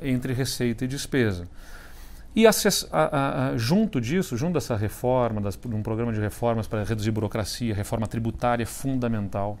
entre 0.00 0.32
receita 0.32 0.84
e 0.84 0.88
despesa. 0.88 1.48
E 2.36 2.46
a, 2.46 2.50
a, 2.92 3.48
a, 3.48 3.56
junto 3.56 4.00
disso, 4.00 4.36
junto 4.36 4.54
dessa 4.54 4.76
reforma, 4.76 5.40
das, 5.40 5.56
de 5.56 5.74
um 5.74 5.82
programa 5.82 6.12
de 6.12 6.20
reformas 6.20 6.68
para 6.68 6.84
reduzir 6.84 7.10
burocracia, 7.10 7.74
reforma 7.74 8.06
tributária 8.06 8.62
é 8.62 8.66
fundamental. 8.66 9.58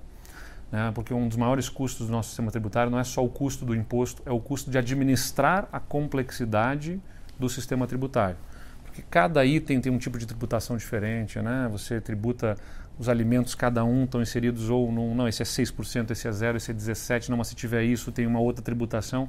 Né? 0.70 0.90
Porque 0.94 1.12
um 1.14 1.28
dos 1.28 1.36
maiores 1.36 1.68
custos 1.68 2.06
do 2.06 2.12
nosso 2.12 2.28
sistema 2.28 2.50
tributário 2.50 2.90
não 2.90 2.98
é 2.98 3.04
só 3.04 3.24
o 3.24 3.28
custo 3.28 3.64
do 3.64 3.74
imposto, 3.74 4.22
é 4.26 4.30
o 4.30 4.40
custo 4.40 4.70
de 4.70 4.78
administrar 4.78 5.68
a 5.72 5.80
complexidade 5.80 7.00
do 7.38 7.48
sistema 7.48 7.86
tributário. 7.86 8.36
Porque 8.84 9.02
cada 9.10 9.44
item 9.44 9.80
tem 9.80 9.92
um 9.92 9.98
tipo 9.98 10.18
de 10.18 10.26
tributação 10.26 10.76
diferente, 10.76 11.40
né? 11.40 11.68
Você 11.70 12.00
tributa 12.00 12.56
os 12.98 13.08
alimentos, 13.08 13.54
cada 13.54 13.84
um 13.84 14.04
estão 14.04 14.20
inseridos 14.20 14.70
ou 14.70 14.90
num, 14.90 15.14
não, 15.14 15.28
esse 15.28 15.40
é 15.40 15.44
6%, 15.44 16.10
esse 16.10 16.26
é 16.26 16.32
0, 16.32 16.56
esse 16.56 16.70
é 16.70 16.74
17, 16.74 17.30
não, 17.30 17.38
mas 17.38 17.46
se 17.46 17.54
tiver 17.54 17.84
isso, 17.84 18.10
tem 18.10 18.26
uma 18.26 18.40
outra 18.40 18.62
tributação. 18.62 19.28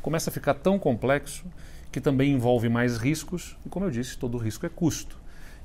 Começa 0.00 0.30
a 0.30 0.32
ficar 0.32 0.54
tão 0.54 0.78
complexo 0.78 1.44
que 1.92 2.00
também 2.00 2.32
envolve 2.32 2.68
mais 2.68 2.96
riscos, 2.96 3.56
e 3.66 3.68
como 3.68 3.84
eu 3.84 3.90
disse, 3.90 4.16
todo 4.16 4.38
risco 4.38 4.64
é 4.64 4.68
custo. 4.70 5.18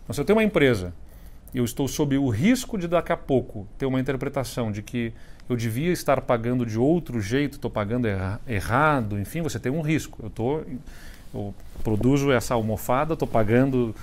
Então, 0.03 0.13
se 0.13 0.19
eu 0.19 0.25
tenho 0.25 0.37
uma 0.37 0.43
empresa, 0.43 0.93
eu 1.57 1.63
estou 1.63 1.87
sob 1.87 2.17
o 2.17 2.29
risco 2.29 2.77
de 2.77 2.87
daqui 2.87 3.11
a 3.11 3.17
pouco 3.17 3.67
ter 3.77 3.85
uma 3.85 3.99
interpretação 3.99 4.71
de 4.71 4.81
que 4.81 5.13
eu 5.47 5.55
devia 5.55 5.91
estar 5.91 6.19
pagando 6.21 6.65
de 6.65 6.77
outro 6.77 7.21
jeito, 7.21 7.53
estou 7.53 7.71
pagando 7.71 8.07
erra 8.07 8.41
errado, 8.47 9.19
enfim, 9.19 9.41
você 9.41 9.59
tem 9.59 9.71
um 9.71 9.81
risco. 9.81 10.19
Eu, 10.23 10.29
tô, 10.29 10.61
eu 11.33 11.53
produzo 11.83 12.31
essa 12.31 12.55
almofada, 12.55 13.13
estou 13.13 13.27
pagando 13.27 13.95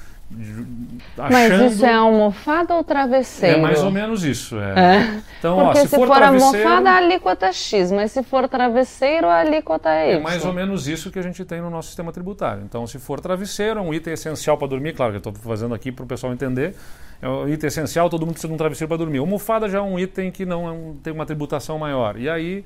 mas 1.17 1.73
isso 1.73 1.85
é 1.85 1.93
almofada 1.93 2.75
ou 2.75 2.83
travesseiro? 2.83 3.59
É 3.59 3.61
mais 3.61 3.83
ou 3.83 3.91
menos 3.91 4.25
isso. 4.25 4.59
É. 4.59 4.97
é. 4.97 5.23
Então, 5.39 5.57
Porque 5.57 5.79
ó, 5.79 5.83
se, 5.83 5.89
se, 5.89 5.97
for, 5.97 6.07
for 6.07 6.23
almofada, 6.23 6.91
a 6.91 6.97
alíquota 6.97 7.47
é 7.47 7.53
X, 7.53 7.91
mas 7.91 8.13
se 8.13 8.23
for 8.23 8.49
travesseiro, 8.49 9.27
a 9.27 9.41
alíquota 9.41 9.91
é 9.91 10.13
Y. 10.13 10.21
É 10.21 10.23
mais 10.23 10.45
ou 10.45 10.53
menos 10.53 10.89
isso 10.89 11.11
que 11.11 11.19
a 11.19 11.23
gente 11.23 11.45
tem 11.45 11.61
no 11.61 11.69
nosso 11.69 11.89
sistema 11.89 12.13
tributário. 12.13 12.63
Então, 12.65 12.87
se 12.87 12.99
for 12.99 13.21
travesseiro, 13.21 13.81
é 13.81 13.83
um 13.83 13.93
item 13.93 14.15
essencial 14.15 14.57
para 14.57 14.69
dormir, 14.69 14.95
claro 14.95 15.13
que 15.13 15.17
eu 15.17 15.31
estou 15.31 15.35
fazendo 15.35 15.75
aqui 15.75 15.93
para 15.93 16.05
o 16.05 16.09
pessoal 16.09 16.33
entender, 16.33 16.75
é 17.23 17.29
um 17.29 17.49
item 17.49 17.69
essencial, 17.69 18.11
todo 18.11 18.23
mundo 18.23 18.33
precisa 18.33 18.49
de 18.49 18.55
um 18.55 18.57
travesseiro 18.57 18.89
para 18.89 18.97
dormir. 18.97 19.19
Almofada 19.19 19.69
já 19.69 19.79
é 19.79 19.81
um 19.81 19.97
item 19.97 20.33
que 20.33 20.45
não 20.45 20.69
é 20.69 20.73
um, 20.73 20.97
tem 21.01 21.13
uma 21.13 21.25
tributação 21.25 21.79
maior. 21.79 22.19
E 22.19 22.29
aí, 22.29 22.65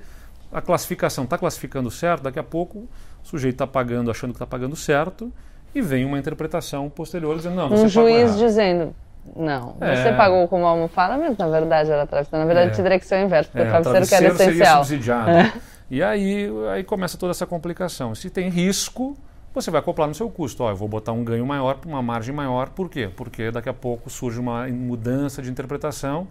a 0.50 0.62
classificação 0.62 1.24
está 1.24 1.36
classificando 1.36 1.90
certo, 1.90 2.22
daqui 2.22 2.38
a 2.38 2.42
pouco 2.42 2.78
o 3.22 3.28
sujeito 3.28 3.56
está 3.56 3.66
pagando, 3.66 4.10
achando 4.10 4.30
que 4.30 4.36
está 4.36 4.46
pagando 4.46 4.74
certo, 4.74 5.30
e 5.74 5.82
vem 5.82 6.06
uma 6.06 6.18
interpretação 6.18 6.88
posterior 6.88 7.36
dizendo, 7.36 7.54
não, 7.54 7.68
você 7.68 7.84
Um 7.84 7.88
juiz 7.88 8.38
dizendo, 8.38 8.94
não, 9.36 9.76
é. 9.78 9.96
você 9.96 10.12
pagou 10.14 10.48
como 10.48 10.64
almofada, 10.64 11.18
mas 11.18 11.36
na 11.36 11.48
verdade 11.48 11.90
era 11.90 12.06
travesseiro. 12.06 12.46
Na 12.46 12.46
verdade, 12.46 12.80
é. 12.80 12.82
teria 12.82 12.98
que 12.98 13.06
ser 13.06 13.22
o 13.22 13.26
inverso, 13.26 13.50
porque 13.50 13.62
é, 13.62 13.78
o 13.78 13.82
travesseiro, 13.82 14.06
travesseiro 14.06 14.32
que 14.32 14.34
era 14.34 14.52
essencial. 14.52 14.84
subsidiado. 14.84 15.30
É. 15.66 15.76
E 15.88 16.02
aí, 16.02 16.48
aí 16.72 16.82
começa 16.82 17.16
toda 17.16 17.30
essa 17.30 17.46
complicação. 17.46 18.12
Se 18.12 18.28
tem 18.28 18.48
risco, 18.48 19.16
você 19.62 19.70
vai 19.70 19.80
acoplar 19.80 20.06
no 20.06 20.14
seu 20.14 20.28
custo. 20.30 20.62
Ó, 20.62 20.70
eu 20.70 20.76
vou 20.76 20.86
botar 20.86 21.12
um 21.12 21.24
ganho 21.24 21.46
maior, 21.46 21.78
uma 21.86 22.02
margem 22.02 22.34
maior. 22.34 22.68
Por 22.70 22.88
quê? 22.88 23.10
Porque 23.14 23.50
daqui 23.50 23.68
a 23.68 23.74
pouco 23.74 24.10
surge 24.10 24.38
uma 24.38 24.68
mudança 24.68 25.42
de 25.42 25.50
interpretação 25.50 26.28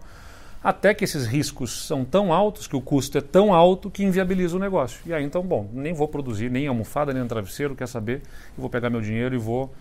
até 0.64 0.96
que 0.96 1.04
esses 1.04 1.28
riscos 1.28 1.86
são 1.86 2.04
tão 2.04 2.34
altos, 2.34 2.66
que 2.66 2.76
o 2.76 2.82
custo 2.82 3.20
é 3.20 3.22
tão 3.22 3.54
alto 3.54 3.92
que 3.92 4.04
inviabiliza 4.04 4.56
o 4.56 4.60
negócio. 4.60 5.00
E 5.06 5.14
aí 5.14 5.24
então, 5.24 5.44
bom, 5.44 5.70
nem 5.72 5.94
vou 5.94 6.08
produzir 6.08 6.50
nem 6.50 6.66
almofada, 6.66 7.14
nem 7.14 7.26
travesseiro, 7.28 7.76
quer 7.76 7.88
saber? 7.88 8.24
Eu 8.58 8.62
vou 8.62 8.70
pegar 8.70 8.90
meu 8.90 9.00
dinheiro 9.00 9.36
e 9.36 9.38
vou 9.38 9.72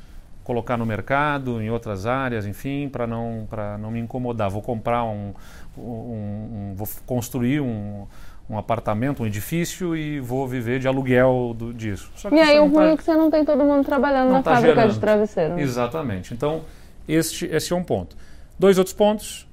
colocar 0.42 0.76
no 0.76 0.84
mercado, 0.84 1.62
em 1.62 1.70
outras 1.70 2.04
áreas, 2.04 2.44
enfim, 2.44 2.90
para 2.90 3.06
não, 3.06 3.48
não 3.80 3.90
me 3.90 3.98
incomodar. 3.98 4.50
Vou 4.50 4.60
comprar 4.60 5.04
um, 5.04 5.32
um, 5.76 5.80
um 5.82 6.74
vou 6.76 6.86
construir 7.06 7.60
um, 7.62 8.06
um 8.48 8.58
apartamento, 8.58 9.22
um 9.22 9.26
edifício 9.26 9.96
e 9.96 10.20
vou 10.20 10.46
viver 10.46 10.78
de 10.78 10.86
aluguel 10.86 11.54
do, 11.56 11.72
disso. 11.72 12.10
e 12.30 12.40
aí 12.40 12.58
o 12.60 12.66
ruim 12.66 12.74
tá, 12.74 12.92
é 12.92 12.96
que 12.96 13.04
você 13.04 13.14
não 13.14 13.30
tem 13.30 13.44
todo 13.44 13.64
mundo 13.64 13.84
trabalhando 13.84 14.32
na 14.32 14.42
tá 14.42 14.54
fábrica 14.54 14.74
gerando. 14.74 14.92
de 14.92 15.00
travesseiro. 15.00 15.58
Exatamente. 15.58 16.34
Então, 16.34 16.62
este, 17.08 17.46
esse 17.46 17.72
é 17.72 17.76
um 17.76 17.82
ponto. 17.82 18.16
Dois 18.58 18.76
outros 18.76 18.94
pontos 18.94 19.48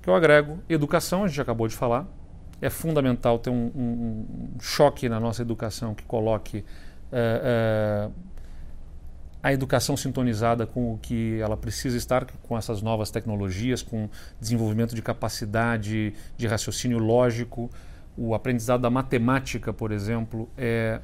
que 0.00 0.08
eu 0.08 0.14
agrego 0.14 0.58
educação, 0.68 1.24
a 1.24 1.28
gente 1.28 1.40
acabou 1.40 1.66
de 1.66 1.74
falar. 1.74 2.06
É 2.60 2.70
fundamental 2.70 3.40
ter 3.40 3.50
um, 3.50 3.70
um, 3.74 4.26
um 4.56 4.60
choque 4.60 5.08
na 5.08 5.18
nossa 5.18 5.42
educação 5.42 5.94
que 5.94 6.04
coloque 6.04 6.64
é, 7.10 8.08
é, 8.08 8.10
a 9.42 9.52
educação 9.52 9.96
sintonizada 9.96 10.64
com 10.64 10.94
o 10.94 10.98
que 10.98 11.40
ela 11.40 11.56
precisa 11.56 11.96
estar, 11.96 12.24
com 12.24 12.56
essas 12.56 12.80
novas 12.80 13.10
tecnologias, 13.10 13.82
com 13.82 14.08
desenvolvimento 14.40 14.94
de 14.94 15.02
capacidade 15.02 16.14
de 16.36 16.46
raciocínio 16.46 16.98
lógico. 16.98 17.68
O 18.16 18.34
aprendizado 18.34 18.80
da 18.82 18.90
matemática, 18.90 19.72
por 19.72 19.90
exemplo, 19.90 20.48
é 20.56 21.00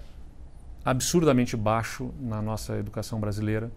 absurdamente 0.85 1.57
baixo 1.57 2.13
na 2.21 2.41
nossa 2.43 2.77
educação 2.77 3.19
brasileira. 3.21 3.71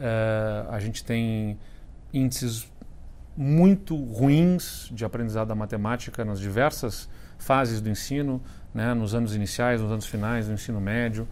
É, 0.00 0.66
a 0.68 0.78
gente 0.78 1.04
tem 1.04 1.58
índices 2.12 2.70
muito 3.36 3.94
ruins 3.96 4.88
de 4.92 5.04
aprendizado 5.04 5.48
da 5.48 5.54
matemática 5.54 6.24
nas 6.24 6.40
diversas 6.40 7.08
fases 7.38 7.80
do 7.80 7.88
ensino, 7.88 8.42
né, 8.74 8.92
nos 8.94 9.14
anos 9.14 9.34
iniciais, 9.34 9.80
nos 9.80 9.92
anos 9.92 10.06
finais 10.06 10.48
do 10.48 10.52
ensino 10.52 10.80
médio. 10.80 11.26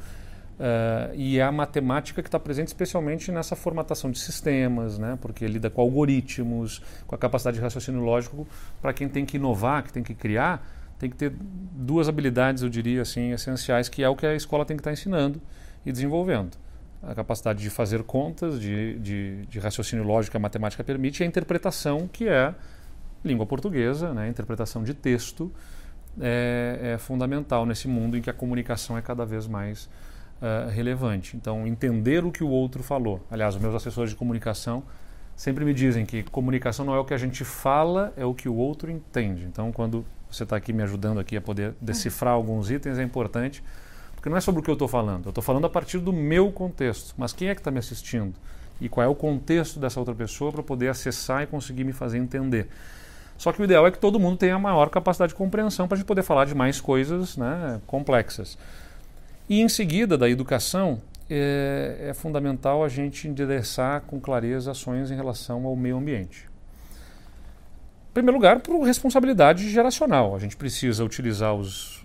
Uh, 0.56 1.12
e 1.14 1.38
é 1.38 1.42
a 1.42 1.52
matemática 1.52 2.22
que 2.22 2.28
está 2.28 2.38
presente 2.38 2.68
especialmente 2.68 3.30
nessa 3.30 3.54
formatação 3.54 4.10
de 4.10 4.18
sistemas, 4.18 4.98
né, 4.98 5.18
porque 5.20 5.46
lida 5.46 5.68
com 5.68 5.82
algoritmos, 5.82 6.80
com 7.06 7.14
a 7.14 7.18
capacidade 7.18 7.56
de 7.58 7.62
raciocínio 7.62 8.00
lógico. 8.00 8.46
Para 8.80 8.92
quem 8.92 9.08
tem 9.08 9.26
que 9.26 9.36
inovar, 9.36 9.82
que 9.82 9.92
tem 9.92 10.02
que 10.02 10.14
criar, 10.14 10.66
tem 10.98 11.10
que 11.10 11.16
ter 11.16 11.32
duas 11.72 12.08
habilidades, 12.08 12.62
eu 12.62 12.68
diria 12.68 13.02
assim, 13.02 13.32
essenciais, 13.32 13.88
que 13.88 14.02
é 14.02 14.08
o 14.08 14.16
que 14.16 14.26
a 14.26 14.34
escola 14.34 14.64
tem 14.64 14.76
que 14.76 14.80
estar 14.80 14.90
tá 14.90 14.94
ensinando 14.94 15.40
e 15.84 15.92
desenvolvendo 15.92 16.56
a 17.02 17.14
capacidade 17.14 17.62
de 17.62 17.70
fazer 17.70 18.02
contas, 18.02 18.60
de, 18.60 18.98
de, 18.98 19.46
de, 19.46 19.58
raciocínio 19.58 20.04
lógico 20.04 20.32
que 20.32 20.36
a 20.36 20.40
matemática 20.40 20.82
permite, 20.82 21.22
e 21.22 21.24
a 21.24 21.26
interpretação, 21.26 22.08
que 22.08 22.28
é 22.28 22.54
língua 23.24 23.46
portuguesa, 23.46 24.12
né? 24.12 24.28
interpretação 24.28 24.82
de 24.82 24.94
texto, 24.94 25.52
é, 26.20 26.94
é, 26.94 26.98
fundamental 26.98 27.66
nesse 27.66 27.86
mundo 27.86 28.16
em 28.16 28.22
que 28.22 28.30
a 28.30 28.32
comunicação 28.32 28.96
é 28.96 29.02
cada 29.02 29.24
vez 29.24 29.46
mais 29.46 29.88
uh, 30.40 30.70
relevante. 30.70 31.36
Então, 31.36 31.66
entender 31.66 32.24
o 32.24 32.32
que 32.32 32.42
o 32.42 32.48
outro 32.48 32.82
falou. 32.82 33.24
Aliás, 33.30 33.54
os 33.54 33.60
meus 33.60 33.74
assessores 33.74 34.10
de 34.10 34.16
comunicação 34.16 34.82
sempre 35.34 35.64
me 35.64 35.74
dizem 35.74 36.06
que 36.06 36.22
comunicação 36.22 36.84
não 36.84 36.94
é 36.94 36.98
o 36.98 37.04
que 37.04 37.12
a 37.12 37.18
gente 37.18 37.44
fala, 37.44 38.12
é 38.16 38.24
o 38.24 38.32
que 38.32 38.48
o 38.48 38.54
outro 38.54 38.90
entende. 38.90 39.44
Então, 39.44 39.70
quando 39.70 40.04
você 40.36 40.42
está 40.44 40.56
aqui 40.56 40.72
me 40.72 40.82
ajudando 40.82 41.18
aqui 41.18 41.36
a 41.36 41.40
poder 41.40 41.74
decifrar 41.80 42.34
alguns 42.34 42.70
itens, 42.70 42.98
é 42.98 43.02
importante 43.02 43.62
porque 44.26 44.30
não 44.30 44.36
é 44.36 44.40
sobre 44.40 44.60
o 44.60 44.62
que 44.64 44.68
eu 44.68 44.74
estou 44.74 44.88
falando, 44.88 45.26
eu 45.26 45.28
estou 45.28 45.42
falando 45.42 45.66
a 45.66 45.70
partir 45.70 45.98
do 45.98 46.12
meu 46.12 46.50
contexto. 46.50 47.14
Mas 47.16 47.32
quem 47.32 47.48
é 47.48 47.54
que 47.54 47.60
está 47.60 47.70
me 47.70 47.78
assistindo? 47.78 48.34
E 48.80 48.88
qual 48.88 49.04
é 49.04 49.08
o 49.08 49.14
contexto 49.14 49.78
dessa 49.78 50.00
outra 50.00 50.14
pessoa 50.14 50.50
para 50.50 50.64
poder 50.64 50.88
acessar 50.88 51.44
e 51.44 51.46
conseguir 51.46 51.84
me 51.84 51.92
fazer 51.92 52.18
entender? 52.18 52.68
Só 53.38 53.52
que 53.52 53.60
o 53.60 53.64
ideal 53.64 53.86
é 53.86 53.90
que 53.92 53.98
todo 53.98 54.18
mundo 54.18 54.36
tenha 54.36 54.56
a 54.56 54.58
maior 54.58 54.90
capacidade 54.90 55.30
de 55.30 55.36
compreensão 55.36 55.86
para 55.86 55.94
a 55.94 55.98
gente 55.98 56.06
poder 56.08 56.24
falar 56.24 56.44
de 56.44 56.56
mais 56.56 56.80
coisas 56.80 57.36
né, 57.36 57.80
complexas. 57.86 58.58
E 59.48 59.60
em 59.60 59.68
seguida, 59.68 60.18
da 60.18 60.28
educação, 60.28 61.00
é, 61.30 62.08
é, 62.08 62.12
fundamental 62.12 62.82
a 62.82 62.88
gente 62.88 63.28
endereçar 63.28 64.00
com 64.02 64.18
clareza 64.18 64.72
ações 64.72 65.10
em 65.10 65.14
relação 65.14 65.66
ao 65.66 65.76
meio 65.76 65.98
ambiente. 65.98 66.48
Primeiro 68.16 68.38
lugar, 68.38 68.60
por 68.60 68.82
responsabilidade 68.82 69.68
geracional. 69.68 70.34
A 70.34 70.38
gente 70.38 70.56
precisa 70.56 71.04
utilizar 71.04 71.54
os, 71.54 72.02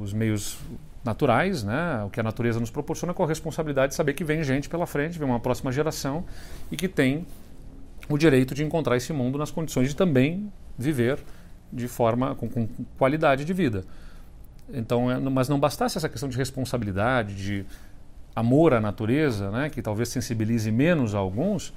os 0.00 0.10
meios 0.10 0.56
naturais, 1.04 1.62
né? 1.62 2.02
o 2.02 2.08
que 2.08 2.18
a 2.18 2.22
natureza 2.22 2.58
nos 2.58 2.70
proporciona, 2.70 3.12
com 3.12 3.22
a 3.24 3.26
responsabilidade 3.26 3.90
de 3.90 3.94
saber 3.94 4.14
que 4.14 4.24
vem 4.24 4.42
gente 4.42 4.70
pela 4.70 4.86
frente, 4.86 5.18
vem 5.18 5.28
uma 5.28 5.38
próxima 5.38 5.70
geração 5.70 6.24
e 6.72 6.78
que 6.78 6.88
tem 6.88 7.26
o 8.08 8.16
direito 8.16 8.54
de 8.54 8.64
encontrar 8.64 8.96
esse 8.96 9.12
mundo 9.12 9.36
nas 9.36 9.50
condições 9.50 9.90
de 9.90 9.94
também 9.94 10.50
viver 10.78 11.18
de 11.70 11.86
forma 11.86 12.34
com, 12.36 12.48
com 12.48 12.66
qualidade 12.96 13.44
de 13.44 13.52
vida. 13.52 13.84
Então, 14.72 15.10
é, 15.10 15.20
mas 15.20 15.46
não 15.50 15.60
bastasse 15.60 15.98
essa 15.98 16.08
questão 16.08 16.30
de 16.30 16.38
responsabilidade, 16.38 17.34
de 17.34 17.66
amor 18.34 18.72
à 18.72 18.80
natureza, 18.80 19.50
né, 19.50 19.68
que 19.68 19.82
talvez 19.82 20.08
sensibilize 20.08 20.72
menos 20.72 21.14
a 21.14 21.18
alguns, 21.18 21.74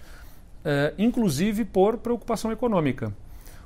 é, 0.64 0.94
inclusive 0.98 1.66
por 1.66 1.98
preocupação 1.98 2.50
econômica 2.50 3.12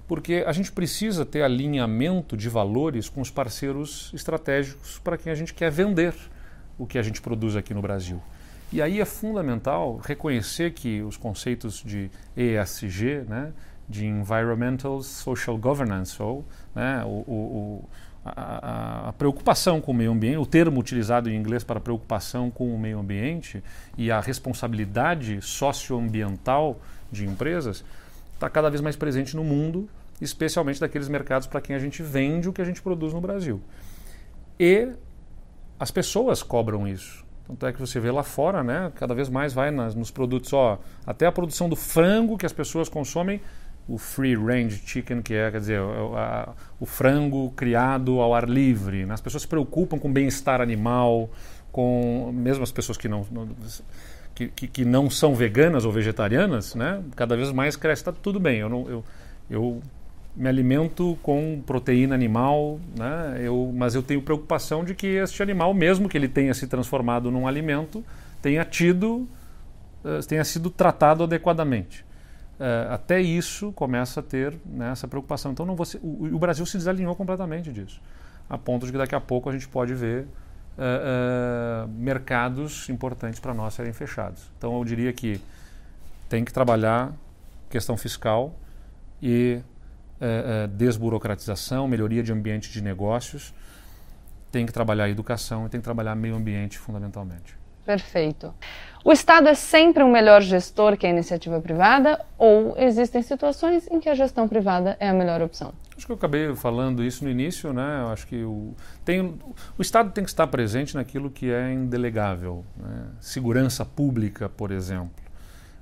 porque 0.07 0.43
a 0.47 0.51
gente 0.51 0.71
precisa 0.71 1.25
ter 1.25 1.41
alinhamento 1.41 2.37
de 2.37 2.47
valores 2.47 3.09
com 3.09 3.19
os 3.19 3.29
parceiros 3.29 4.09
estratégicos 4.13 4.99
para 5.03 5.17
quem 5.17 5.31
a 5.31 5.35
gente 5.35 5.53
quer 5.53 5.69
vender 5.69 6.13
o 6.77 6.87
que 6.87 6.97
a 6.97 7.01
gente 7.01 7.21
produz 7.21 7.55
aqui 7.55 7.73
no 7.73 7.81
Brasil. 7.81 8.21
E 8.71 8.81
aí 8.81 8.99
é 9.01 9.05
fundamental 9.05 9.97
reconhecer 9.97 10.71
que 10.71 11.01
os 11.01 11.17
conceitos 11.17 11.81
de 11.85 12.09
ESG, 12.35 13.25
né, 13.27 13.51
de 13.87 14.05
Environmental 14.05 15.01
Social 15.01 15.57
Governance, 15.57 16.21
ou 16.21 16.45
né, 16.75 17.01
o, 17.05 17.09
o, 17.09 17.89
a, 18.25 19.09
a, 19.09 19.13
preocupação 19.13 19.79
com 19.79 19.91
o 19.91 19.95
meio 19.95 20.11
ambiente, 20.11 20.37
o 20.37 20.45
termo 20.45 20.79
utilizado 20.79 21.29
em 21.29 21.35
inglês 21.35 21.63
para 21.63 21.79
preocupação 21.79 22.51
com 22.51 22.73
o 22.73 22.77
meio 22.77 22.99
ambiente 22.99 23.63
e 23.97 24.11
a 24.11 24.19
responsabilidade 24.19 25.41
socioambiental 25.41 26.79
de 27.09 27.25
empresas, 27.25 27.85
está 28.33 28.49
cada 28.49 28.69
vez 28.69 28.81
mais 28.81 28.97
presente 28.97 29.35
no 29.35 29.45
mundo, 29.45 29.89
especialmente 30.19 30.79
daqueles 30.79 31.07
mercados 31.07 31.47
para 31.47 31.61
quem 31.61 31.75
a 31.75 31.79
gente 31.79 32.01
vende 32.01 32.49
o 32.49 32.53
que 32.53 32.61
a 32.61 32.65
gente 32.65 32.81
produz 32.81 33.13
no 33.13 33.21
Brasil. 33.21 33.61
E 34.59 34.89
as 35.79 35.91
pessoas 35.91 36.41
cobram 36.41 36.87
isso. 36.87 37.25
Tanto 37.47 37.65
é 37.65 37.71
que 37.71 37.79
você 37.79 37.99
vê 37.99 38.11
lá 38.11 38.23
fora, 38.23 38.63
né, 38.63 38.91
cada 38.95 39.13
vez 39.13 39.29
mais 39.29 39.53
vai 39.53 39.71
nas, 39.71 39.95
nos 39.95 40.11
produtos, 40.11 40.51
ó, 40.51 40.79
até 41.05 41.25
a 41.25 41.31
produção 41.31 41.69
do 41.69 41.77
frango 41.77 42.37
que 42.37 42.45
as 42.45 42.51
pessoas 42.51 42.89
consomem, 42.89 43.39
o 43.87 43.97
free 43.97 44.35
range 44.35 44.81
chicken, 44.85 45.21
que 45.21 45.33
é, 45.33 45.49
quer 45.49 45.59
dizer, 45.59 45.79
o, 45.79 46.17
a, 46.17 46.53
o 46.77 46.85
frango 46.85 47.51
criado 47.51 48.19
ao 48.19 48.33
ar 48.33 48.49
livre. 48.49 49.05
Né? 49.05 49.13
As 49.13 49.21
pessoas 49.21 49.43
se 49.43 49.47
preocupam 49.47 49.97
com 49.97 50.11
bem-estar 50.11 50.59
animal, 50.59 51.29
com 51.71 52.31
mesmo 52.33 52.63
as 52.63 52.71
pessoas 52.71 52.97
que 52.97 53.07
não, 53.07 53.25
não 53.31 53.47
que, 54.35 54.49
que, 54.49 54.67
que, 54.67 54.85
não 54.85 55.09
são 55.09 55.33
veganas 55.33 55.85
ou 55.85 55.91
vegetarianas, 55.91 56.75
né, 56.75 57.01
cada 57.15 57.37
vez 57.37 57.49
mais 57.51 57.77
cresce. 57.77 58.01
Está 58.01 58.11
tudo 58.11 58.41
bem, 58.41 58.59
eu, 58.59 58.67
não, 58.67 58.89
eu, 58.89 59.05
eu 59.49 59.81
me 60.37 60.47
alimento 60.47 61.17
com 61.23 61.63
proteína 61.65 62.13
animal, 62.13 62.79
né, 62.95 63.39
eu, 63.41 63.73
mas 63.75 63.95
eu 63.95 64.03
tenho 64.03 64.21
preocupação 64.21 64.83
de 64.83 64.93
que 64.93 65.07
este 65.07 65.41
animal, 65.41 65.73
mesmo 65.73 66.07
que 66.07 66.15
ele 66.15 66.27
tenha 66.27 66.53
se 66.53 66.67
transformado 66.67 67.31
num 67.31 67.47
alimento, 67.47 68.05
tenha 68.39 68.63
tido, 68.63 69.27
uh, 70.05 70.25
tenha 70.27 70.43
sido 70.43 70.69
tratado 70.69 71.23
adequadamente. 71.23 72.05
Uh, 72.59 72.93
até 72.93 73.19
isso 73.19 73.71
começa 73.71 74.19
a 74.19 74.23
ter 74.23 74.55
né, 74.63 74.91
essa 74.91 75.07
preocupação. 75.07 75.51
Então 75.51 75.65
não 75.65 75.75
você, 75.75 75.97
o, 76.03 76.35
o 76.35 76.37
Brasil 76.37 76.65
se 76.67 76.77
desalinhou 76.77 77.15
completamente 77.15 77.73
disso, 77.73 77.99
a 78.47 78.59
ponto 78.59 78.85
de 78.85 78.91
que 78.91 78.97
daqui 78.97 79.15
a 79.15 79.19
pouco 79.19 79.49
a 79.49 79.53
gente 79.53 79.67
pode 79.67 79.95
ver 79.95 80.21
uh, 80.77 81.85
uh, 81.85 81.87
mercados 81.87 82.89
importantes 82.89 83.39
para 83.39 83.55
nós 83.55 83.73
serem 83.73 83.91
fechados. 83.91 84.51
Então 84.55 84.77
eu 84.77 84.85
diria 84.85 85.11
que 85.11 85.41
tem 86.29 86.45
que 86.45 86.53
trabalhar 86.53 87.11
questão 87.71 87.97
fiscal 87.97 88.53
e 89.21 89.61
uh, 90.21 90.67
desburocratização, 90.69 91.87
melhoria 91.87 92.23
de 92.23 92.31
ambiente 92.31 92.71
de 92.71 92.81
negócios, 92.81 93.53
tem 94.51 94.65
que 94.65 94.71
trabalhar 94.71 95.09
educação 95.09 95.65
e 95.65 95.69
tem 95.69 95.79
que 95.79 95.83
trabalhar 95.83 96.15
meio 96.15 96.35
ambiente 96.35 96.77
fundamentalmente. 96.77 97.57
Perfeito. 97.85 98.53
O 99.05 99.13
Estado 99.13 99.47
é 99.47 99.53
sempre 99.53 100.03
um 100.03 100.11
melhor 100.11 100.41
gestor 100.41 100.97
que 100.97 101.07
a 101.07 101.09
iniciativa 101.09 101.61
privada 101.61 102.25
ou 102.37 102.75
existem 102.77 103.21
situações 103.21 103.87
em 103.89 104.01
que 104.01 104.09
a 104.09 104.13
gestão 104.13 104.45
privada 104.45 104.97
é 104.99 105.07
a 105.07 105.13
melhor 105.13 105.41
opção? 105.41 105.73
Acho 105.95 106.05
que 106.05 106.11
eu 106.11 106.17
acabei 106.17 106.53
falando 106.53 107.01
isso 107.01 107.23
no 107.23 107.29
início, 107.31 107.71
né? 107.71 108.01
Eu 108.01 108.09
acho 108.09 108.27
que 108.27 108.43
o, 108.43 108.75
tem, 109.05 109.39
o 109.77 109.81
Estado 109.81 110.11
tem 110.11 110.23
que 110.23 110.29
estar 110.29 110.45
presente 110.47 110.95
naquilo 110.95 111.31
que 111.31 111.49
é 111.49 111.71
indelegável. 111.71 112.65
Né? 112.75 113.05
Segurança 113.21 113.85
pública, 113.85 114.49
por 114.49 114.71
exemplo. 114.71 115.27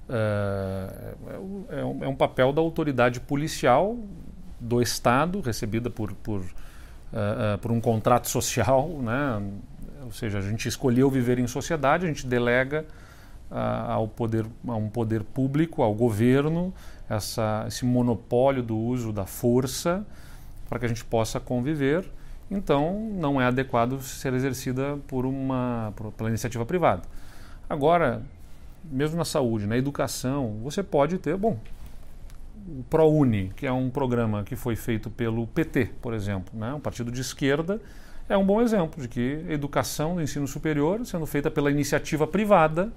É, 0.08 1.15
é, 1.28 1.80
é, 1.80 1.84
um, 1.84 2.04
é, 2.04 2.08
um, 2.08 2.15
papel 2.15 2.54
da 2.54 2.62
autoridade 2.62 3.19
policial 3.19 3.98
do 4.60 4.82
Estado, 4.82 5.41
recebida 5.41 5.89
por, 5.89 6.13
por, 6.13 6.41
uh, 6.41 7.58
por 7.62 7.72
um 7.72 7.82
contrato 7.82 8.30
social, 8.30 8.89
né? 9.02 9.41
ou 10.04 10.12
seja, 10.12 10.38
a 10.38 10.41
gente 10.41 10.68
escolheu 10.68 11.10
viver 11.10 11.39
em 11.39 11.48
sociedade, 11.48 12.06
a 12.06 12.08
gente 12.08 12.28
delega 12.28 12.86
uh, 13.50 13.91
ao 13.91 14.08
poder, 14.08 14.46
a 14.68 14.76
um 14.76 14.89
poder 14.89 15.24
público, 15.24 15.82
ao 15.82 15.94
governo, 15.94 16.74
essa, 17.10 17.65
esse 17.68 17.86
monopólio 17.86 18.63
do 18.63 18.78
uso 18.78 19.12
da 19.12 19.26
força 19.26 20.06
para 20.70 20.80
que 20.80 20.86
a 20.86 20.88
gente 20.88 21.04
possa 21.04 21.39
conviver. 21.39 22.06
Então, 22.50 23.10
não 23.13 23.41
é 23.41 23.46
adequado 23.46 24.02
ser 24.02 24.34
exercida 24.34 24.98
por 25.08 25.26
uma 25.26 25.91
por, 25.96 26.12
pela 26.12 26.30
iniciativa 26.30 26.65
privada. 26.65 27.02
Agora, 27.68 28.22
mesmo 28.84 29.18
na 29.18 29.26
saúde, 29.26 29.65
na 29.65 29.78
educação, 29.78 30.60
você 30.63 30.84
pode 30.84 31.18
ter, 31.18 31.36
bom, 31.36 31.58
o 32.67 32.84
ProUni, 32.89 33.51
que 33.56 33.67
é 33.67 33.71
um 33.71 33.89
programa 33.89 34.43
que 34.43 34.56
foi 34.56 34.75
feito 34.75 35.10
pelo 35.10 35.45
PT, 35.47 35.91
por 36.01 36.13
exemplo, 36.13 36.58
né, 36.58 36.73
um 36.73 36.80
partido 36.80 37.12
de 37.12 37.21
esquerda, 37.21 37.80
é 38.28 38.36
um 38.36 38.45
bom 38.45 38.62
exemplo 38.62 39.01
de 39.01 39.08
que 39.08 39.45
educação 39.47 40.15
do 40.15 40.21
ensino 40.21 40.47
superior 40.47 41.06
sendo 41.06 41.25
feita 41.28 41.51
pela 41.51 41.69
iniciativa 41.69 42.25
privada, 42.25 42.91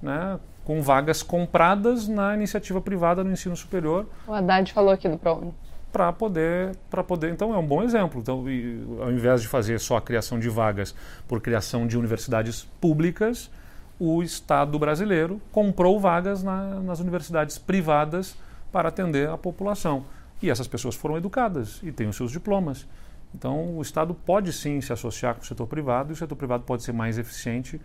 né, 0.00 0.38
com 0.64 0.80
vagas 0.80 1.22
compradas 1.22 2.06
na 2.06 2.34
iniciativa 2.34 2.80
privada 2.80 3.24
no 3.24 3.32
ensino 3.32 3.56
superior. 3.56 4.06
O 4.26 4.32
Haddad 4.32 4.72
falou 4.72 4.92
aqui 4.92 5.08
do 5.08 5.18
ProUni. 5.18 5.52
Para 5.90 6.12
poder, 6.12 6.76
para 6.90 7.02
poder, 7.02 7.32
então 7.32 7.54
é 7.54 7.58
um 7.58 7.66
bom 7.66 7.82
exemplo. 7.82 8.20
Então, 8.20 8.48
e, 8.48 8.84
ao 9.00 9.10
invés 9.10 9.40
de 9.40 9.48
fazer 9.48 9.80
só 9.80 9.96
a 9.96 10.02
criação 10.02 10.38
de 10.38 10.48
vagas 10.48 10.94
por 11.26 11.40
criação 11.40 11.86
de 11.86 11.98
universidades 11.98 12.62
públicas, 12.80 13.50
o 13.98 14.22
Estado 14.22 14.78
brasileiro 14.78 15.40
comprou 15.50 15.98
vagas 15.98 16.42
na, 16.42 16.80
nas 16.80 17.00
universidades 17.00 17.58
privadas 17.58 18.36
para 18.72 18.88
atender 18.88 19.28
a 19.28 19.38
população. 19.38 20.04
E 20.42 20.50
essas 20.50 20.68
pessoas 20.68 20.94
foram 20.94 21.16
educadas 21.16 21.80
e 21.82 21.90
têm 21.90 22.08
os 22.08 22.16
seus 22.16 22.30
diplomas. 22.30 22.86
Então, 23.34 23.76
o 23.76 23.82
Estado 23.82 24.14
pode 24.14 24.52
sim 24.52 24.80
se 24.80 24.92
associar 24.92 25.34
com 25.34 25.42
o 25.42 25.44
setor 25.44 25.66
privado 25.66 26.12
e 26.12 26.14
o 26.14 26.16
setor 26.16 26.36
privado 26.36 26.64
pode 26.64 26.82
ser 26.82 26.92
mais 26.92 27.18
eficiente 27.18 27.80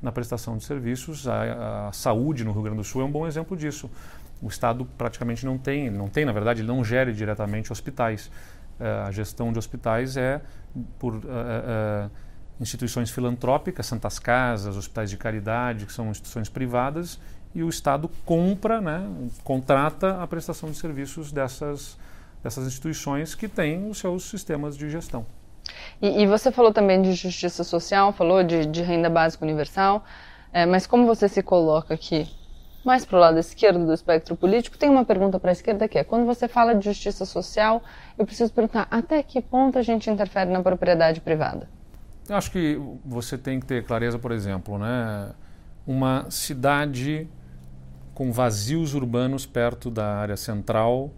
na 0.00 0.12
prestação 0.12 0.56
de 0.56 0.64
serviços. 0.64 1.26
A, 1.28 1.88
a, 1.88 1.92
saúde 1.92 2.44
no 2.44 2.52
Rio 2.52 2.62
Grande 2.62 2.78
do 2.78 2.84
Sul 2.84 3.02
é 3.02 3.04
um 3.04 3.10
bom 3.10 3.26
exemplo 3.26 3.56
disso. 3.56 3.90
O 4.40 4.48
Estado 4.48 4.86
praticamente 4.96 5.44
não 5.44 5.58
tem, 5.58 5.90
não 5.90 6.08
tem, 6.08 6.24
na 6.24 6.32
verdade, 6.32 6.60
ele 6.60 6.68
não 6.68 6.84
gere 6.84 7.12
diretamente 7.12 7.72
hospitais. 7.72 8.30
Uh, 8.78 9.06
a 9.06 9.10
gestão 9.10 9.52
de 9.52 9.58
hospitais 9.58 10.16
é 10.16 10.40
por 10.98 11.14
uh, 11.14 11.18
uh, 11.18 12.10
instituições 12.60 13.10
filantrópicas, 13.10 13.86
santas 13.86 14.18
casas, 14.18 14.76
hospitais 14.76 15.10
de 15.10 15.16
caridade, 15.16 15.86
que 15.86 15.92
são 15.92 16.10
instituições 16.10 16.48
privadas, 16.48 17.18
e 17.54 17.62
o 17.62 17.68
Estado 17.68 18.10
compra, 18.24 18.80
né, 18.80 19.08
contrata 19.42 20.22
a 20.22 20.26
prestação 20.26 20.70
de 20.70 20.76
serviços 20.76 21.32
dessas, 21.32 21.96
dessas 22.42 22.66
instituições 22.66 23.34
que 23.34 23.48
têm 23.48 23.88
os 23.88 23.98
seus 23.98 24.24
sistemas 24.24 24.76
de 24.76 24.90
gestão. 24.90 25.24
E, 26.00 26.22
e, 26.22 26.26
você 26.26 26.52
falou 26.52 26.72
também 26.72 27.02
de 27.02 27.12
justiça 27.12 27.64
social, 27.64 28.12
falou 28.12 28.42
de, 28.42 28.66
de 28.66 28.82
renda 28.82 29.10
básica 29.10 29.44
universal, 29.44 30.04
é, 30.52 30.64
mas 30.64 30.86
como 30.86 31.06
você 31.06 31.28
se 31.28 31.42
coloca 31.42 31.94
aqui 31.94 32.28
mais 32.84 33.04
para 33.04 33.16
o 33.16 33.20
lado 33.20 33.38
esquerdo 33.38 33.84
do 33.84 33.92
espectro 33.92 34.36
político, 34.36 34.78
tem 34.78 34.88
uma 34.88 35.04
pergunta 35.04 35.40
para 35.40 35.50
a 35.50 35.52
esquerda 35.52 35.88
que 35.88 35.98
é: 35.98 36.04
quando 36.04 36.24
você 36.24 36.46
fala 36.46 36.72
de 36.72 36.84
justiça 36.84 37.24
social, 37.24 37.82
eu 38.16 38.24
preciso 38.24 38.52
perguntar 38.52 38.86
até 38.90 39.22
que 39.24 39.42
ponto 39.42 39.76
a 39.76 39.82
gente 39.82 40.08
interfere 40.08 40.50
na 40.50 40.62
propriedade 40.62 41.20
privada? 41.20 41.68
Eu 42.28 42.36
acho 42.36 42.50
que 42.50 42.80
você 43.04 43.38
tem 43.38 43.60
que 43.60 43.66
ter 43.66 43.84
clareza, 43.84 44.18
por 44.18 44.32
exemplo, 44.32 44.78
né? 44.78 45.32
uma 45.86 46.28
cidade 46.30 47.28
com 48.12 48.32
vazios 48.32 48.94
urbanos 48.94 49.46
perto 49.46 49.90
da 49.90 50.16
área 50.16 50.36
central 50.36 51.12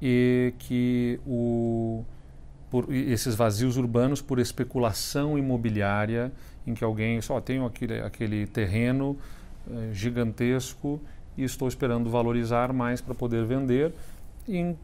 e 0.00 0.54
que 0.58 1.18
o 1.26 2.04
por 2.70 2.90
esses 2.90 3.34
vazios 3.34 3.76
urbanos 3.76 4.22
por 4.22 4.38
especulação 4.38 5.36
imobiliária 5.36 6.32
em 6.66 6.72
que 6.72 6.82
alguém 6.82 7.20
só 7.20 7.38
tem 7.38 7.62
aquele, 7.62 8.00
aquele 8.00 8.46
terreno 8.46 9.18
eh, 9.70 9.90
gigantesco 9.92 10.98
e 11.36 11.44
estou 11.44 11.68
esperando 11.68 12.08
valorizar 12.08 12.72
mais 12.72 13.00
para 13.02 13.14
poder 13.14 13.44
vender. 13.44 13.92
Em 14.48 14.74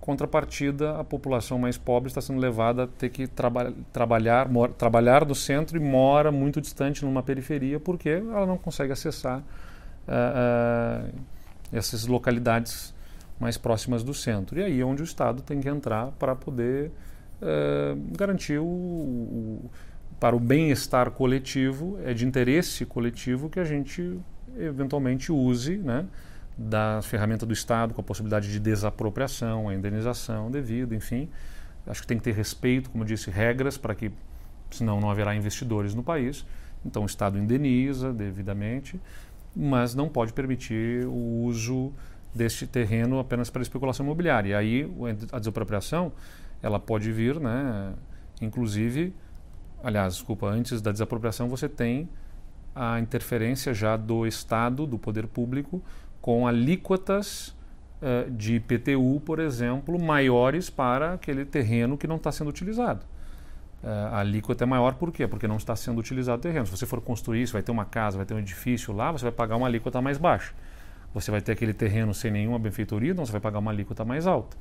contrapartida, 0.00 0.98
a 0.98 1.04
população 1.04 1.58
mais 1.58 1.76
pobre 1.76 2.08
está 2.08 2.20
sendo 2.20 2.40
levada 2.40 2.84
a 2.84 2.86
ter 2.86 3.10
que 3.10 3.26
traba 3.26 3.72
trabalhar, 3.92 4.48
trabalhar 4.78 5.26
no 5.26 5.34
centro 5.34 5.76
e 5.76 5.80
mora 5.80 6.32
muito 6.32 6.60
distante 6.60 7.04
numa 7.04 7.22
periferia 7.22 7.78
porque 7.78 8.08
ela 8.08 8.46
não 8.46 8.56
consegue 8.56 8.92
acessar 8.92 9.40
uh, 9.40 11.06
uh, 11.06 11.20
essas 11.72 12.06
localidades 12.06 12.94
mais 13.38 13.58
próximas 13.58 14.02
do 14.02 14.14
centro. 14.14 14.58
E 14.58 14.62
aí 14.62 14.80
é 14.80 14.84
onde 14.84 15.02
o 15.02 15.04
Estado 15.04 15.42
tem 15.42 15.60
que 15.60 15.68
entrar 15.68 16.08
para 16.12 16.34
poder 16.34 16.90
uh, 17.42 18.16
garantir 18.16 18.58
o, 18.58 18.64
o, 18.64 19.70
para 20.18 20.34
o 20.34 20.40
bem-estar 20.40 21.10
coletivo, 21.10 21.98
é 22.04 22.14
de 22.14 22.26
interesse 22.26 22.86
coletivo 22.86 23.48
que 23.48 23.60
a 23.60 23.64
gente 23.64 24.18
eventualmente 24.58 25.30
use 25.30 25.76
né, 25.78 26.06
da 26.62 27.00
ferramenta 27.00 27.46
do 27.46 27.54
Estado 27.54 27.94
com 27.94 28.02
a 28.02 28.04
possibilidade 28.04 28.52
de 28.52 28.60
desapropriação, 28.60 29.70
a 29.70 29.74
indenização 29.74 30.50
devida, 30.50 30.94
enfim. 30.94 31.26
Acho 31.86 32.02
que 32.02 32.06
tem 32.06 32.18
que 32.18 32.24
ter 32.24 32.34
respeito, 32.34 32.90
como 32.90 33.02
disse, 33.02 33.30
regras 33.30 33.78
para 33.78 33.94
que, 33.94 34.12
senão 34.70 35.00
não 35.00 35.10
haverá 35.10 35.34
investidores 35.34 35.94
no 35.94 36.02
país. 36.02 36.44
Então 36.84 37.04
o 37.04 37.06
Estado 37.06 37.38
indeniza 37.38 38.12
devidamente, 38.12 39.00
mas 39.56 39.94
não 39.94 40.06
pode 40.06 40.34
permitir 40.34 41.06
o 41.06 41.44
uso 41.44 41.92
deste 42.34 42.66
terreno 42.66 43.18
apenas 43.18 43.48
para 43.48 43.62
especulação 43.62 44.04
imobiliária. 44.04 44.50
E 44.50 44.54
aí 44.54 44.92
a 45.32 45.38
desapropriação 45.38 46.12
ela 46.62 46.78
pode 46.78 47.10
vir, 47.10 47.40
né? 47.40 47.94
Inclusive, 48.38 49.14
aliás, 49.82 50.16
desculpa, 50.16 50.46
antes 50.46 50.82
da 50.82 50.92
desapropriação 50.92 51.48
você 51.48 51.70
tem 51.70 52.06
a 52.74 53.00
interferência 53.00 53.72
já 53.72 53.96
do 53.96 54.26
Estado, 54.26 54.86
do 54.86 54.98
poder 54.98 55.26
público, 55.26 55.82
com 56.20 56.46
alíquotas 56.46 57.54
uh, 58.00 58.30
de 58.30 58.56
IPTU, 58.56 59.20
por 59.24 59.38
exemplo, 59.38 60.00
maiores 60.00 60.68
para 60.68 61.14
aquele 61.14 61.44
terreno 61.44 61.96
que 61.96 62.06
não 62.06 62.16
está 62.16 62.30
sendo 62.30 62.48
utilizado. 62.48 63.04
Uh, 63.82 63.88
a 64.12 64.18
alíquota 64.18 64.64
é 64.64 64.66
maior 64.66 64.94
por 64.94 65.10
quê? 65.10 65.26
Porque 65.26 65.48
não 65.48 65.56
está 65.56 65.74
sendo 65.74 65.98
utilizado 65.98 66.38
o 66.38 66.42
terreno. 66.42 66.66
Se 66.66 66.76
você 66.76 66.86
for 66.86 67.00
construir, 67.00 67.46
você 67.46 67.54
vai 67.54 67.62
ter 67.62 67.72
uma 67.72 67.84
casa, 67.84 68.16
vai 68.16 68.26
ter 68.26 68.34
um 68.34 68.38
edifício 68.38 68.92
lá, 68.94 69.10
você 69.10 69.24
vai 69.24 69.32
pagar 69.32 69.56
uma 69.56 69.66
alíquota 69.66 70.00
mais 70.02 70.18
baixa. 70.18 70.52
Você 71.14 71.30
vai 71.30 71.40
ter 71.40 71.52
aquele 71.52 71.72
terreno 71.72 72.14
sem 72.14 72.30
nenhuma 72.30 72.58
benfeitoria, 72.58 73.12
então 73.12 73.24
você 73.24 73.32
vai 73.32 73.40
pagar 73.40 73.58
uma 73.58 73.70
alíquota 73.70 74.04
mais 74.04 74.26
alta. 74.26 74.56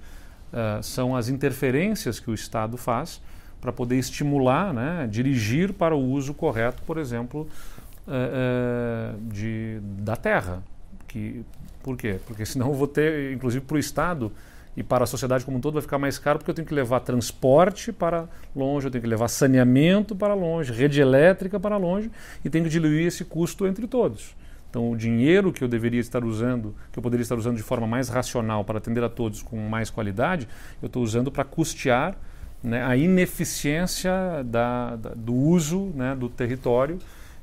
Uh, 0.52 0.82
são 0.82 1.15
as 1.15 1.30
interferências 1.30 2.19
que 2.19 2.32
o 2.32 2.34
Estado 2.34 2.78
faz 2.78 3.22
para 3.62 3.72
poder 3.74 3.98
estimular, 3.98 4.74
né, 4.74 5.08
dirigir 5.12 5.74
para 5.74 5.95
o 5.95 6.00
uso 6.00 6.34
correto, 6.34 6.82
por 6.84 6.98
exemplo, 6.98 7.48
uh, 8.08 9.19
de, 9.30 9.80
da 9.82 10.15
terra. 10.15 10.63
Que, 11.10 11.43
por 11.84 11.98
quê? 11.98 12.19
Porque 12.26 12.45
senão 12.45 12.67
eu 12.67 12.74
vou 12.74 12.88
ter, 12.88 13.34
inclusive 13.34 13.65
para 13.65 13.76
o 13.76 13.80
Estado 13.80 14.32
e 14.78 14.84
para 14.84 15.04
a 15.04 15.08
sociedade 15.08 15.43
como 15.43 15.58
um 15.58 15.62
todo, 15.62 15.74
vai 15.74 15.82
ficar 15.82 15.98
mais 15.98 16.17
caro 16.17 16.39
porque 16.39 16.52
eu 16.52 16.56
tenho 16.56 16.67
que 16.67 16.74
levar 16.74 17.02
transporte 17.02 17.91
para 17.91 18.30
longe, 18.56 18.88
eu 18.88 18.91
tenho 18.91 19.02
que 19.02 19.10
levar 19.10 19.28
saneamento 19.28 20.15
para 20.15 20.34
longe, 20.34 20.72
rede 20.72 21.02
elétrica 21.02 21.60
para 21.60 21.76
longe 21.76 22.10
e 22.45 22.50
tenho 22.50 22.63
que 22.63 22.69
diluir 22.69 23.08
esse 23.08 23.26
custo 23.26 23.67
entre 23.67 23.88
todos. 23.88 24.36
Então, 24.69 24.91
o 24.91 24.95
dinheiro 24.95 25.52
que 25.52 25.63
eu 25.63 25.67
deveria 25.67 26.00
estar 26.00 26.24
usando, 26.24 26.76
que 26.93 27.00
eu 27.00 27.04
poderia 27.04 27.24
estar 27.24 27.36
usando 27.36 27.58
de 27.58 27.63
forma 27.63 27.88
mais 27.88 28.08
racional 28.08 28.63
para 28.63 28.78
atender 28.78 29.04
a 29.04 29.10
todos 29.10 29.41
com 29.41 29.58
mais 29.58 29.89
qualidade, 29.89 30.48
eu 30.80 30.86
estou 30.86 31.02
usando 31.02 31.32
para 31.32 31.43
custear 31.43 32.15
né, 32.63 32.86
a 32.86 32.95
ineficiência 32.95 34.12
da, 34.45 34.95
da, 34.95 35.10
do 35.15 35.34
uso 35.34 35.91
né, 35.95 36.15
do 36.15 36.30
território. 36.30 37.00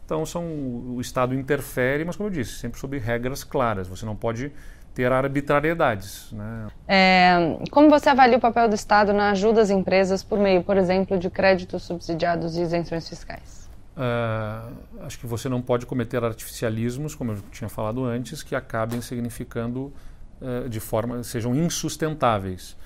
Então, 0.06 0.24
são, 0.24 0.44
o 0.44 1.00
Estado 1.00 1.34
interfere, 1.34 2.04
mas, 2.04 2.14
como 2.14 2.28
eu 2.28 2.32
disse, 2.32 2.52
sempre 2.52 2.78
sob 2.78 2.96
regras 2.96 3.42
claras. 3.42 3.88
Você 3.88 4.06
não 4.06 4.14
pode 4.14 4.52
ter 4.94 5.10
arbitrariedades. 5.12 6.30
Né? 6.32 6.68
É, 6.86 7.58
como 7.72 7.90
você 7.90 8.08
avalia 8.08 8.38
o 8.38 8.40
papel 8.40 8.68
do 8.68 8.74
Estado 8.76 9.12
na 9.12 9.30
ajuda 9.32 9.60
às 9.60 9.68
empresas 9.68 10.22
por 10.22 10.38
meio, 10.38 10.62
por 10.62 10.76
exemplo, 10.76 11.18
de 11.18 11.28
créditos 11.28 11.82
subsidiados 11.82 12.56
e 12.56 12.62
isenções 12.62 13.08
fiscais? 13.08 13.68
Uh, 13.96 14.72
acho 15.00 15.18
que 15.18 15.26
você 15.26 15.48
não 15.48 15.60
pode 15.60 15.86
cometer 15.86 16.22
artificialismos, 16.22 17.14
como 17.14 17.32
eu 17.32 17.42
tinha 17.50 17.68
falado 17.68 18.04
antes, 18.04 18.44
que 18.44 18.54
acabem 18.54 19.00
significando 19.00 19.92
uh, 20.40 20.68
de 20.68 20.78
forma 20.78 21.24
sejam 21.24 21.54
insustentáveis. 21.54 22.76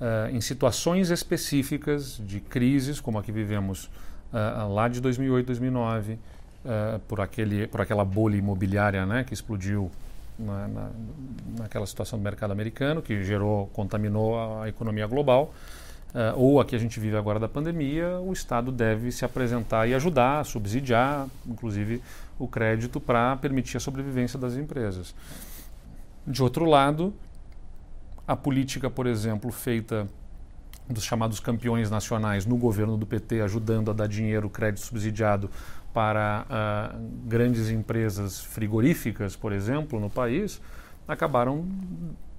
Uh, 0.00 0.30
em 0.30 0.40
situações 0.40 1.10
específicas 1.10 2.22
de 2.24 2.38
crises, 2.38 3.00
como 3.00 3.18
a 3.18 3.22
que 3.22 3.32
vivemos 3.32 3.90
lá 4.30 4.88
de 4.88 5.00
2008, 5.00 5.46
2009, 5.46 6.18
por, 7.06 7.20
aquele, 7.20 7.66
por 7.66 7.80
aquela 7.80 8.04
bolha 8.04 8.36
imobiliária 8.36 9.06
né, 9.06 9.24
que 9.24 9.32
explodiu 9.32 9.90
na, 10.38 10.68
na, 10.68 10.90
naquela 11.58 11.86
situação 11.86 12.18
do 12.18 12.22
mercado 12.22 12.52
americano, 12.52 13.02
que 13.02 13.24
gerou, 13.24 13.66
contaminou 13.68 14.60
a 14.60 14.68
economia 14.68 15.06
global 15.06 15.52
uh, 16.14 16.38
ou 16.38 16.60
a 16.60 16.64
que 16.64 16.76
a 16.76 16.78
gente 16.78 17.00
vive 17.00 17.16
agora 17.16 17.38
da 17.38 17.48
pandemia, 17.48 18.18
o 18.20 18.32
Estado 18.32 18.70
deve 18.70 19.10
se 19.10 19.24
apresentar 19.24 19.88
e 19.88 19.94
ajudar, 19.94 20.44
subsidiar, 20.44 21.26
inclusive, 21.46 22.02
o 22.38 22.46
crédito 22.46 23.00
para 23.00 23.36
permitir 23.36 23.76
a 23.76 23.80
sobrevivência 23.80 24.38
das 24.38 24.54
empresas. 24.54 25.14
De 26.26 26.42
outro 26.42 26.64
lado, 26.64 27.12
a 28.26 28.36
política, 28.36 28.88
por 28.88 29.06
exemplo, 29.06 29.50
feita 29.50 30.06
dos 30.88 31.04
chamados 31.04 31.38
campeões 31.38 31.90
nacionais 31.90 32.46
no 32.46 32.56
governo 32.56 32.96
do 32.96 33.04
PT, 33.04 33.42
ajudando 33.42 33.90
a 33.90 33.94
dar 33.94 34.06
dinheiro, 34.06 34.48
crédito 34.48 34.84
subsidiado 34.84 35.50
para 35.92 36.46
uh, 36.94 37.26
grandes 37.26 37.70
empresas 37.70 38.40
frigoríficas, 38.40 39.34
por 39.34 39.52
exemplo, 39.52 39.98
no 39.98 40.10
país, 40.10 40.60
acabaram 41.06 41.66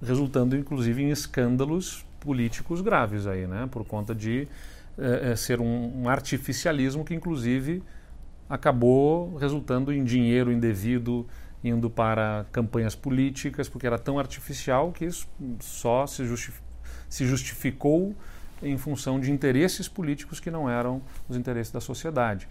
resultando 0.02 0.56
inclusive 0.56 1.02
em 1.02 1.10
escândalos 1.10 2.06
políticos 2.20 2.82
graves 2.82 3.26
aí, 3.26 3.48
né? 3.48 3.68
Por 3.72 3.86
conta 3.86 4.14
de 4.14 4.48
é, 4.98 5.36
ser 5.36 5.62
um, 5.62 6.04
um, 6.04 6.10
artificialismo 6.10 7.06
que 7.06 7.14
inclusive 7.14 7.82
acabou 8.50 9.38
resultando 9.38 9.94
em 9.94 10.04
dinheiro 10.04 10.52
indevido 10.52 11.26
indo 11.64 11.90
para 11.90 12.46
campanhas 12.52 12.96
políticas, 12.96 13.68
porque 13.68 13.86
era 13.86 13.98
tão 13.98 14.18
artificial 14.18 14.92
que 14.92 15.06
isso 15.06 15.28
só 15.60 16.06
se, 16.08 16.26
justifi 16.26 16.62
se 17.10 17.26
justificou 17.26 18.16
em 18.62 18.78
função 18.78 19.20
de 19.20 19.32
interesses 19.32 19.88
políticos 19.88 20.40
que 20.40 20.52
não 20.52 20.70
eram 20.70 21.02
os 21.28 21.38
interesses 21.38 21.72
da 21.72 21.82
sociedade. 21.82 22.48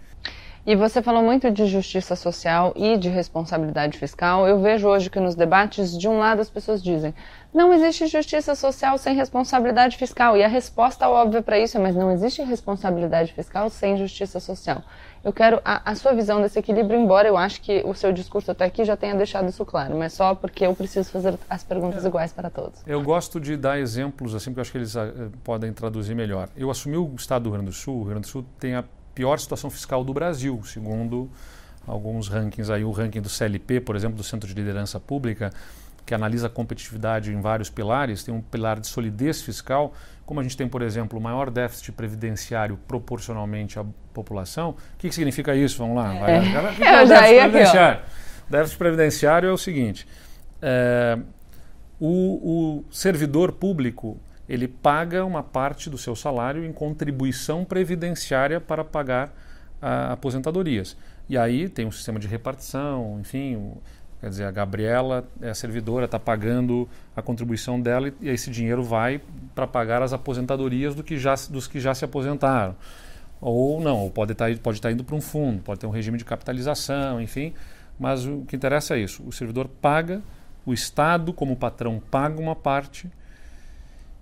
E 0.65 0.75
você 0.75 1.01
falou 1.01 1.23
muito 1.23 1.49
de 1.49 1.65
justiça 1.65 2.15
social 2.15 2.73
e 2.75 2.97
de 2.97 3.09
responsabilidade 3.09 3.97
fiscal. 3.97 4.47
Eu 4.47 4.61
vejo 4.61 4.87
hoje 4.87 5.09
que 5.09 5.19
nos 5.19 5.33
debates, 5.33 5.97
de 5.97 6.07
um 6.07 6.19
lado, 6.19 6.41
as 6.41 6.49
pessoas 6.49 6.83
dizem: 6.83 7.13
não 7.53 7.73
existe 7.73 8.07
justiça 8.07 8.53
social 8.55 8.97
sem 8.97 9.15
responsabilidade 9.15 9.97
fiscal. 9.97 10.35
E 10.35 10.43
a 10.43 10.47
resposta 10.47 11.07
óbvia 11.07 11.41
para 11.41 11.57
isso 11.57 11.77
é: 11.77 11.79
mas 11.79 11.95
não 11.95 12.11
existe 12.11 12.41
responsabilidade 12.43 13.33
fiscal 13.33 13.69
sem 13.69 13.97
justiça 13.97 14.39
social. 14.39 14.83
Eu 15.23 15.33
quero 15.33 15.61
a, 15.65 15.91
a, 15.91 15.95
sua 15.95 16.13
visão 16.13 16.41
desse 16.41 16.59
equilíbrio, 16.59 16.99
embora 16.99 17.27
eu 17.27 17.35
acho 17.35 17.61
que 17.61 17.81
o 17.85 17.93
seu 17.93 18.11
discurso 18.11 18.51
até 18.51 18.65
aqui 18.65 18.85
já 18.85 18.95
tenha 18.95 19.13
deixado 19.15 19.49
isso 19.49 19.65
claro, 19.65 19.97
mas 19.97 20.13
só 20.13 20.33
porque 20.33 20.65
eu 20.65 20.73
preciso 20.73 21.09
fazer 21.09 21.37
as 21.49 21.61
perguntas 21.63 22.05
é. 22.05 22.07
iguais 22.07 22.31
para 22.31 22.49
todos. 22.49 22.81
Eu 22.87 23.01
gosto 23.01 23.39
de 23.39 23.57
dar 23.57 23.79
exemplos 23.79 24.33
assim, 24.33 24.51
porque 24.51 24.59
eu 24.59 24.61
acho 24.61 24.71
que 24.71 24.77
eles 24.77 24.95
uh, 24.95 25.31
podem 25.43 25.73
traduzir 25.73 26.15
melhor. 26.15 26.47
Eu 26.55 26.71
assumi 26.71 26.95
o 26.95 27.13
estado 27.15 27.43
do 27.43 27.49
Rio 27.49 27.57
Grande 27.57 27.71
do 27.71 27.75
Sul, 27.75 27.95
o 27.95 27.97
Rio 27.99 28.09
Grande 28.11 28.21
do 28.21 28.27
Sul 28.27 28.45
tem 28.57 28.75
a 28.75 28.83
pior 29.19 29.37
situação 29.37 29.69
fiscal 29.69 30.01
do 30.01 30.13
Brasil, 30.13 30.61
segundo 30.63 31.29
alguns 31.85 32.29
rankings 32.29 32.71
aí, 32.71 32.85
o 32.85 32.91
ranking 32.91 33.19
do 33.19 33.27
CLP, 33.27 33.81
por 33.81 33.97
exemplo, 33.97 34.15
do 34.15 34.23
Centro 34.23 34.47
de 34.47 34.53
Liderança 34.53 34.97
Pública, 34.97 35.51
que 36.05 36.15
analisa 36.15 36.47
a 36.47 36.49
competitividade 36.49 37.29
em 37.29 37.41
vários 37.41 37.69
pilares, 37.69 38.23
tem 38.23 38.33
um 38.33 38.39
pilar 38.39 38.79
de 38.79 38.87
solidez 38.87 39.41
fiscal, 39.41 39.93
como 40.25 40.39
a 40.39 40.43
gente 40.43 40.55
tem, 40.55 40.69
por 40.69 40.81
exemplo, 40.81 41.19
o 41.19 41.21
maior 41.21 41.51
déficit 41.51 41.91
previdenciário 41.91 42.79
proporcionalmente 42.87 43.77
à 43.77 43.83
população. 44.13 44.69
O 44.69 44.75
que, 44.97 45.09
que 45.09 45.15
significa 45.15 45.53
isso? 45.53 45.79
Vamos 45.79 45.97
lá. 45.97 46.13
Vai, 46.13 46.37
é. 46.37 46.73
que 46.77 46.83
é 46.85 47.03
o 47.03 47.05
déficit 47.05 47.39
previdenciário? 47.39 48.01
Déficit 48.49 48.77
previdenciário 48.77 49.49
é 49.49 49.51
o 49.51 49.57
seguinte: 49.57 50.07
é, 50.61 51.19
o, 51.99 52.85
o 52.85 52.85
servidor 52.89 53.51
público 53.51 54.17
ele 54.49 54.67
paga 54.67 55.23
uma 55.23 55.43
parte 55.43 55.91
do 55.91 55.97
seu 55.97 56.15
salário 56.15 56.65
em 56.65 56.73
contribuição 56.73 57.63
previdenciária 57.63 58.59
para 58.59 58.83
pagar 58.83 59.31
a, 59.79 60.13
aposentadorias. 60.13 60.97
E 61.29 61.37
aí 61.37 61.69
tem 61.69 61.85
um 61.85 61.91
sistema 61.91 62.19
de 62.19 62.27
repartição, 62.27 63.19
enfim, 63.21 63.55
o, 63.55 63.77
quer 64.19 64.29
dizer, 64.29 64.45
a 64.45 64.51
Gabriela 64.51 65.23
é 65.39 65.51
a 65.51 65.53
servidora, 65.53 66.05
está 66.05 66.19
pagando 66.19 66.89
a 67.15 67.21
contribuição 67.21 67.79
dela 67.79 68.09
e, 68.09 68.13
e 68.21 68.29
esse 68.29 68.49
dinheiro 68.49 68.81
vai 68.81 69.21
para 69.53 69.67
pagar 69.67 70.01
as 70.01 70.13
aposentadorias 70.13 70.95
do 70.95 71.03
que 71.03 71.15
já, 71.15 71.35
dos 71.47 71.67
que 71.67 71.79
já 71.79 71.93
se 71.93 72.03
aposentaram. 72.03 72.75
Ou 73.39 73.79
não, 73.79 73.99
ou 73.99 74.09
pode 74.09 74.31
estar 74.31 74.49
tá, 74.49 74.59
pode 74.61 74.81
tá 74.81 74.91
indo 74.91 75.03
para 75.03 75.15
um 75.15 75.21
fundo, 75.21 75.61
pode 75.61 75.79
ter 75.79 75.85
um 75.85 75.91
regime 75.91 76.17
de 76.17 76.25
capitalização, 76.25 77.21
enfim. 77.21 77.53
Mas 77.99 78.25
o 78.25 78.41
que 78.47 78.55
interessa 78.55 78.95
é 78.95 78.99
isso: 78.99 79.23
o 79.25 79.31
servidor 79.31 79.67
paga, 79.67 80.21
o 80.65 80.73
Estado, 80.73 81.31
como 81.31 81.55
patrão, 81.55 82.01
paga 82.09 82.41
uma 82.41 82.55
parte 82.55 83.09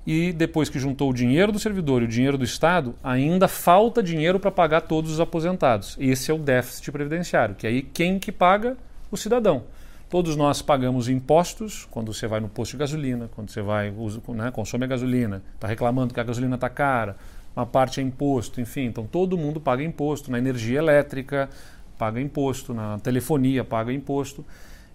e 0.07 0.31
depois 0.31 0.69
que 0.69 0.79
juntou 0.79 1.09
o 1.09 1.13
dinheiro 1.13 1.51
do 1.51 1.59
servidor 1.59 2.01
e 2.01 2.05
o 2.05 2.07
dinheiro 2.07 2.37
do 2.37 2.45
Estado, 2.45 2.95
ainda 3.03 3.45
falta 3.45 4.01
dinheiro 4.01 4.39
para 4.39 4.49
pagar 4.49 4.79
todos 4.79 5.11
os 5.11 5.19
aposentados. 5.19 5.97
Esse 5.99 6.31
é 6.31 6.33
o 6.33 6.37
déficit 6.37 6.93
previdenciário, 6.93 7.55
que 7.55 7.67
aí 7.67 7.81
quem 7.81 8.17
que 8.17 8.31
paga? 8.31 8.77
O 9.11 9.17
cidadão. 9.17 9.65
Todos 10.09 10.37
nós 10.37 10.61
pagamos 10.61 11.09
impostos 11.09 11.85
quando 11.91 12.13
você 12.13 12.25
vai 12.25 12.39
no 12.39 12.47
posto 12.47 12.71
de 12.71 12.77
gasolina, 12.77 13.29
quando 13.35 13.49
você 13.49 13.61
vai 13.61 13.93
né, 14.29 14.49
consome 14.49 14.85
a 14.85 14.87
gasolina, 14.87 15.43
está 15.55 15.67
reclamando 15.67 16.13
que 16.13 16.19
a 16.21 16.23
gasolina 16.23 16.55
está 16.55 16.69
cara, 16.69 17.17
uma 17.53 17.65
parte 17.65 17.99
é 17.99 18.03
imposto, 18.03 18.61
enfim. 18.61 18.85
Então 18.85 19.05
todo 19.05 19.37
mundo 19.37 19.59
paga 19.59 19.83
imposto 19.83 20.31
na 20.31 20.37
energia 20.37 20.77
elétrica, 20.79 21.49
paga 21.97 22.21
imposto 22.21 22.73
na 22.73 22.97
telefonia, 22.99 23.65
paga 23.65 23.91
imposto. 23.91 24.45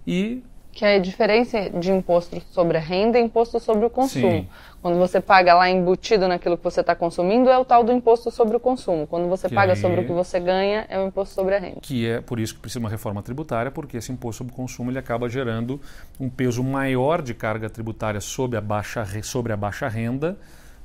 E 0.06 0.42
que 0.72 0.86
é 0.86 0.96
a 0.96 0.98
diferença 0.98 1.68
de 1.68 1.92
imposto 1.92 2.40
sobre 2.50 2.78
a 2.78 2.80
renda 2.80 3.18
e 3.18 3.22
imposto 3.22 3.60
sobre 3.60 3.84
o 3.84 3.90
consumo. 3.90 4.30
Sim. 4.30 4.48
Quando 4.80 4.98
você 4.98 5.20
paga 5.20 5.54
lá 5.54 5.70
embutido 5.70 6.26
naquilo 6.26 6.56
que 6.56 6.64
você 6.64 6.80
está 6.80 6.94
consumindo, 6.96 7.50
é 7.50 7.58
o 7.58 7.64
tal 7.64 7.84
do 7.84 7.92
imposto 7.92 8.30
sobre 8.30 8.56
o 8.56 8.60
consumo. 8.60 9.06
Quando 9.06 9.28
você 9.28 9.48
que 9.48 9.54
paga 9.54 9.76
sobre 9.76 10.00
o 10.00 10.06
que 10.06 10.12
você 10.12 10.40
ganha, 10.40 10.86
é 10.88 10.98
o 10.98 11.06
imposto 11.06 11.34
sobre 11.34 11.54
a 11.54 11.58
renda. 11.58 11.76
Que 11.82 12.08
é 12.08 12.20
por 12.22 12.40
isso 12.40 12.54
que 12.54 12.60
precisa 12.60 12.80
uma 12.80 12.88
reforma 12.88 13.22
tributária, 13.22 13.70
porque 13.70 13.98
esse 13.98 14.10
imposto 14.10 14.38
sobre 14.38 14.54
o 14.54 14.56
consumo 14.56 14.90
ele 14.90 14.98
acaba 14.98 15.28
gerando 15.28 15.78
um 16.18 16.30
peso 16.30 16.64
maior 16.64 17.20
de 17.20 17.34
carga 17.34 17.68
tributária 17.68 18.20
sobre 18.20 18.56
a 18.56 18.60
baixa, 18.60 19.06
sobre 19.22 19.52
a 19.52 19.56
baixa 19.56 19.86
renda 19.88 20.38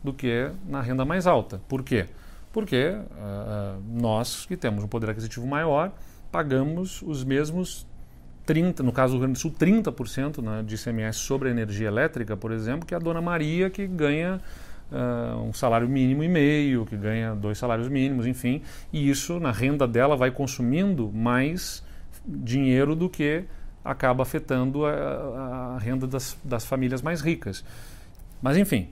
do 0.03 0.13
que 0.13 0.51
na 0.67 0.81
renda 0.81 1.05
mais 1.05 1.25
alta. 1.25 1.61
Por 1.67 1.81
quê? 1.81 2.07
Porque 2.51 2.89
uh, 2.89 3.81
nós, 3.89 4.45
que 4.45 4.57
temos 4.57 4.83
um 4.83 4.87
poder 4.87 5.09
aquisitivo 5.09 5.47
maior, 5.47 5.91
pagamos 6.31 7.01
os 7.01 7.23
mesmos 7.23 7.86
30, 8.47 8.81
no 8.81 8.93
caso 8.93 9.13
do 9.13 9.17
Rio 9.17 9.27
Grande 9.27 9.33
do 9.33 9.41
Sul, 9.41 9.51
30% 9.51 10.41
né, 10.41 10.63
de 10.65 10.75
ICMS 10.75 11.19
sobre 11.19 11.49
a 11.49 11.51
energia 11.51 11.87
elétrica, 11.87 12.37
por 12.37 12.51
exemplo, 12.53 12.87
que 12.87 12.93
é 12.93 12.97
a 12.97 12.99
dona 12.99 13.21
Maria 13.21 13.69
que 13.69 13.85
ganha 13.85 14.39
uh, 14.89 15.41
um 15.41 15.51
salário 15.51 15.87
mínimo 15.87 16.23
e 16.23 16.29
meio, 16.29 16.85
que 16.85 16.95
ganha 16.95 17.35
dois 17.35 17.57
salários 17.57 17.89
mínimos, 17.89 18.25
enfim, 18.25 18.61
e 18.91 19.09
isso 19.09 19.37
na 19.37 19.51
renda 19.51 19.85
dela 19.85 20.15
vai 20.15 20.31
consumindo 20.31 21.11
mais 21.11 21.83
dinheiro 22.25 22.95
do 22.95 23.09
que 23.09 23.43
acaba 23.83 24.23
afetando 24.23 24.85
a, 24.85 25.75
a 25.75 25.77
renda 25.79 26.07
das, 26.07 26.37
das 26.41 26.65
famílias 26.65 27.01
mais 27.01 27.19
ricas. 27.19 27.65
Mas 28.41 28.55
enfim, 28.55 28.87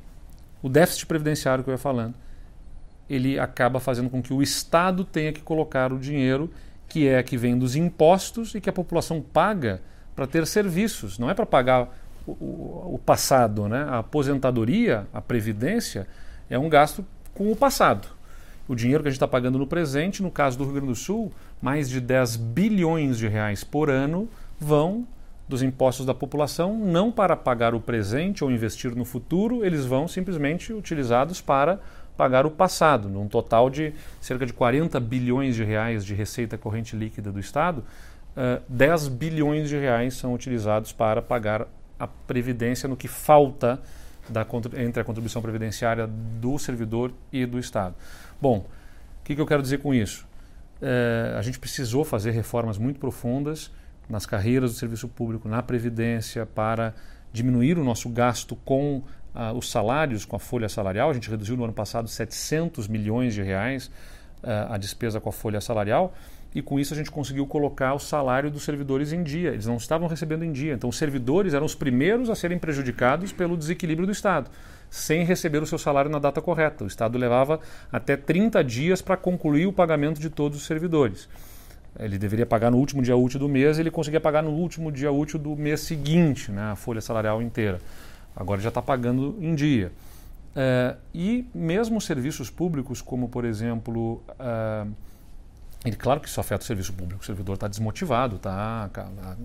o 0.62 0.68
déficit 0.68 1.06
previdenciário 1.06 1.64
que 1.64 1.70
eu 1.70 1.74
ia 1.74 1.78
falando, 1.78 2.16
ele 3.10 3.40
acaba 3.40 3.80
fazendo 3.80 4.10
com 4.10 4.22
que 4.22 4.34
o 4.34 4.42
Estado 4.42 5.06
tenha 5.06 5.32
que 5.32 5.42
colocar 5.42 5.94
o 5.94 6.00
dinheiro 6.00 6.52
que 6.96 7.10
é 7.10 7.22
que 7.22 7.36
vem 7.36 7.58
dos 7.58 7.76
impostos 7.76 8.56
e 8.56 8.62
que 8.62 8.70
a 8.70 8.74
população 8.74 9.20
paga 9.22 9.82
para 10.16 10.26
ter 10.26 10.48
serviços, 10.48 11.20
não 11.20 11.30
é 11.30 11.34
para 11.34 11.46
pagar 11.46 11.94
o, 12.26 12.32
o, 12.32 12.92
o, 12.94 13.02
passado. 13.06 13.68
Né? 13.68 13.86
A 13.90 13.98
aposentadoria, 13.98 15.06
a 15.14 15.20
previdência, 15.20 16.08
é 16.50 16.58
um 16.58 16.70
gasto 16.70 17.06
com 17.34 17.52
o 17.52 17.56
passado. 17.56 18.08
O 18.66 18.74
dinheiro 18.74 19.04
que 19.04 19.10
a 19.10 19.12
gente 19.12 19.18
está 19.18 19.28
pagando 19.28 19.60
no 19.60 19.68
presente, 19.68 20.24
no 20.24 20.32
caso 20.32 20.58
do 20.58 20.64
Rio 20.64 20.76
Grande 20.76 20.88
do 20.88 20.96
Sul, 20.96 21.34
mais 21.62 21.90
de 21.90 22.00
10 22.00 22.38
bilhões 22.38 23.18
de 23.18 23.28
reais 23.28 23.62
por 23.62 23.90
ano 23.90 24.30
vão 24.58 25.06
dos 25.50 25.62
impostos 25.62 26.06
da 26.06 26.14
população, 26.14 26.78
não 26.78 27.12
para 27.12 27.36
pagar 27.36 27.76
o 27.76 27.82
presente 27.82 28.42
ou 28.42 28.50
investir 28.50 28.96
no 28.96 29.04
futuro, 29.04 29.66
eles 29.66 29.86
vão 29.86 30.08
simplesmente 30.08 30.72
utilizados 30.72 31.42
para 31.42 31.82
pagar 32.16 32.46
o 32.46 32.52
passado, 32.52 33.10
num 33.10 33.28
total 33.28 33.70
de 33.70 33.94
cerca 34.22 34.46
de 34.46 34.54
40 34.54 35.00
bilhões 35.00 35.56
de 35.56 35.64
reais 35.64 36.06
de 36.06 36.14
receita 36.14 36.58
corrente 36.58 36.96
líquida 36.96 37.32
do 37.32 37.40
Estado. 37.40 37.84
uh, 38.36 38.62
10 38.68 39.10
bilhões 39.10 39.70
de 39.70 39.78
reais 39.78 40.16
são 40.16 40.34
utilizados 40.34 40.92
para 40.92 41.22
pagar 41.22 41.68
a 42.00 42.08
previdência 42.08 42.88
no 42.88 42.96
que 42.96 43.08
falta 43.08 43.82
da, 44.30 44.46
entre 44.78 45.02
a 45.02 45.04
contribuição 45.04 45.42
previdenciária 45.42 46.08
do 46.08 46.58
servidor 46.58 47.12
e 47.32 47.46
do 47.46 47.60
Estado. 47.60 47.96
Bom, 48.42 48.60
o 48.60 49.24
que, 49.24 49.36
que 49.36 49.42
eu 49.42 49.46
quero 49.46 49.62
dizer 49.62 49.80
com 49.80 49.94
isso? 49.94 50.28
Uh, 50.82 51.38
a 51.38 51.42
gente 51.42 51.60
precisou 51.60 52.04
fazer 52.04 52.32
reformas 52.32 52.78
muito 52.78 53.00
profundas 53.00 53.72
nas 54.10 54.26
carreiras 54.26 54.72
do 54.72 54.78
serviço 54.78 55.08
público, 55.08 55.48
na 55.48 55.64
previdência, 55.64 56.46
para 56.46 56.94
diminuir 57.32 57.78
o 57.78 57.84
nosso 57.84 58.10
gasto 58.10 58.56
com 58.58 59.04
os 59.56 59.70
salários, 59.70 60.26
com 60.26 60.36
a 60.36 60.40
folha 60.40 60.70
salarial. 60.70 61.10
A 61.10 61.14
gente 61.14 61.30
reduziu 61.30 61.58
no 61.58 61.64
ano 61.64 61.74
passado 61.74 62.08
700 62.08 62.88
milhões 62.88 63.34
de 63.34 63.42
reais 63.42 63.92
a 64.44 64.78
despesa 64.78 65.20
com 65.20 65.30
a 65.30 65.32
folha 65.32 65.60
salarial 65.60 66.14
e 66.56 66.62
com 66.62 66.80
isso 66.80 66.94
a 66.94 66.98
gente 66.98 67.12
conseguiu 67.12 67.46
colocar 67.46 67.94
o 67.94 68.00
salário 68.00 68.50
dos 68.50 68.64
servidores 68.64 69.12
em 69.12 69.22
dia. 69.22 69.50
Eles 69.50 69.66
não 69.66 69.76
estavam 69.76 70.08
recebendo 70.08 70.46
em 70.46 70.54
dia. 70.54 70.74
Então 70.74 70.90
os 70.90 70.98
servidores 70.98 71.54
eram 71.54 71.66
os 71.66 71.76
primeiros 71.76 72.30
a 72.30 72.36
serem 72.36 72.58
prejudicados 72.58 73.34
pelo 73.34 73.58
desequilíbrio 73.58 74.06
do 74.06 74.14
Estado, 74.14 74.50
sem 74.90 75.26
receber 75.26 75.62
o 75.62 75.66
seu 75.66 75.78
salário 75.78 76.10
na 76.10 76.18
data 76.18 76.42
correta. 76.42 76.86
O 76.86 76.88
Estado 76.88 77.18
levava 77.18 77.60
até 77.92 78.16
30 78.16 78.64
dias 78.64 79.02
para 79.02 79.18
concluir 79.18 79.68
o 79.68 79.74
pagamento 79.74 80.22
de 80.22 80.30
todos 80.30 80.58
os 80.58 80.66
servidores. 80.66 81.28
Ele 82.00 82.18
deveria 82.18 82.46
pagar 82.46 82.72
no 82.72 82.78
último 82.78 83.02
dia 83.02 83.18
útil 83.18 83.40
do 83.40 83.50
mês, 83.50 83.78
ele 83.78 83.92
conseguia 83.92 84.22
pagar 84.22 84.42
no 84.42 84.52
último 84.52 84.90
dia 84.94 85.12
útil 85.12 85.38
do 85.38 85.58
mês 85.58 85.82
seguinte, 85.82 86.52
né, 86.52 86.72
a 86.72 86.76
folha 86.76 87.02
salarial 87.02 87.42
inteira. 87.42 87.82
Agora 88.36 88.60
já 88.60 88.70
está 88.70 88.82
pagando 88.82 89.38
em 89.40 89.56
dia. 89.56 89.92
É, 90.56 90.96
e 91.14 91.46
mesmo 91.54 92.00
serviços 92.00 92.50
públicos, 92.50 93.02
como 93.02 93.28
por 93.28 93.44
exemplo, 93.44 94.24
é, 94.40 94.86
ele, 95.86 95.96
claro 95.96 96.20
que 96.20 96.28
isso 96.28 96.40
afeta 96.40 96.64
o 96.64 96.66
serviço 96.66 96.94
público, 96.94 97.22
o 97.22 97.26
servidor 97.26 97.54
está 97.54 97.68
desmotivado, 97.68 98.38
está 98.38 98.90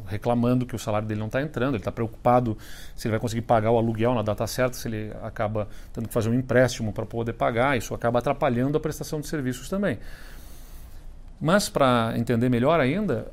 reclamando 0.06 0.64
que 0.64 0.74
o 0.74 0.78
salário 0.78 1.06
dele 1.06 1.20
não 1.20 1.26
está 1.26 1.42
entrando, 1.42 1.74
ele 1.74 1.80
está 1.80 1.92
preocupado 1.92 2.56
se 2.96 3.08
ele 3.08 3.12
vai 3.12 3.20
conseguir 3.20 3.42
pagar 3.42 3.70
o 3.70 3.76
aluguel 3.76 4.14
na 4.14 4.22
data 4.22 4.46
certa, 4.46 4.74
se 4.74 4.88
ele 4.88 5.12
acaba 5.22 5.68
tendo 5.92 6.08
que 6.08 6.14
fazer 6.14 6.30
um 6.30 6.34
empréstimo 6.34 6.92
para 6.92 7.04
poder 7.04 7.34
pagar, 7.34 7.76
isso 7.76 7.92
acaba 7.92 8.20
atrapalhando 8.20 8.78
a 8.78 8.80
prestação 8.80 9.20
de 9.20 9.26
serviços 9.26 9.68
também. 9.68 9.98
Mas, 11.38 11.68
para 11.68 12.14
entender 12.16 12.48
melhor 12.48 12.80
ainda, 12.80 13.30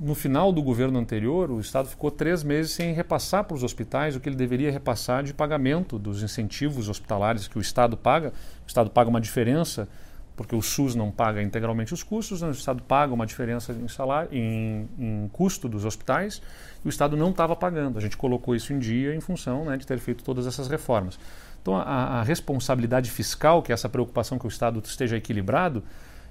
no 0.00 0.14
final 0.14 0.50
do 0.50 0.62
governo 0.62 0.98
anterior, 0.98 1.50
o 1.50 1.60
Estado 1.60 1.86
ficou 1.86 2.10
três 2.10 2.42
meses 2.42 2.72
sem 2.72 2.94
repassar 2.94 3.44
para 3.44 3.54
os 3.54 3.62
hospitais 3.62 4.16
o 4.16 4.20
que 4.20 4.30
ele 4.30 4.36
deveria 4.36 4.72
repassar 4.72 5.22
de 5.22 5.34
pagamento 5.34 5.98
dos 5.98 6.22
incentivos 6.22 6.88
hospitalares 6.88 7.46
que 7.46 7.58
o 7.58 7.60
Estado 7.60 7.98
paga. 7.98 8.32
O 8.64 8.66
Estado 8.66 8.88
paga 8.88 9.10
uma 9.10 9.20
diferença, 9.20 9.86
porque 10.34 10.56
o 10.56 10.62
SUS 10.62 10.94
não 10.94 11.10
paga 11.10 11.42
integralmente 11.42 11.92
os 11.92 12.02
custos, 12.02 12.40
o 12.40 12.50
Estado 12.50 12.82
paga 12.82 13.12
uma 13.12 13.26
diferença 13.26 13.74
em, 13.74 13.88
salário, 13.88 14.30
em, 14.32 14.88
em 14.98 15.28
custo 15.34 15.68
dos 15.68 15.84
hospitais, 15.84 16.40
e 16.82 16.88
o 16.88 16.90
Estado 16.90 17.14
não 17.14 17.28
estava 17.28 17.54
pagando. 17.54 17.98
A 17.98 18.00
gente 18.00 18.16
colocou 18.16 18.56
isso 18.56 18.72
em 18.72 18.78
dia 18.78 19.14
em 19.14 19.20
função 19.20 19.66
né, 19.66 19.76
de 19.76 19.86
ter 19.86 19.98
feito 19.98 20.24
todas 20.24 20.46
essas 20.46 20.66
reformas. 20.66 21.18
Então, 21.60 21.76
a, 21.76 21.82
a 21.82 22.22
responsabilidade 22.22 23.10
fiscal, 23.10 23.62
que 23.62 23.70
é 23.70 23.74
essa 23.74 23.88
preocupação 23.88 24.38
que 24.38 24.46
o 24.46 24.48
Estado 24.48 24.80
esteja 24.82 25.18
equilibrado, 25.18 25.84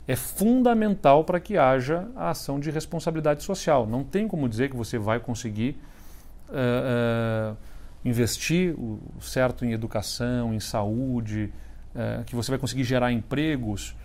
é 0.09 0.15
fundamental 0.15 1.23
para 1.23 1.39
que 1.39 1.55
haja 1.55 2.07
a 2.15 2.31
ação 2.31 2.59
de 2.59 2.71
responsabilidade 2.71 3.43
social. 3.43 3.85
Não 3.85 4.03
tem 4.03 4.27
como 4.27 4.49
dizer 4.49 4.67
que 4.71 4.75
você 4.75 4.97
vai 4.97 5.19
conseguir 5.19 5.79
uh, 6.49 7.53
uh, 7.53 7.57
investir 8.03 8.73
o 8.73 8.99
certo 9.21 9.63
em 9.63 9.71
educação, 9.71 10.51
em 10.51 10.59
saúde, 10.59 11.53
uh, 11.93 12.23
que 12.23 12.35
você 12.35 12.49
vai 12.49 12.57
conseguir 12.57 12.85
gerar 12.85 13.11
empregos, 13.11 13.95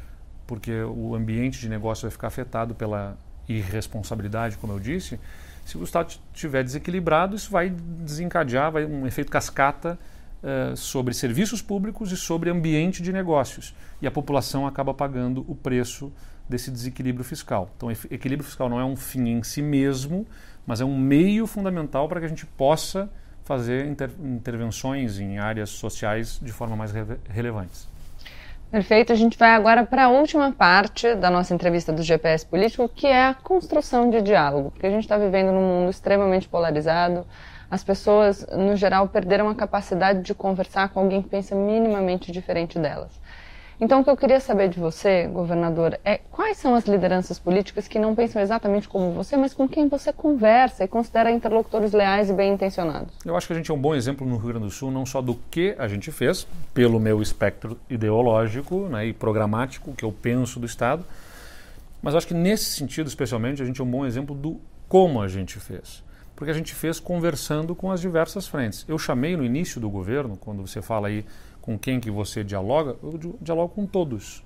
porque 0.47 0.83
o 0.83 1.15
ambiente 1.15 1.59
de 1.59 1.71
negócio 1.71 2.03
vai 2.03 2.11
ficar 2.11 2.27
afetado 2.27 2.75
pela 2.75 3.17
irresponsabilidade, 3.49 4.59
como 4.59 4.75
eu 4.75 4.79
disse. 4.79 5.19
Se 5.65 5.79
o 5.79 5.85
Estado 5.85 6.15
estiver 6.35 6.63
desequilibrado, 6.63 7.35
isso 7.35 7.51
vai 7.51 7.71
desencadear 7.71 8.71
vai 8.71 8.85
um 8.85 9.07
efeito 9.07 9.33
cascata 9.33 9.99
uh, 10.45 10.77
sobre 10.77 11.15
serviços 11.15 11.63
públicos 11.63 12.13
e 12.13 12.17
sobre 12.17 12.51
ambiente 12.51 13.03
de 13.03 13.13
negócios. 13.13 13.75
E 14.01 14.07
a 14.07 14.11
população 14.11 14.67
acaba 14.67 14.93
pagando 14.93 15.45
o 15.49 15.55
preço 15.55 16.13
desse 16.49 16.71
desequilíbrio 16.71 17.25
fiscal. 17.25 17.71
Então, 17.77 17.91
equilíbrio 17.91 18.45
fiscal 18.45 18.69
não 18.69 18.79
é 18.79 18.85
um 18.85 18.95
fim 18.95 19.29
em 19.31 19.43
si 19.43 19.63
mesmo, 19.63 20.27
mas 20.67 20.81
é 20.81 20.85
um 20.85 20.97
meio 20.97 21.47
fundamental 21.47 22.09
para 22.09 22.21
que 22.21 22.27
a 22.27 22.29
gente 22.29 22.45
possa 22.45 23.11
fazer 23.45 23.87
inter 23.87 24.11
intervenções 24.23 25.19
em 25.19 25.39
áreas 25.39 25.71
sociais 25.71 26.39
de 26.41 26.53
forma 26.53 26.77
mais 26.77 26.93
re 26.93 27.05
relevantes. 27.29 27.89
Perfeito. 28.71 29.13
A 29.13 29.17
gente 29.17 29.39
vai 29.39 29.51
agora 29.51 29.87
para 29.87 30.07
a 30.07 30.09
última 30.09 30.51
parte 30.51 31.15
da 31.15 31.31
nossa 31.31 31.55
entrevista 31.55 31.93
do 31.93 32.03
GPS 32.03 32.45
Político, 32.45 32.89
que 32.89 33.07
é 33.07 33.27
a 33.27 33.35
construção 33.35 34.11
de 34.11 34.21
diálogo, 34.21 34.73
porque 34.73 34.87
a 34.87 34.91
gente 34.91 35.05
está 35.05 35.17
vivendo 35.17 35.53
num 35.53 35.63
mundo 35.63 35.91
extremamente 35.91 36.49
polarizado, 36.49 37.25
as 37.75 37.83
pessoas, 37.83 38.47
no 38.53 38.77
geral, 38.77 39.09
perderam 39.09 39.49
a 39.49 39.55
capacidade 39.55 40.23
de 40.23 40.33
conversar 40.33 40.91
com 40.91 41.01
alguém 41.01 41.21
que 41.21 41.29
pensa 41.29 41.57
minimamente 41.57 42.31
diferente 42.31 42.79
delas. 42.79 43.11
Então, 43.81 44.01
o 44.01 44.05
que 44.05 44.11
eu 44.11 44.17
queria 44.17 44.39
saber 44.39 44.69
de 44.69 44.79
você, 44.79 45.27
governador, 45.27 45.99
é 46.05 46.19
quais 46.31 46.57
são 46.57 46.77
as 46.77 46.85
lideranças 46.85 47.37
políticas 47.37 47.89
que 47.89 47.99
não 47.99 48.15
pensam 48.15 48.41
exatamente 48.41 48.89
como 48.89 49.11
você, 49.11 49.37
mas 49.37 49.53
com 49.53 49.69
quem 49.69 49.89
você 49.89 50.13
conversa 50.13 50.85
e 50.85 50.89
considera 50.89 51.33
interlocutores 51.33 51.93
leais 51.93 52.31
e 52.31 52.33
bem 52.33 52.53
intencionados? 52.53 53.13
Eu 53.25 53.37
acho 53.37 53.49
que 53.49 53.53
a 53.53 53.57
gente 53.57 53.73
é 53.73 53.75
um 53.75 53.79
bom 53.79 53.93
exemplo 53.93 54.25
no 54.25 54.37
Rio 54.37 54.51
Grande 54.51 54.67
do 54.67 54.71
Sul, 54.71 54.93
não 54.93 55.05
só 55.05 55.21
do 55.21 55.35
que 55.51 55.75
a 55.77 55.89
gente 55.89 56.13
fez, 56.13 56.47
pelo 56.73 57.01
meu 57.01 57.21
espectro 57.21 57.77
ideológico 57.91 58.87
né, 58.87 59.07
e 59.07 59.13
programático, 59.13 59.93
que 59.95 60.05
eu 60.05 60.13
penso 60.13 60.61
do 60.61 60.67
Estado, 60.67 61.05
mas 62.01 62.15
acho 62.15 62.29
que 62.29 62.35
nesse 62.35 62.67
sentido, 62.67 63.09
especialmente, 63.09 63.61
a 63.61 63.65
gente 63.67 63.81
é 63.81 63.85
um 63.85 63.91
bom 63.91 64.07
exemplo 64.07 64.33
do 64.33 64.61
como 64.89 65.21
a 65.21 65.27
gente 65.27 65.59
fez 65.59 66.05
porque 66.37 66.51
a 66.51 66.55
gente 66.55 66.75
fez 66.75 66.99
conversando 66.99 67.75
com 67.75 67.91
as 67.91 68.01
diversas 68.01 68.47
frentes. 68.47 68.85
Eu 68.89 68.99
chamei 68.99 69.37
no 69.37 69.45
início 69.45 69.81
do 69.81 69.89
governo, 69.89 70.37
quando 70.37 70.67
você 70.67 70.83
fala 70.83 71.09
aí 71.09 71.25
com 71.61 71.79
quem 71.79 72.01
que 72.01 72.11
você 72.11 72.43
dialoga, 72.43 72.97
eu 73.03 73.39
dialogo 73.41 73.75
com 73.75 73.87
todos. 73.87 74.45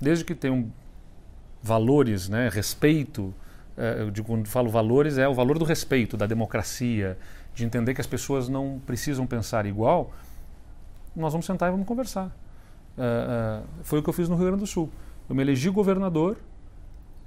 Desde 0.00 0.24
que 0.24 0.34
tenham 0.34 0.70
valores, 1.62 2.28
né, 2.28 2.48
respeito, 2.52 3.32
é, 3.76 4.02
eu 4.02 4.10
digo, 4.10 4.26
quando 4.26 4.46
falo 4.46 4.68
valores, 4.68 5.16
é 5.16 5.26
o 5.26 5.34
valor 5.34 5.58
do 5.58 5.64
respeito, 5.64 6.16
da 6.16 6.26
democracia, 6.26 7.16
de 7.54 7.64
entender 7.64 7.94
que 7.94 8.00
as 8.00 8.06
pessoas 8.06 8.48
não 8.48 8.80
precisam 8.84 9.26
pensar 9.26 9.66
igual, 9.66 10.12
nós 11.14 11.32
vamos 11.32 11.46
sentar 11.46 11.68
e 11.68 11.72
vamos 11.72 11.86
conversar. 11.86 12.30
É, 12.98 13.02
é, 13.02 13.62
foi 13.82 14.00
o 14.00 14.02
que 14.02 14.08
eu 14.08 14.12
fiz 14.12 14.28
no 14.28 14.36
Rio 14.36 14.46
Grande 14.46 14.60
do 14.60 14.66
Sul. 14.66 14.90
Eu 15.28 15.34
me 15.34 15.42
elegi 15.42 15.70
governador 15.70 16.36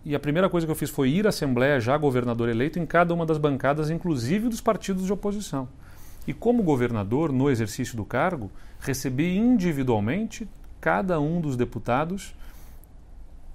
e 0.05 0.15
a 0.15 0.19
primeira 0.19 0.47
coisa 0.47 0.67
que 0.67 0.71
eu 0.71 0.75
fiz 0.75 0.91
foi 0.91 1.09
ir 1.09 1.25
à 1.25 1.29
Assembleia, 1.29 1.79
já 1.79 1.97
governador 1.97 2.47
eleito, 2.47 2.77
em 2.77 2.85
cada 2.85 3.11
uma 3.11 3.25
das 3.25 3.39
bancadas, 3.39 3.89
inclusive 3.89 4.47
dos 4.47 4.61
partidos 4.61 5.03
de 5.03 5.11
oposição. 5.11 5.67
E 6.27 6.33
como 6.33 6.61
governador, 6.61 7.31
no 7.31 7.49
exercício 7.49 7.97
do 7.97 8.05
cargo, 8.05 8.51
recebi 8.79 9.35
individualmente 9.35 10.47
cada 10.79 11.19
um 11.19 11.41
dos 11.41 11.57
deputados, 11.57 12.35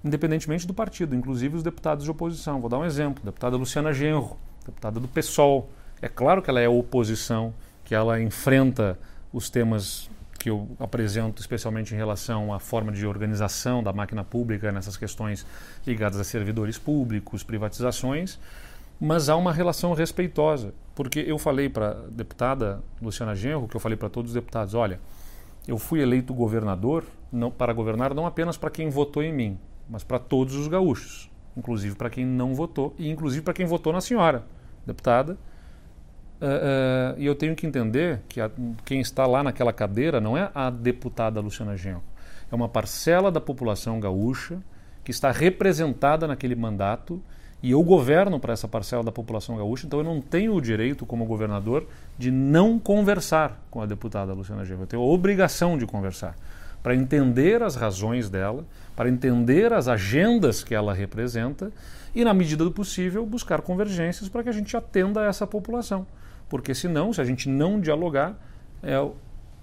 independentemente 0.03 0.67
do 0.67 0.73
partido, 0.73 1.15
inclusive 1.15 1.55
os 1.55 1.63
deputados 1.63 2.03
de 2.03 2.11
oposição. 2.11 2.59
Vou 2.59 2.69
dar 2.69 2.79
um 2.79 2.85
exemplo: 2.85 3.23
deputada 3.23 3.55
Luciana 3.55 3.93
Genro, 3.93 4.35
deputada 4.65 4.99
do 4.99 5.07
PSOL. 5.07 5.69
É 6.01 6.09
claro 6.09 6.41
que 6.41 6.49
ela 6.49 6.59
é 6.59 6.67
oposição, 6.67 7.53
que 7.85 7.95
ela 7.95 8.21
enfrenta 8.21 8.99
os 9.31 9.49
temas 9.49 10.09
que 10.41 10.49
eu 10.49 10.67
apresento, 10.79 11.39
especialmente 11.39 11.93
em 11.93 11.97
relação 11.97 12.53
à 12.53 12.59
forma 12.59 12.91
de 12.91 13.05
organização 13.05 13.83
da 13.83 13.93
máquina 13.93 14.23
pública 14.23 14.71
nessas 14.71 14.97
questões 14.97 15.45
ligadas 15.85 16.19
a 16.19 16.23
servidores 16.23 16.77
públicos, 16.77 17.43
privatizações, 17.43 18.39
mas 18.99 19.29
há 19.29 19.35
uma 19.35 19.53
relação 19.53 19.93
respeitosa, 19.93 20.73
porque 20.95 21.19
eu 21.19 21.37
falei 21.37 21.69
para 21.69 21.91
a 21.91 21.93
deputada 22.09 22.81
Luciana 23.01 23.35
Genro, 23.35 23.67
que 23.67 23.75
eu 23.75 23.79
falei 23.79 23.97
para 23.97 24.09
todos 24.09 24.31
os 24.31 24.35
deputados, 24.35 24.73
olha, 24.73 24.99
eu 25.67 25.77
fui 25.77 26.01
eleito 26.01 26.33
governador 26.33 27.03
não, 27.31 27.51
para 27.51 27.71
governar 27.71 28.13
não 28.13 28.25
apenas 28.25 28.57
para 28.57 28.69
quem 28.69 28.89
votou 28.89 29.21
em 29.21 29.31
mim, 29.31 29.59
mas 29.87 30.03
para 30.03 30.17
todos 30.17 30.55
os 30.55 30.67
gaúchos, 30.67 31.29
inclusive 31.55 31.95
para 31.95 32.09
quem 32.09 32.25
não 32.25 32.55
votou 32.55 32.95
e 32.97 33.09
inclusive 33.09 33.43
para 33.43 33.53
quem 33.53 33.65
votou 33.65 33.93
na 33.93 34.01
senhora, 34.01 34.43
deputada, 34.85 35.37
Uh, 36.41 36.43
uh, 36.43 37.19
e 37.19 37.25
eu 37.27 37.35
tenho 37.35 37.55
que 37.55 37.67
entender 37.67 38.19
que 38.27 38.41
a, 38.41 38.49
quem 38.83 38.99
está 38.99 39.27
lá 39.27 39.43
naquela 39.43 39.71
cadeira 39.71 40.19
não 40.19 40.35
é 40.35 40.49
a 40.55 40.71
deputada 40.71 41.39
Luciana 41.39 41.77
Genro, 41.77 42.01
é 42.51 42.55
uma 42.55 42.67
parcela 42.67 43.31
da 43.31 43.39
população 43.39 43.99
gaúcha 43.99 44.57
que 45.03 45.11
está 45.11 45.29
representada 45.29 46.27
naquele 46.27 46.55
mandato 46.55 47.21
e 47.61 47.69
eu 47.69 47.83
governo 47.83 48.39
para 48.39 48.53
essa 48.53 48.67
parcela 48.67 49.03
da 49.03 49.11
população 49.11 49.55
gaúcha, 49.55 49.85
então 49.85 49.99
eu 49.99 50.03
não 50.03 50.19
tenho 50.19 50.55
o 50.55 50.59
direito, 50.59 51.05
como 51.05 51.25
governador, 51.25 51.87
de 52.17 52.31
não 52.31 52.79
conversar 52.79 53.63
com 53.69 53.79
a 53.79 53.85
deputada 53.85 54.33
Luciana 54.33 54.65
Genro. 54.65 54.81
Eu 54.81 54.87
tenho 54.87 55.03
a 55.03 55.05
obrigação 55.05 55.77
de 55.77 55.85
conversar 55.85 56.35
para 56.81 56.95
entender 56.95 57.61
as 57.61 57.75
razões 57.75 58.31
dela, 58.31 58.65
para 58.95 59.07
entender 59.07 59.71
as 59.73 59.87
agendas 59.87 60.63
que 60.63 60.73
ela 60.73 60.91
representa 60.91 61.71
e, 62.15 62.25
na 62.25 62.33
medida 62.33 62.63
do 62.63 62.71
possível, 62.71 63.23
buscar 63.27 63.61
convergências 63.61 64.27
para 64.27 64.41
que 64.41 64.49
a 64.49 64.51
gente 64.51 64.75
atenda 64.75 65.21
a 65.21 65.25
essa 65.25 65.45
população 65.45 66.07
porque 66.51 66.75
senão, 66.75 67.13
se 67.13 67.21
a 67.21 67.23
gente 67.23 67.47
não 67.47 67.79
dialogar, 67.79 68.35
é 68.83 68.99
o 68.99 69.15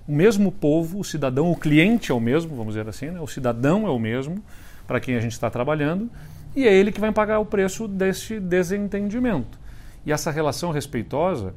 mesmo 0.09 0.51
povo, 0.51 0.99
o 0.99 1.05
cidadão, 1.05 1.53
o 1.53 1.55
cliente 1.55 2.11
é 2.11 2.14
o 2.14 2.18
mesmo, 2.18 2.57
vamos 2.57 2.72
dizer 2.72 2.89
assim, 2.89 3.11
né? 3.11 3.20
o 3.20 3.26
cidadão 3.26 3.86
é 3.86 3.91
o 3.91 3.99
mesmo 3.99 4.43
para 4.86 4.99
quem 4.99 5.14
a 5.14 5.20
gente 5.20 5.32
está 5.32 5.51
trabalhando, 5.51 6.11
e 6.57 6.66
é 6.66 6.72
ele 6.72 6.91
que 6.91 6.99
vai 6.99 7.12
pagar 7.12 7.41
o 7.41 7.45
preço 7.45 7.86
desse 7.86 8.41
desentendimento. 8.41 9.59
E 10.07 10.12
essa 10.12 10.30
relação 10.30 10.70
respeitosa, 10.72 11.53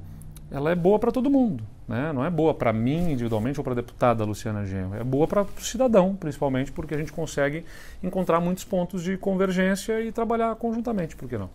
ela 0.52 0.70
é 0.70 0.76
boa 0.76 1.00
para 1.00 1.14
todo 1.14 1.30
mundo. 1.30 1.64
Né? 1.88 2.12
Não 2.12 2.26
é 2.26 2.30
boa 2.30 2.54
para 2.54 2.74
mim 2.74 3.14
individualmente 3.14 3.58
ou 3.58 3.64
para 3.64 3.72
a 3.72 3.76
deputada 3.78 4.26
Luciana 4.26 4.66
Genro. 4.66 4.96
É 4.96 5.04
boa 5.04 5.28
para 5.28 5.44
o 5.44 5.62
cidadão, 5.62 6.14
principalmente 6.14 6.74
porque 6.74 6.94
a 6.94 6.98
gente 6.98 7.14
consegue 7.14 7.64
encontrar 8.04 8.42
muitos 8.42 8.66
pontos 8.66 9.02
de 9.02 9.16
convergência 9.16 10.02
e 10.02 10.12
trabalhar 10.12 10.54
conjuntamente, 10.56 11.16
por 11.16 11.30
que 11.30 11.38
não? 11.38 11.50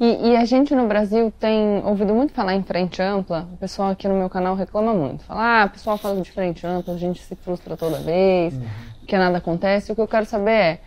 E, 0.00 0.30
e, 0.30 0.36
a 0.36 0.46
gente 0.46 0.74
no 0.74 0.88
Brasil 0.88 1.30
tem 1.38 1.84
ouvido 1.84 2.14
muito 2.14 2.32
falar 2.32 2.54
em 2.54 2.62
frente 2.62 3.02
ampla. 3.02 3.46
O 3.52 3.58
pessoal 3.58 3.90
aqui 3.90 4.08
no 4.08 4.14
meu 4.14 4.30
canal 4.30 4.54
reclama 4.54 4.94
muito. 4.94 5.22
Fala, 5.24 5.62
ah, 5.62 5.66
o 5.66 5.70
pessoal 5.70 5.98
fala 5.98 6.18
de 6.22 6.32
frente 6.32 6.66
ampla, 6.66 6.94
a 6.94 6.96
gente 6.96 7.20
se 7.20 7.36
frustra 7.36 7.76
toda 7.76 7.98
vez, 7.98 8.54
uhum. 8.54 8.64
que 9.06 9.14
nada 9.18 9.36
acontece. 9.36 9.92
O 9.92 9.94
que 9.94 10.00
eu 10.00 10.08
quero 10.08 10.24
saber 10.24 10.50
é, 10.50 10.80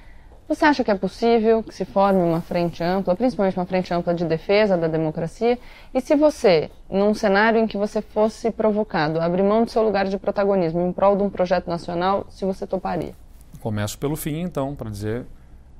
você 0.49 0.65
acha 0.65 0.83
que 0.83 0.89
é 0.89 0.95
possível 0.95 1.61
que 1.61 1.75
se 1.75 1.85
forme 1.85 2.21
uma 2.21 2.41
frente 2.41 2.83
ampla, 2.83 3.15
principalmente 3.15 3.55
uma 3.55 3.67
frente 3.67 3.93
ampla 3.93 4.15
de 4.15 4.25
defesa 4.25 4.75
da 4.75 4.87
democracia? 4.87 5.59
E 5.93 6.01
se 6.01 6.15
você, 6.15 6.71
num 6.89 7.13
cenário 7.13 7.59
em 7.59 7.67
que 7.67 7.77
você 7.77 8.01
fosse 8.01 8.49
provocado, 8.49 9.21
abrir 9.21 9.43
mão 9.43 9.63
do 9.63 9.69
seu 9.69 9.83
lugar 9.83 10.07
de 10.07 10.17
protagonismo 10.17 10.81
em 10.81 10.91
prol 10.91 11.15
de 11.15 11.21
um 11.21 11.29
projeto 11.29 11.67
nacional, 11.67 12.25
se 12.31 12.45
você 12.45 12.65
toparia? 12.65 13.13
Começo 13.61 13.95
pelo 13.99 14.15
fim, 14.15 14.41
então, 14.41 14.73
para 14.73 14.89
dizer 14.89 15.23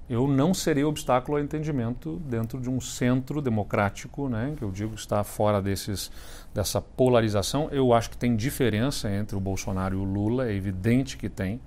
eu 0.10 0.28
não 0.28 0.54
serei 0.54 0.84
obstáculo 0.84 1.38
ao 1.38 1.44
entendimento 1.44 2.22
dentro 2.26 2.60
de 2.60 2.70
um 2.70 2.80
centro 2.82 3.42
democrático, 3.42 4.28
né, 4.28 4.54
que 4.58 4.64
eu 4.64 4.72
digo 4.72 4.96
está 4.96 5.24
fora 5.24 5.62
desses, 5.62 6.12
dessa 6.54 6.82
polarização. 6.82 7.70
Eu 7.72 7.94
acho 7.94 8.10
que 8.10 8.18
tem 8.18 8.36
diferença 8.36 9.10
entre 9.10 9.36
o 9.36 9.40
Bolsonaro 9.40 9.96
e 9.96 9.98
o 9.98 10.04
Lula, 10.04 10.50
é 10.50 10.54
evidente 10.54 11.18
que 11.18 11.30
tem. 11.30 11.60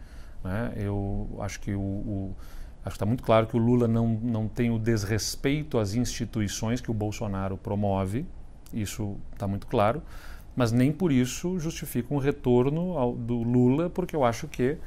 Né? 0.44 0.72
Eu 0.76 1.28
acho 1.40 1.60
que 1.60 1.74
o, 1.74 1.80
o 1.80 2.36
está 2.86 3.04
muito 3.04 3.22
claro 3.22 3.46
que 3.46 3.56
o 3.56 3.58
Lula 3.58 3.88
não, 3.88 4.08
não 4.22 4.46
tem 4.46 4.70
o 4.70 4.78
desrespeito 4.78 5.78
às 5.78 5.94
instituições 5.94 6.80
que 6.80 6.90
o 6.90 6.94
Bolsonaro 6.94 7.56
promove, 7.56 8.24
isso 8.72 9.16
está 9.32 9.48
muito 9.48 9.66
claro, 9.66 10.02
mas 10.54 10.70
nem 10.70 10.92
por 10.92 11.10
isso 11.10 11.58
justifica 11.58 12.14
um 12.14 12.18
retorno 12.18 12.96
ao, 12.96 13.12
do 13.12 13.42
Lula, 13.42 13.90
porque 13.90 14.14
eu 14.14 14.24
acho 14.24 14.46
que 14.46 14.78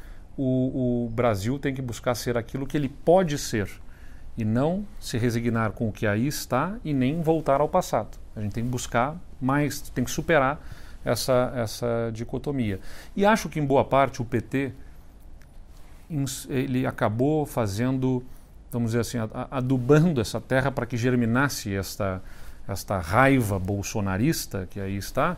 o, 0.41 1.05
o 1.05 1.09
Brasil 1.09 1.59
tem 1.59 1.73
que 1.73 1.81
buscar 1.81 2.15
ser 2.15 2.37
aquilo 2.37 2.65
que 2.65 2.77
ele 2.77 2.87
pode 2.87 3.37
ser 3.37 3.69
e 4.37 4.45
não 4.45 4.85
se 4.97 5.17
resignar 5.17 5.73
com 5.73 5.89
o 5.89 5.91
que 5.91 6.07
aí 6.07 6.25
está 6.25 6.77
e 6.81 6.93
nem 6.93 7.21
voltar 7.21 7.59
ao 7.59 7.67
passado. 7.67 8.17
A 8.33 8.39
gente 8.39 8.53
tem 8.53 8.63
que 8.63 8.69
buscar 8.69 9.17
mais, 9.41 9.81
tem 9.89 10.05
que 10.05 10.09
superar 10.09 10.65
essa, 11.03 11.51
essa 11.53 12.09
dicotomia. 12.13 12.79
E 13.17 13.25
acho 13.25 13.49
que, 13.49 13.59
em 13.59 13.65
boa 13.65 13.83
parte, 13.83 14.21
o 14.21 14.25
PT 14.25 14.71
ele 16.47 16.85
acabou 16.87 17.45
fazendo, 17.45 18.23
vamos 18.71 18.91
dizer 18.91 19.01
assim, 19.01 19.17
adubando 19.51 20.21
essa 20.21 20.39
terra 20.39 20.71
para 20.71 20.85
que 20.85 20.95
germinasse 20.95 21.75
esta, 21.75 22.23
esta 22.65 22.97
raiva 22.97 23.59
bolsonarista 23.59 24.65
que 24.69 24.79
aí 24.79 24.95
está, 24.95 25.35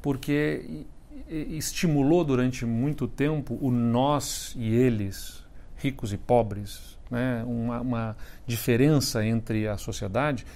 porque 0.00 0.86
estimulou 1.28 2.24
durante 2.24 2.64
muito 2.64 3.08
tempo 3.08 3.58
o 3.60 3.70
nós 3.70 4.54
e 4.56 4.74
eles, 4.74 5.44
ricos 5.76 6.12
e 6.12 6.16
pobres, 6.16 6.96
né? 7.10 7.42
uma, 7.46 7.80
uma 7.80 8.16
diferença 8.46 9.24
entre 9.24 9.66
a 9.66 9.76
sociedade. 9.76 10.46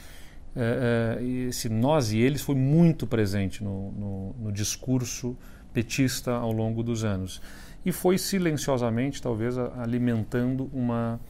É, 0.54 1.18
é, 1.20 1.24
esse 1.48 1.68
nós 1.68 2.12
e 2.12 2.18
eles 2.18 2.42
foi 2.42 2.56
muito 2.56 3.06
presente 3.06 3.62
no, 3.62 3.92
no, 3.92 4.34
no, 4.40 4.52
discurso 4.52 5.36
petista 5.72 6.32
ao 6.32 6.50
longo 6.50 6.82
dos 6.82 7.04
anos. 7.04 7.40
E 7.84 7.92
foi 7.92 8.18
silenciosamente, 8.18 9.22
talvez, 9.22 9.56
alimentando 9.56 10.68
uma, 10.72 11.20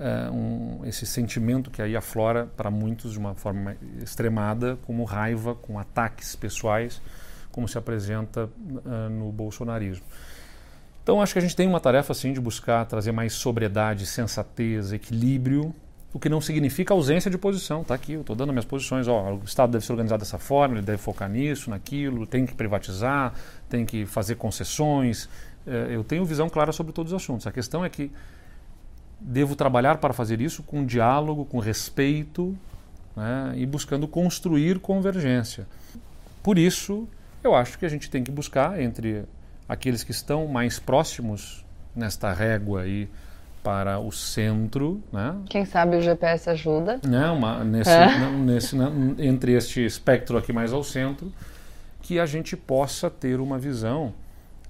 é, 0.00 0.28
um, 0.30 0.80
esse 0.84 1.06
sentimento 1.06 1.70
que 1.70 1.80
aí 1.80 1.96
aflora 1.96 2.46
para 2.56 2.70
muitos 2.70 3.12
de 3.12 3.18
uma 3.18 3.34
forma 3.34 3.76
extremada, 4.02 4.76
como 4.84 5.04
raiva, 5.04 5.54
com 5.54 5.78
ataques 5.78 6.34
pessoais 6.34 7.00
como 7.56 7.66
se 7.66 7.78
apresenta 7.78 8.44
uh, 8.44 9.08
no 9.08 9.32
bolsonarismo. 9.32 10.04
Então 11.02 11.22
acho 11.22 11.32
que 11.32 11.38
a 11.38 11.42
gente 11.42 11.56
tem 11.56 11.66
uma 11.66 11.80
tarefa 11.80 12.12
assim 12.12 12.34
de 12.34 12.40
buscar 12.40 12.84
trazer 12.84 13.12
mais 13.12 13.32
sobriedade, 13.32 14.04
sensatez, 14.04 14.92
equilíbrio, 14.92 15.74
o 16.12 16.18
que 16.18 16.28
não 16.28 16.38
significa 16.38 16.92
ausência 16.92 17.30
de 17.30 17.38
posição. 17.38 17.80
Está 17.80 17.94
aqui, 17.94 18.12
eu 18.12 18.20
estou 18.20 18.36
dando 18.36 18.52
minhas 18.52 18.66
posições. 18.66 19.08
Ó, 19.08 19.36
o 19.36 19.42
Estado 19.44 19.72
deve 19.72 19.86
ser 19.86 19.92
organizado 19.92 20.20
dessa 20.20 20.36
forma, 20.36 20.76
ele 20.76 20.84
deve 20.84 20.98
focar 20.98 21.30
nisso, 21.30 21.70
naquilo, 21.70 22.26
tem 22.26 22.44
que 22.44 22.54
privatizar, 22.54 23.32
tem 23.70 23.86
que 23.86 24.04
fazer 24.04 24.34
concessões. 24.34 25.30
É, 25.66 25.94
eu 25.94 26.04
tenho 26.04 26.26
visão 26.26 26.50
clara 26.50 26.72
sobre 26.72 26.92
todos 26.92 27.10
os 27.12 27.22
assuntos. 27.22 27.46
A 27.46 27.52
questão 27.52 27.82
é 27.82 27.88
que 27.88 28.10
devo 29.18 29.56
trabalhar 29.56 29.96
para 29.96 30.12
fazer 30.12 30.42
isso 30.42 30.62
com 30.62 30.84
diálogo, 30.84 31.46
com 31.46 31.58
respeito 31.58 32.54
né, 33.16 33.54
e 33.56 33.64
buscando 33.64 34.06
construir 34.06 34.78
convergência. 34.78 35.66
Por 36.42 36.58
isso, 36.58 37.08
eu 37.46 37.54
acho 37.54 37.78
que 37.78 37.86
a 37.86 37.88
gente 37.88 38.10
tem 38.10 38.22
que 38.22 38.30
buscar 38.30 38.80
entre 38.80 39.24
aqueles 39.68 40.04
que 40.04 40.10
estão 40.10 40.46
mais 40.46 40.78
próximos 40.78 41.64
nesta 41.94 42.32
régua 42.32 42.82
aí 42.82 43.08
para 43.62 43.98
o 43.98 44.12
centro, 44.12 45.02
né? 45.12 45.36
Quem 45.48 45.64
sabe 45.64 45.96
o 45.96 46.00
GPS 46.00 46.48
ajuda? 46.50 47.00
Né? 47.04 47.28
Uma, 47.30 47.64
nesse, 47.64 47.90
é. 47.90 48.30
nesse, 48.30 48.76
né? 48.76 48.86
entre 49.18 49.52
este 49.54 49.84
espectro 49.84 50.38
aqui 50.38 50.52
mais 50.52 50.72
ao 50.72 50.84
centro, 50.84 51.32
que 52.00 52.20
a 52.20 52.26
gente 52.26 52.56
possa 52.56 53.10
ter 53.10 53.40
uma 53.40 53.58
visão 53.58 54.14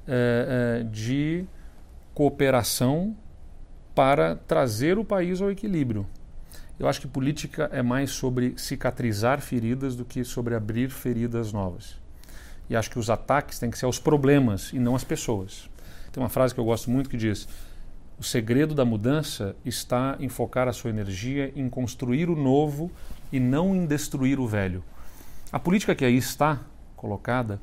é, 0.08 0.80
é, 0.80 0.84
de 0.84 1.44
cooperação 2.14 3.14
para 3.94 4.36
trazer 4.36 4.98
o 4.98 5.04
país 5.04 5.42
ao 5.42 5.50
equilíbrio. 5.50 6.06
Eu 6.78 6.88
acho 6.88 7.00
que 7.00 7.08
política 7.08 7.68
é 7.72 7.82
mais 7.82 8.10
sobre 8.10 8.54
cicatrizar 8.56 9.40
feridas 9.40 9.94
do 9.94 10.04
que 10.04 10.24
sobre 10.24 10.54
abrir 10.54 10.90
feridas 10.90 11.52
novas. 11.52 12.05
E 12.68 12.76
acho 12.76 12.90
que 12.90 12.98
os 12.98 13.10
ataques 13.10 13.58
têm 13.58 13.70
que 13.70 13.78
ser 13.78 13.86
aos 13.86 13.98
problemas 13.98 14.72
e 14.72 14.78
não 14.78 14.94
às 14.94 15.04
pessoas. 15.04 15.68
Tem 16.12 16.22
uma 16.22 16.28
frase 16.28 16.54
que 16.54 16.60
eu 16.60 16.64
gosto 16.64 16.90
muito 16.90 17.08
que 17.08 17.16
diz: 17.16 17.48
O 18.18 18.24
segredo 18.24 18.74
da 18.74 18.84
mudança 18.84 19.54
está 19.64 20.16
em 20.18 20.28
focar 20.28 20.68
a 20.68 20.72
sua 20.72 20.90
energia 20.90 21.52
em 21.54 21.68
construir 21.68 22.28
o 22.28 22.36
novo 22.36 22.90
e 23.32 23.38
não 23.38 23.74
em 23.74 23.86
destruir 23.86 24.40
o 24.40 24.46
velho. 24.46 24.82
A 25.52 25.58
política 25.58 25.94
que 25.94 26.04
aí 26.04 26.16
está 26.16 26.60
colocada 26.96 27.60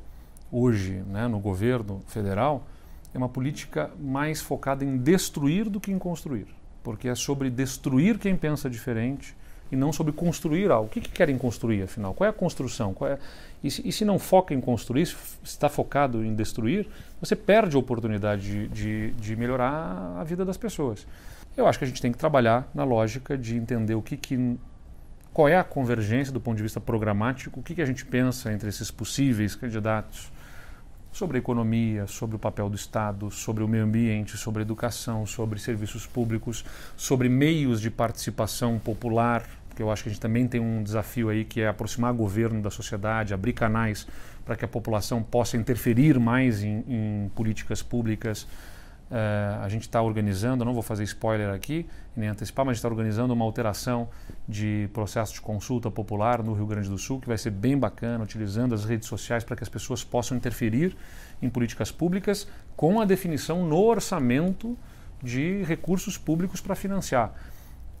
hoje 0.50 1.02
né, 1.06 1.26
no 1.28 1.38
governo 1.38 2.02
federal 2.06 2.66
é 3.12 3.18
uma 3.18 3.28
política 3.28 3.90
mais 4.00 4.40
focada 4.40 4.84
em 4.84 4.96
destruir 4.96 5.68
do 5.68 5.80
que 5.80 5.92
em 5.92 5.98
construir, 5.98 6.46
porque 6.82 7.08
é 7.08 7.14
sobre 7.14 7.50
destruir 7.50 8.18
quem 8.18 8.36
pensa 8.36 8.70
diferente 8.70 9.36
e 9.74 9.76
não 9.76 9.92
sobre 9.92 10.12
construir 10.12 10.70
algo. 10.70 10.86
O 10.86 10.88
que, 10.88 11.00
que 11.00 11.10
querem 11.10 11.36
construir, 11.36 11.82
afinal? 11.82 12.14
Qual 12.14 12.26
é 12.26 12.30
a 12.30 12.32
construção? 12.32 12.96
É... 13.02 13.18
E, 13.62 13.70
se, 13.70 13.86
e, 13.86 13.92
se, 13.92 14.04
não 14.04 14.18
foca 14.18 14.54
em 14.54 14.60
construir, 14.60 15.06
se 15.06 15.16
está 15.42 15.68
focado 15.68 16.24
em 16.24 16.34
destruir, 16.34 16.86
você 17.20 17.34
perde 17.34 17.76
a 17.76 17.78
oportunidade 17.78 18.42
de, 18.42 18.68
de, 18.68 19.10
de, 19.12 19.36
melhorar 19.36 20.16
a 20.18 20.22
vida 20.22 20.44
das 20.44 20.56
pessoas. 20.56 21.06
Eu 21.56 21.66
acho 21.66 21.78
que 21.78 21.84
a 21.84 21.88
gente 21.88 22.00
tem 22.00 22.12
que 22.12 22.18
trabalhar 22.18 22.70
na 22.74 22.84
lógica 22.84 23.36
de 23.36 23.56
entender 23.56 23.94
o 23.94 24.02
que, 24.02 24.16
que 24.16 24.56
qual 25.32 25.48
é 25.48 25.56
a 25.56 25.64
convergência 25.64 26.32
do 26.32 26.40
ponto 26.40 26.56
de 26.56 26.62
vista 26.62 26.80
programático, 26.80 27.60
o 27.60 27.62
que, 27.62 27.74
que 27.74 27.82
a 27.82 27.86
gente 27.86 28.04
pensa 28.04 28.52
entre 28.52 28.68
esses 28.68 28.90
possíveis 28.90 29.56
candidatos 29.56 30.30
sobre 31.14 31.38
a 31.38 31.40
economia, 31.40 32.08
sobre 32.08 32.34
o 32.34 32.38
papel 32.38 32.68
do 32.68 32.74
Estado, 32.74 33.30
sobre 33.30 33.62
o 33.62 33.68
meio 33.68 33.84
ambiente, 33.84 34.36
sobre 34.36 34.62
a 34.62 34.64
educação, 34.64 35.24
sobre 35.24 35.60
serviços 35.60 36.06
públicos, 36.06 36.64
sobre 36.96 37.28
meios 37.28 37.80
de 37.80 37.88
participação 37.88 38.80
popular, 38.80 39.48
porque 39.74 39.82
eu 39.82 39.90
acho 39.90 40.04
que 40.04 40.08
a 40.08 40.12
gente 40.12 40.20
também 40.20 40.46
tem 40.46 40.60
um 40.60 40.84
desafio 40.84 41.28
aí 41.28 41.44
que 41.44 41.60
é 41.60 41.66
aproximar 41.66 42.12
o 42.12 42.14
governo 42.14 42.62
da 42.62 42.70
sociedade, 42.70 43.34
abrir 43.34 43.52
canais 43.52 44.06
para 44.44 44.54
que 44.54 44.64
a 44.64 44.68
população 44.68 45.20
possa 45.20 45.56
interferir 45.56 46.16
mais 46.20 46.62
em, 46.62 46.84
em 46.86 47.30
políticas 47.34 47.82
públicas. 47.82 48.44
Uh, 49.10 49.64
a 49.64 49.68
gente 49.68 49.82
está 49.82 50.00
organizando, 50.00 50.64
não 50.64 50.72
vou 50.72 50.82
fazer 50.82 51.02
spoiler 51.02 51.52
aqui, 51.52 51.86
nem 52.16 52.28
antecipar, 52.28 52.64
mas 52.64 52.70
a 52.70 52.74
gente 52.74 52.78
está 52.78 52.88
organizando 52.88 53.34
uma 53.34 53.44
alteração 53.44 54.08
de 54.48 54.88
processo 54.92 55.34
de 55.34 55.40
consulta 55.40 55.90
popular 55.90 56.40
no 56.40 56.52
Rio 56.52 56.66
Grande 56.66 56.88
do 56.88 56.96
Sul, 56.96 57.20
que 57.20 57.26
vai 57.26 57.36
ser 57.36 57.50
bem 57.50 57.76
bacana, 57.76 58.22
utilizando 58.22 58.76
as 58.76 58.84
redes 58.84 59.08
sociais 59.08 59.42
para 59.42 59.56
que 59.56 59.64
as 59.64 59.68
pessoas 59.68 60.04
possam 60.04 60.36
interferir 60.36 60.96
em 61.42 61.50
políticas 61.50 61.90
públicas 61.90 62.46
com 62.76 63.00
a 63.00 63.04
definição 63.04 63.66
no 63.66 63.82
orçamento 63.82 64.78
de 65.20 65.64
recursos 65.64 66.16
públicos 66.16 66.60
para 66.60 66.76
financiar. 66.76 67.34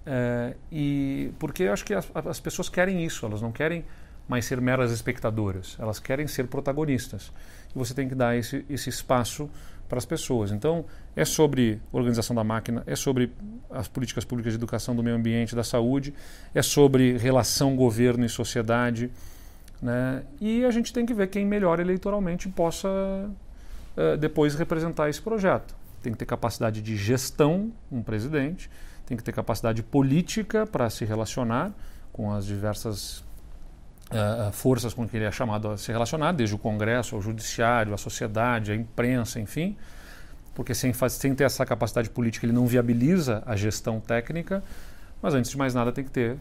É, 0.06 0.54
e 0.70 1.30
porque 1.38 1.64
eu 1.64 1.72
acho 1.72 1.84
que 1.84 1.94
as, 1.94 2.10
as, 2.14 2.40
pessoas 2.40 2.68
querem 2.68 3.04
isso, 3.04 3.24
elas 3.24 3.40
não 3.40 3.50
querem 3.50 3.84
mais 4.28 4.44
ser 4.44 4.60
meras 4.60 4.90
espectadoras, 4.90 5.76
elas 5.78 5.98
querem 5.98 6.26
ser 6.26 6.46
protagonistas. 6.46 7.32
E 7.74 7.78
você 7.78 7.94
tem 7.94 8.08
que 8.08 8.14
dar 8.14 8.36
esse, 8.36 8.64
esse 8.68 8.88
espaço 8.90 9.48
para 9.88 9.98
as 9.98 10.04
pessoas. 10.04 10.50
Então, 10.50 10.84
é 11.14 11.24
sobre 11.24 11.80
organização 11.92 12.34
da 12.34 12.42
máquina, 12.42 12.82
é 12.86 12.96
sobre 12.96 13.32
as 13.70 13.88
políticas 13.88 14.24
públicas 14.24 14.52
de 14.52 14.58
educação, 14.58 14.94
do 14.94 15.02
meio 15.02 15.16
ambiente, 15.16 15.54
da 15.54 15.64
saúde, 15.64 16.14
é 16.54 16.62
sobre 16.62 17.16
relação 17.18 17.76
governo 17.76 18.24
e 18.24 18.28
sociedade. 18.28 19.10
Né? 19.80 20.22
E 20.40 20.64
a 20.64 20.70
gente 20.70 20.92
tem 20.92 21.04
que 21.04 21.12
ver 21.12 21.28
quem 21.28 21.44
melhor 21.44 21.80
eleitoralmente 21.80 22.48
possa 22.48 22.88
uh, 22.88 24.16
depois 24.18 24.54
representar 24.54 25.08
esse 25.08 25.20
projeto. 25.20 25.74
Tem 26.02 26.12
que 26.12 26.18
ter 26.18 26.26
capacidade 26.26 26.80
de 26.80 26.96
gestão, 26.96 27.72
um 27.90 28.02
presidente, 28.02 28.70
tem 29.06 29.16
que 29.16 29.22
ter 29.22 29.32
capacidade 29.32 29.82
política 29.82 30.66
para 30.66 30.88
se 30.88 31.04
relacionar 31.04 31.72
com 32.12 32.32
as 32.32 32.46
diversas 32.46 33.24
uh, 34.10 34.52
forças 34.52 34.94
com 34.94 35.06
que 35.06 35.16
ele 35.16 35.24
é 35.24 35.30
chamado 35.30 35.68
a 35.68 35.76
se 35.76 35.90
relacionar, 35.90 36.32
desde 36.32 36.54
o 36.54 36.58
Congresso, 36.58 37.14
ao 37.14 37.22
Judiciário, 37.22 37.92
a 37.92 37.98
sociedade, 37.98 38.72
a 38.72 38.74
imprensa, 38.74 39.40
enfim. 39.40 39.76
Porque 40.54 40.74
sem, 40.74 40.92
sem 40.92 41.34
ter 41.34 41.44
essa 41.44 41.66
capacidade 41.66 42.08
política, 42.10 42.46
ele 42.46 42.52
não 42.52 42.66
viabiliza 42.66 43.42
a 43.44 43.56
gestão 43.56 44.00
técnica. 44.00 44.62
Mas 45.20 45.34
antes 45.34 45.50
de 45.50 45.58
mais 45.58 45.74
nada, 45.74 45.90
tem 45.90 46.04
que 46.04 46.10
ter 46.10 46.36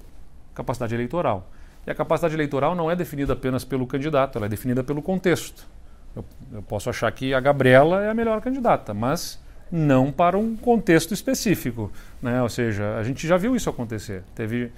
capacidade 0.54 0.94
eleitoral. 0.94 1.50
E 1.86 1.92
a 1.92 1.96
capacidade 1.96 2.34
eleitoral 2.34 2.76
não 2.76 2.90
é 2.90 2.96
definida 2.96 3.34
apenas 3.34 3.66
pelo 3.66 3.86
candidato, 3.88 4.38
ela 4.38 4.46
é 4.46 4.50
definida 4.50 4.84
pelo 4.84 5.02
contexto. 5.02 5.68
Eu, 6.16 6.24
eu 6.54 6.62
posso 6.62 6.90
achar 6.90 7.12
que 7.12 7.34
a 7.34 7.40
Gabriela 7.40 8.04
é 8.04 8.10
a 8.10 8.14
melhor 8.14 8.40
candidata, 8.40 8.94
mas 8.94 9.43
não 9.76 10.12
para 10.12 10.38
um 10.38 10.56
contexto 10.56 11.16
específico. 11.16 11.92
Né? 12.22 12.40
Ou 12.44 12.48
seja, 12.48 12.96
a 12.96 13.04
gente 13.04 13.28
já 13.28 13.38
viu 13.38 13.56
isso 13.56 13.68
acontecer. 13.72 14.22
Teve 14.36 14.72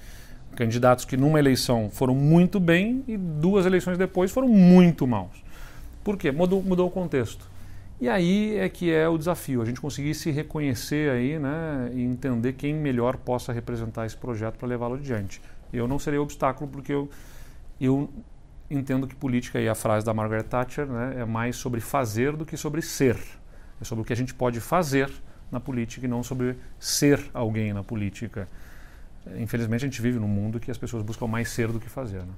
candidatos 0.56 1.04
que 1.04 1.18
numa 1.18 1.38
eleição 1.38 1.90
foram 1.90 2.14
muito 2.14 2.58
bem 2.58 3.04
e 3.06 3.18
duas 3.18 3.66
eleições 3.66 3.98
depois 3.98 4.30
foram 4.30 4.48
muito 4.48 5.06
maus. 5.06 5.44
Por 6.02 6.16
quê? 6.16 6.32
Mudou, 6.32 6.62
mudou 6.62 6.88
o 6.88 6.90
contexto. 6.90 7.46
E 8.00 8.08
aí 8.08 8.56
é 8.56 8.68
que 8.70 8.90
é 8.90 9.06
o 9.06 9.18
desafio, 9.18 9.60
a 9.60 9.64
gente 9.64 9.80
conseguir 9.80 10.14
se 10.14 10.30
reconhecer 10.30 11.10
aí 11.10 11.38
né, 11.38 11.90
e 11.94 12.02
entender 12.02 12.52
quem 12.54 12.74
melhor 12.74 13.16
possa 13.16 13.52
representar 13.52 14.06
esse 14.06 14.16
projeto 14.16 14.56
para 14.56 14.68
levá-lo 14.68 14.94
adiante. 14.94 15.42
Eu 15.72 15.88
não 15.88 15.98
serei 15.98 16.18
obstáculo 16.18 16.70
porque 16.70 16.92
eu, 16.92 17.08
eu 17.80 18.08
entendo 18.70 19.06
que 19.06 19.14
política, 19.14 19.60
e 19.60 19.68
a 19.68 19.74
frase 19.74 20.04
da 20.04 20.12
Margaret 20.12 20.44
Thatcher, 20.44 20.86
né, 20.86 21.16
é 21.20 21.24
mais 21.24 21.56
sobre 21.56 21.80
fazer 21.80 22.36
do 22.36 22.44
que 22.44 22.56
sobre 22.56 22.82
ser. 22.82 23.16
É 23.80 23.84
sobre 23.84 24.02
o 24.02 24.04
que 24.04 24.12
a 24.12 24.16
gente 24.16 24.34
pode 24.34 24.60
fazer 24.60 25.10
na 25.50 25.60
política 25.60 26.06
e 26.06 26.08
não 26.08 26.22
sobre 26.22 26.56
ser 26.78 27.20
alguém 27.32 27.72
na 27.72 27.82
política. 27.82 28.48
Infelizmente, 29.38 29.84
a 29.84 29.88
gente 29.88 30.00
vive 30.00 30.18
num 30.18 30.28
mundo 30.28 30.60
que 30.60 30.70
as 30.70 30.78
pessoas 30.78 31.02
buscam 31.02 31.26
mais 31.26 31.48
ser 31.48 31.68
do 31.68 31.80
que 31.80 31.88
fazer. 31.88 32.20
Né? 32.20 32.32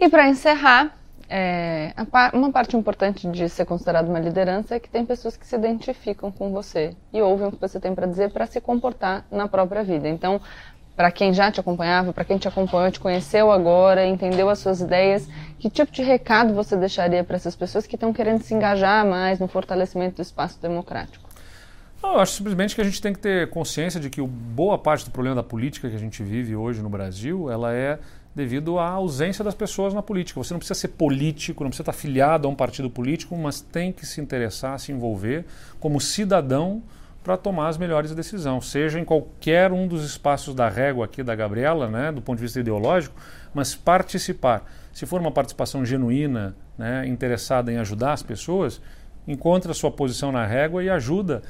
E 0.00 0.08
para 0.08 0.28
encerrar, 0.28 0.96
é, 1.28 1.94
uma 2.32 2.52
parte 2.52 2.76
importante 2.76 3.28
de 3.30 3.48
ser 3.48 3.64
considerado 3.64 4.08
uma 4.08 4.18
liderança 4.18 4.74
é 4.74 4.80
que 4.80 4.88
tem 4.88 5.04
pessoas 5.04 5.36
que 5.36 5.46
se 5.46 5.56
identificam 5.56 6.30
com 6.30 6.50
você 6.52 6.94
e 7.12 7.20
ouvem 7.22 7.48
o 7.48 7.52
que 7.52 7.60
você 7.60 7.80
tem 7.80 7.94
para 7.94 8.06
dizer 8.06 8.30
para 8.30 8.46
se 8.46 8.60
comportar 8.60 9.24
na 9.30 9.48
própria 9.48 9.82
vida. 9.82 10.08
Então, 10.08 10.40
para 10.96 11.10
quem 11.10 11.32
já 11.32 11.50
te 11.50 11.58
acompanhava, 11.58 12.12
para 12.12 12.24
quem 12.24 12.38
te 12.38 12.46
acompanhou, 12.46 12.90
te 12.90 13.00
conheceu 13.00 13.50
agora, 13.50 14.06
entendeu 14.06 14.48
as 14.48 14.58
suas 14.58 14.80
ideias, 14.80 15.28
que 15.58 15.68
tipo 15.68 15.90
de 15.90 16.02
recado 16.02 16.54
você 16.54 16.76
deixaria 16.76 17.24
para 17.24 17.36
essas 17.36 17.56
pessoas 17.56 17.86
que 17.86 17.96
estão 17.96 18.12
querendo 18.12 18.42
se 18.42 18.54
engajar 18.54 19.04
mais 19.06 19.38
no 19.38 19.48
fortalecimento 19.48 20.16
do 20.16 20.22
espaço 20.22 20.60
democrático? 20.60 21.24
Eu 22.02 22.20
acho 22.20 22.32
simplesmente 22.32 22.74
que 22.74 22.80
a 22.80 22.84
gente 22.84 23.00
tem 23.00 23.12
que 23.12 23.18
ter 23.18 23.48
consciência 23.48 23.98
de 23.98 24.10
que 24.10 24.20
boa 24.20 24.76
parte 24.76 25.06
do 25.06 25.10
problema 25.10 25.34
da 25.34 25.42
política 25.42 25.88
que 25.88 25.96
a 25.96 25.98
gente 25.98 26.22
vive 26.22 26.54
hoje 26.54 26.82
no 26.82 26.88
Brasil, 26.88 27.50
ela 27.50 27.72
é 27.72 27.98
devido 28.34 28.78
à 28.78 28.88
ausência 28.88 29.42
das 29.44 29.54
pessoas 29.54 29.94
na 29.94 30.02
política. 30.02 30.42
Você 30.42 30.52
não 30.52 30.58
precisa 30.58 30.78
ser 30.78 30.88
político, 30.88 31.62
não 31.62 31.70
precisa 31.70 31.82
estar 31.82 31.92
afiliado 31.92 32.46
a 32.46 32.50
um 32.50 32.54
partido 32.54 32.90
político, 32.90 33.36
mas 33.36 33.60
tem 33.60 33.92
que 33.92 34.04
se 34.04 34.20
interessar, 34.20 34.78
se 34.78 34.92
envolver 34.92 35.46
como 35.80 36.00
cidadão 36.00 36.82
para 37.24 37.38
tomar 37.38 37.68
as 37.68 37.78
melhores 37.78 38.14
decisões, 38.14 38.66
seja 38.66 39.00
em 39.00 39.04
qualquer 39.04 39.72
um 39.72 39.88
dos 39.88 40.04
espaços 40.04 40.54
da 40.54 40.68
régua 40.68 41.06
aqui 41.06 41.22
da 41.22 41.34
Gabriela, 41.34 41.88
né, 41.88 42.12
do 42.12 42.20
ponto 42.20 42.36
de 42.36 42.42
vista 42.42 42.60
ideológico, 42.60 43.16
mas 43.54 43.74
participar. 43.74 44.70
Se 44.92 45.06
for 45.06 45.22
uma 45.22 45.30
participação 45.30 45.86
genuína, 45.86 46.54
né, 46.76 47.06
interessada 47.06 47.72
em 47.72 47.78
ajudar 47.78 48.12
as 48.12 48.22
pessoas, 48.22 48.78
encontre 49.26 49.70
a 49.70 49.74
sua 49.74 49.90
posição 49.90 50.30
na 50.30 50.44
régua 50.44 50.84
e 50.84 50.90
ajuda, 50.90 51.42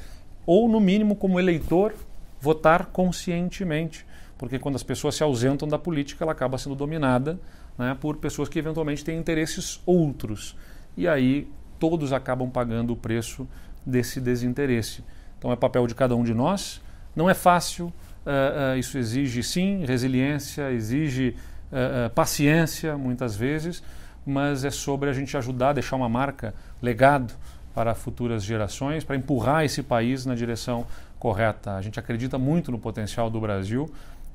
ou 0.45 0.69
no 0.69 0.79
mínimo 0.79 1.13
como 1.13 1.41
eleitor, 1.41 1.93
votar 2.39 2.85
conscientemente, 2.85 4.05
porque 4.37 4.57
quando 4.57 4.75
as 4.75 4.83
pessoas 4.83 5.15
se 5.15 5.23
ausentam 5.23 5.67
da 5.67 5.77
política, 5.77 6.23
ela 6.23 6.31
acaba 6.31 6.57
sendo 6.57 6.75
dominada 6.75 7.37
né, 7.77 7.97
por 7.99 8.15
pessoas 8.15 8.47
que 8.47 8.59
eventualmente 8.59 9.03
têm 9.03 9.19
interesses 9.19 9.81
outros. 9.85 10.55
E 10.95 11.05
aí 11.05 11.49
todos 11.77 12.13
acabam 12.13 12.49
pagando 12.49 12.93
o 12.93 12.95
preço 12.95 13.45
desse 13.85 14.21
desinteresse. 14.21 15.03
Então 15.37 15.51
é 15.51 15.55
papel 15.55 15.87
de 15.87 15.95
cada 15.95 16.15
um 16.15 16.23
de 16.23 16.33
nós. 16.33 16.81
Não 17.15 17.29
é 17.29 17.33
fácil, 17.33 17.87
uh, 17.87 18.73
uh, 18.75 18.77
isso 18.77 18.97
exige 18.97 19.41
sim 19.43 19.85
resiliência, 19.85 20.71
exige 20.71 21.35
uh, 21.71 22.09
paciência 22.11 22.97
muitas 22.97 23.35
vezes, 23.35 23.81
mas 24.25 24.65
é 24.65 24.71
sobre 24.71 25.09
a 25.09 25.13
gente 25.13 25.37
ajudar, 25.37 25.73
deixar 25.73 25.95
uma 25.95 26.09
marca, 26.09 26.53
legado 26.81 27.33
para 27.73 27.93
futuras 27.93 28.43
gerações, 28.43 29.03
para 29.03 29.15
empurrar 29.15 29.63
esse 29.65 29.83
país 29.83 30.25
na 30.25 30.33
direção 30.33 30.85
correta. 31.19 31.75
A 31.75 31.81
gente 31.81 31.99
acredita 31.99 32.37
muito 32.37 32.71
no 32.71 32.79
potencial 32.79 33.29
do 33.29 33.39
Brasil 33.39 33.91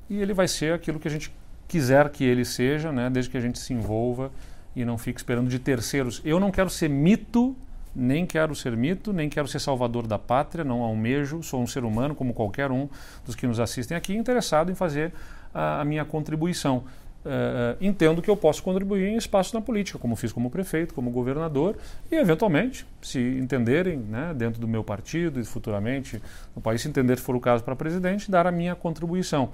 e 0.09 0.21
ele 0.21 0.35
vai 0.35 0.47
ser 0.47 0.75
aquilo 0.75 1.01
que 1.01 1.09
a 1.09 1.11
gente 1.11 1.33
quiser 1.67 2.09
que 2.11 2.25
ele 2.25 2.45
seja, 2.45 2.91
né, 2.91 3.09
desde 3.09 3.31
que 3.31 3.37
a 3.37 3.41
gente 3.41 3.59
se 3.59 3.73
envolva 3.73 4.31
e 4.75 4.85
não 4.85 4.99
fique 4.99 5.19
esperando 5.19 5.49
de 5.49 5.59
terceiros. 5.59 6.21
Eu 6.25 6.39
não 6.39 6.51
quero 6.51 6.69
ser 6.69 6.89
mito 6.89 7.57
nem 7.95 8.27
quero 8.27 8.55
ser 8.55 8.77
mito, 8.77 9.13
nem 9.13 9.29
quero 9.29 9.49
ser 9.49 9.59
salvador 9.59 10.07
da 10.07 10.19
pátria, 10.19 10.65
não 10.65 10.83
almejo, 10.83 11.43
sou 11.43 11.61
um 11.61 11.67
ser 11.67 11.85
humano 11.85 12.15
como 12.15 12.33
qualquer 12.33 12.71
um 12.71 12.89
dos 13.25 13.35
que 13.35 13.47
nos 13.47 13.61
assistem 13.61 13.97
aqui, 13.97 14.15
interessado 14.15 14.71
em 14.71 14.75
fazer 14.75 15.13
a, 15.53 15.81
a 15.81 15.85
minha 15.85 16.05
contribuição. 16.05 16.85
Uh, 17.23 17.77
entendo 17.83 18.23
que 18.23 18.31
eu 18.31 18.37
posso 18.37 18.63
contribuir 18.63 19.07
em 19.07 19.17
espaços 19.17 19.53
na 19.53 19.61
política, 19.61 19.99
como 19.99 20.17
fiz 20.17 20.33
como 20.33 20.49
prefeito, 20.49 20.95
como 20.95 21.11
governador, 21.11 21.77
e 22.11 22.15
eventualmente, 22.15 22.87
se 23.03 23.21
entenderem, 23.21 23.99
né, 23.99 24.33
dentro 24.35 24.59
do 24.59 24.67
meu 24.67 24.83
partido 24.83 25.39
e 25.39 25.45
futuramente 25.45 26.21
no 26.57 26.63
país, 26.63 26.81
se 26.81 26.89
entender 26.89 27.19
se 27.19 27.23
for 27.23 27.37
o 27.37 27.41
caso 27.41 27.63
para 27.63 27.77
presidente, 27.77 28.31
dar 28.31 28.47
a 28.47 28.53
minha 28.53 28.75
contribuição. 28.75 29.51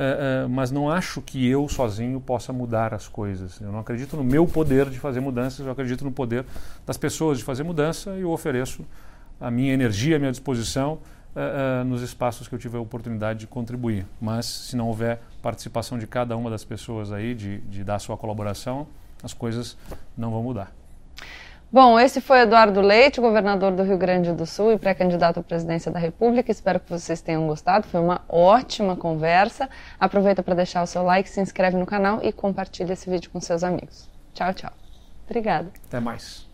Uh, 0.00 0.46
uh, 0.46 0.48
mas 0.48 0.70
não 0.70 0.90
acho 0.90 1.20
que 1.20 1.46
eu 1.46 1.68
sozinho 1.68 2.18
possa 2.22 2.54
mudar 2.54 2.94
as 2.94 3.06
coisas. 3.06 3.60
Eu 3.60 3.70
não 3.70 3.80
acredito 3.80 4.16
no 4.16 4.24
meu 4.24 4.46
poder 4.46 4.88
de 4.88 4.98
fazer 4.98 5.20
mudanças, 5.20 5.66
eu 5.66 5.70
acredito 5.70 6.02
no 6.04 6.10
poder 6.10 6.46
das 6.86 6.96
pessoas 6.96 7.36
de 7.36 7.44
fazer 7.44 7.64
mudança 7.64 8.16
e 8.16 8.22
eu 8.22 8.30
ofereço 8.30 8.82
a 9.38 9.50
minha 9.50 9.74
energia, 9.74 10.16
a 10.16 10.18
minha 10.18 10.30
disposição 10.30 11.00
uh, 11.36 11.84
nos 11.84 12.00
espaços 12.00 12.48
que 12.48 12.54
eu 12.54 12.58
tiver 12.58 12.78
a 12.78 12.80
oportunidade 12.80 13.40
de 13.40 13.46
contribuir. 13.46 14.06
Mas 14.18 14.46
se 14.46 14.74
não 14.74 14.88
houver 14.88 15.20
participação 15.42 15.98
de 15.98 16.06
cada 16.06 16.34
uma 16.34 16.48
das 16.48 16.64
pessoas 16.64 17.12
aí, 17.12 17.34
de, 17.34 17.58
de 17.58 17.84
dar 17.84 17.98
sua 17.98 18.16
colaboração, 18.16 18.86
as 19.22 19.34
coisas 19.34 19.76
não 20.16 20.30
vão 20.30 20.42
mudar. 20.42 20.72
Bom, 21.72 22.00
esse 22.00 22.20
foi 22.20 22.40
Eduardo 22.40 22.80
Leite, 22.80 23.20
governador 23.20 23.70
do 23.70 23.84
Rio 23.84 23.96
Grande 23.96 24.32
do 24.32 24.44
Sul 24.44 24.72
e 24.72 24.78
pré-candidato 24.78 25.38
à 25.38 25.42
presidência 25.42 25.88
da 25.88 26.00
República. 26.00 26.50
Espero 26.50 26.80
que 26.80 26.90
vocês 26.90 27.20
tenham 27.20 27.46
gostado. 27.46 27.86
Foi 27.86 28.00
uma 28.00 28.22
ótima 28.28 28.96
conversa. 28.96 29.70
Aproveita 29.98 30.42
para 30.42 30.56
deixar 30.56 30.82
o 30.82 30.86
seu 30.86 31.04
like, 31.04 31.28
se 31.28 31.40
inscreve 31.40 31.76
no 31.76 31.86
canal 31.86 32.18
e 32.24 32.32
compartilha 32.32 32.94
esse 32.94 33.08
vídeo 33.08 33.30
com 33.30 33.40
seus 33.40 33.62
amigos. 33.62 34.10
Tchau, 34.34 34.52
tchau. 34.52 34.72
Obrigada. 35.28 35.70
Até 35.86 36.00
mais. 36.00 36.49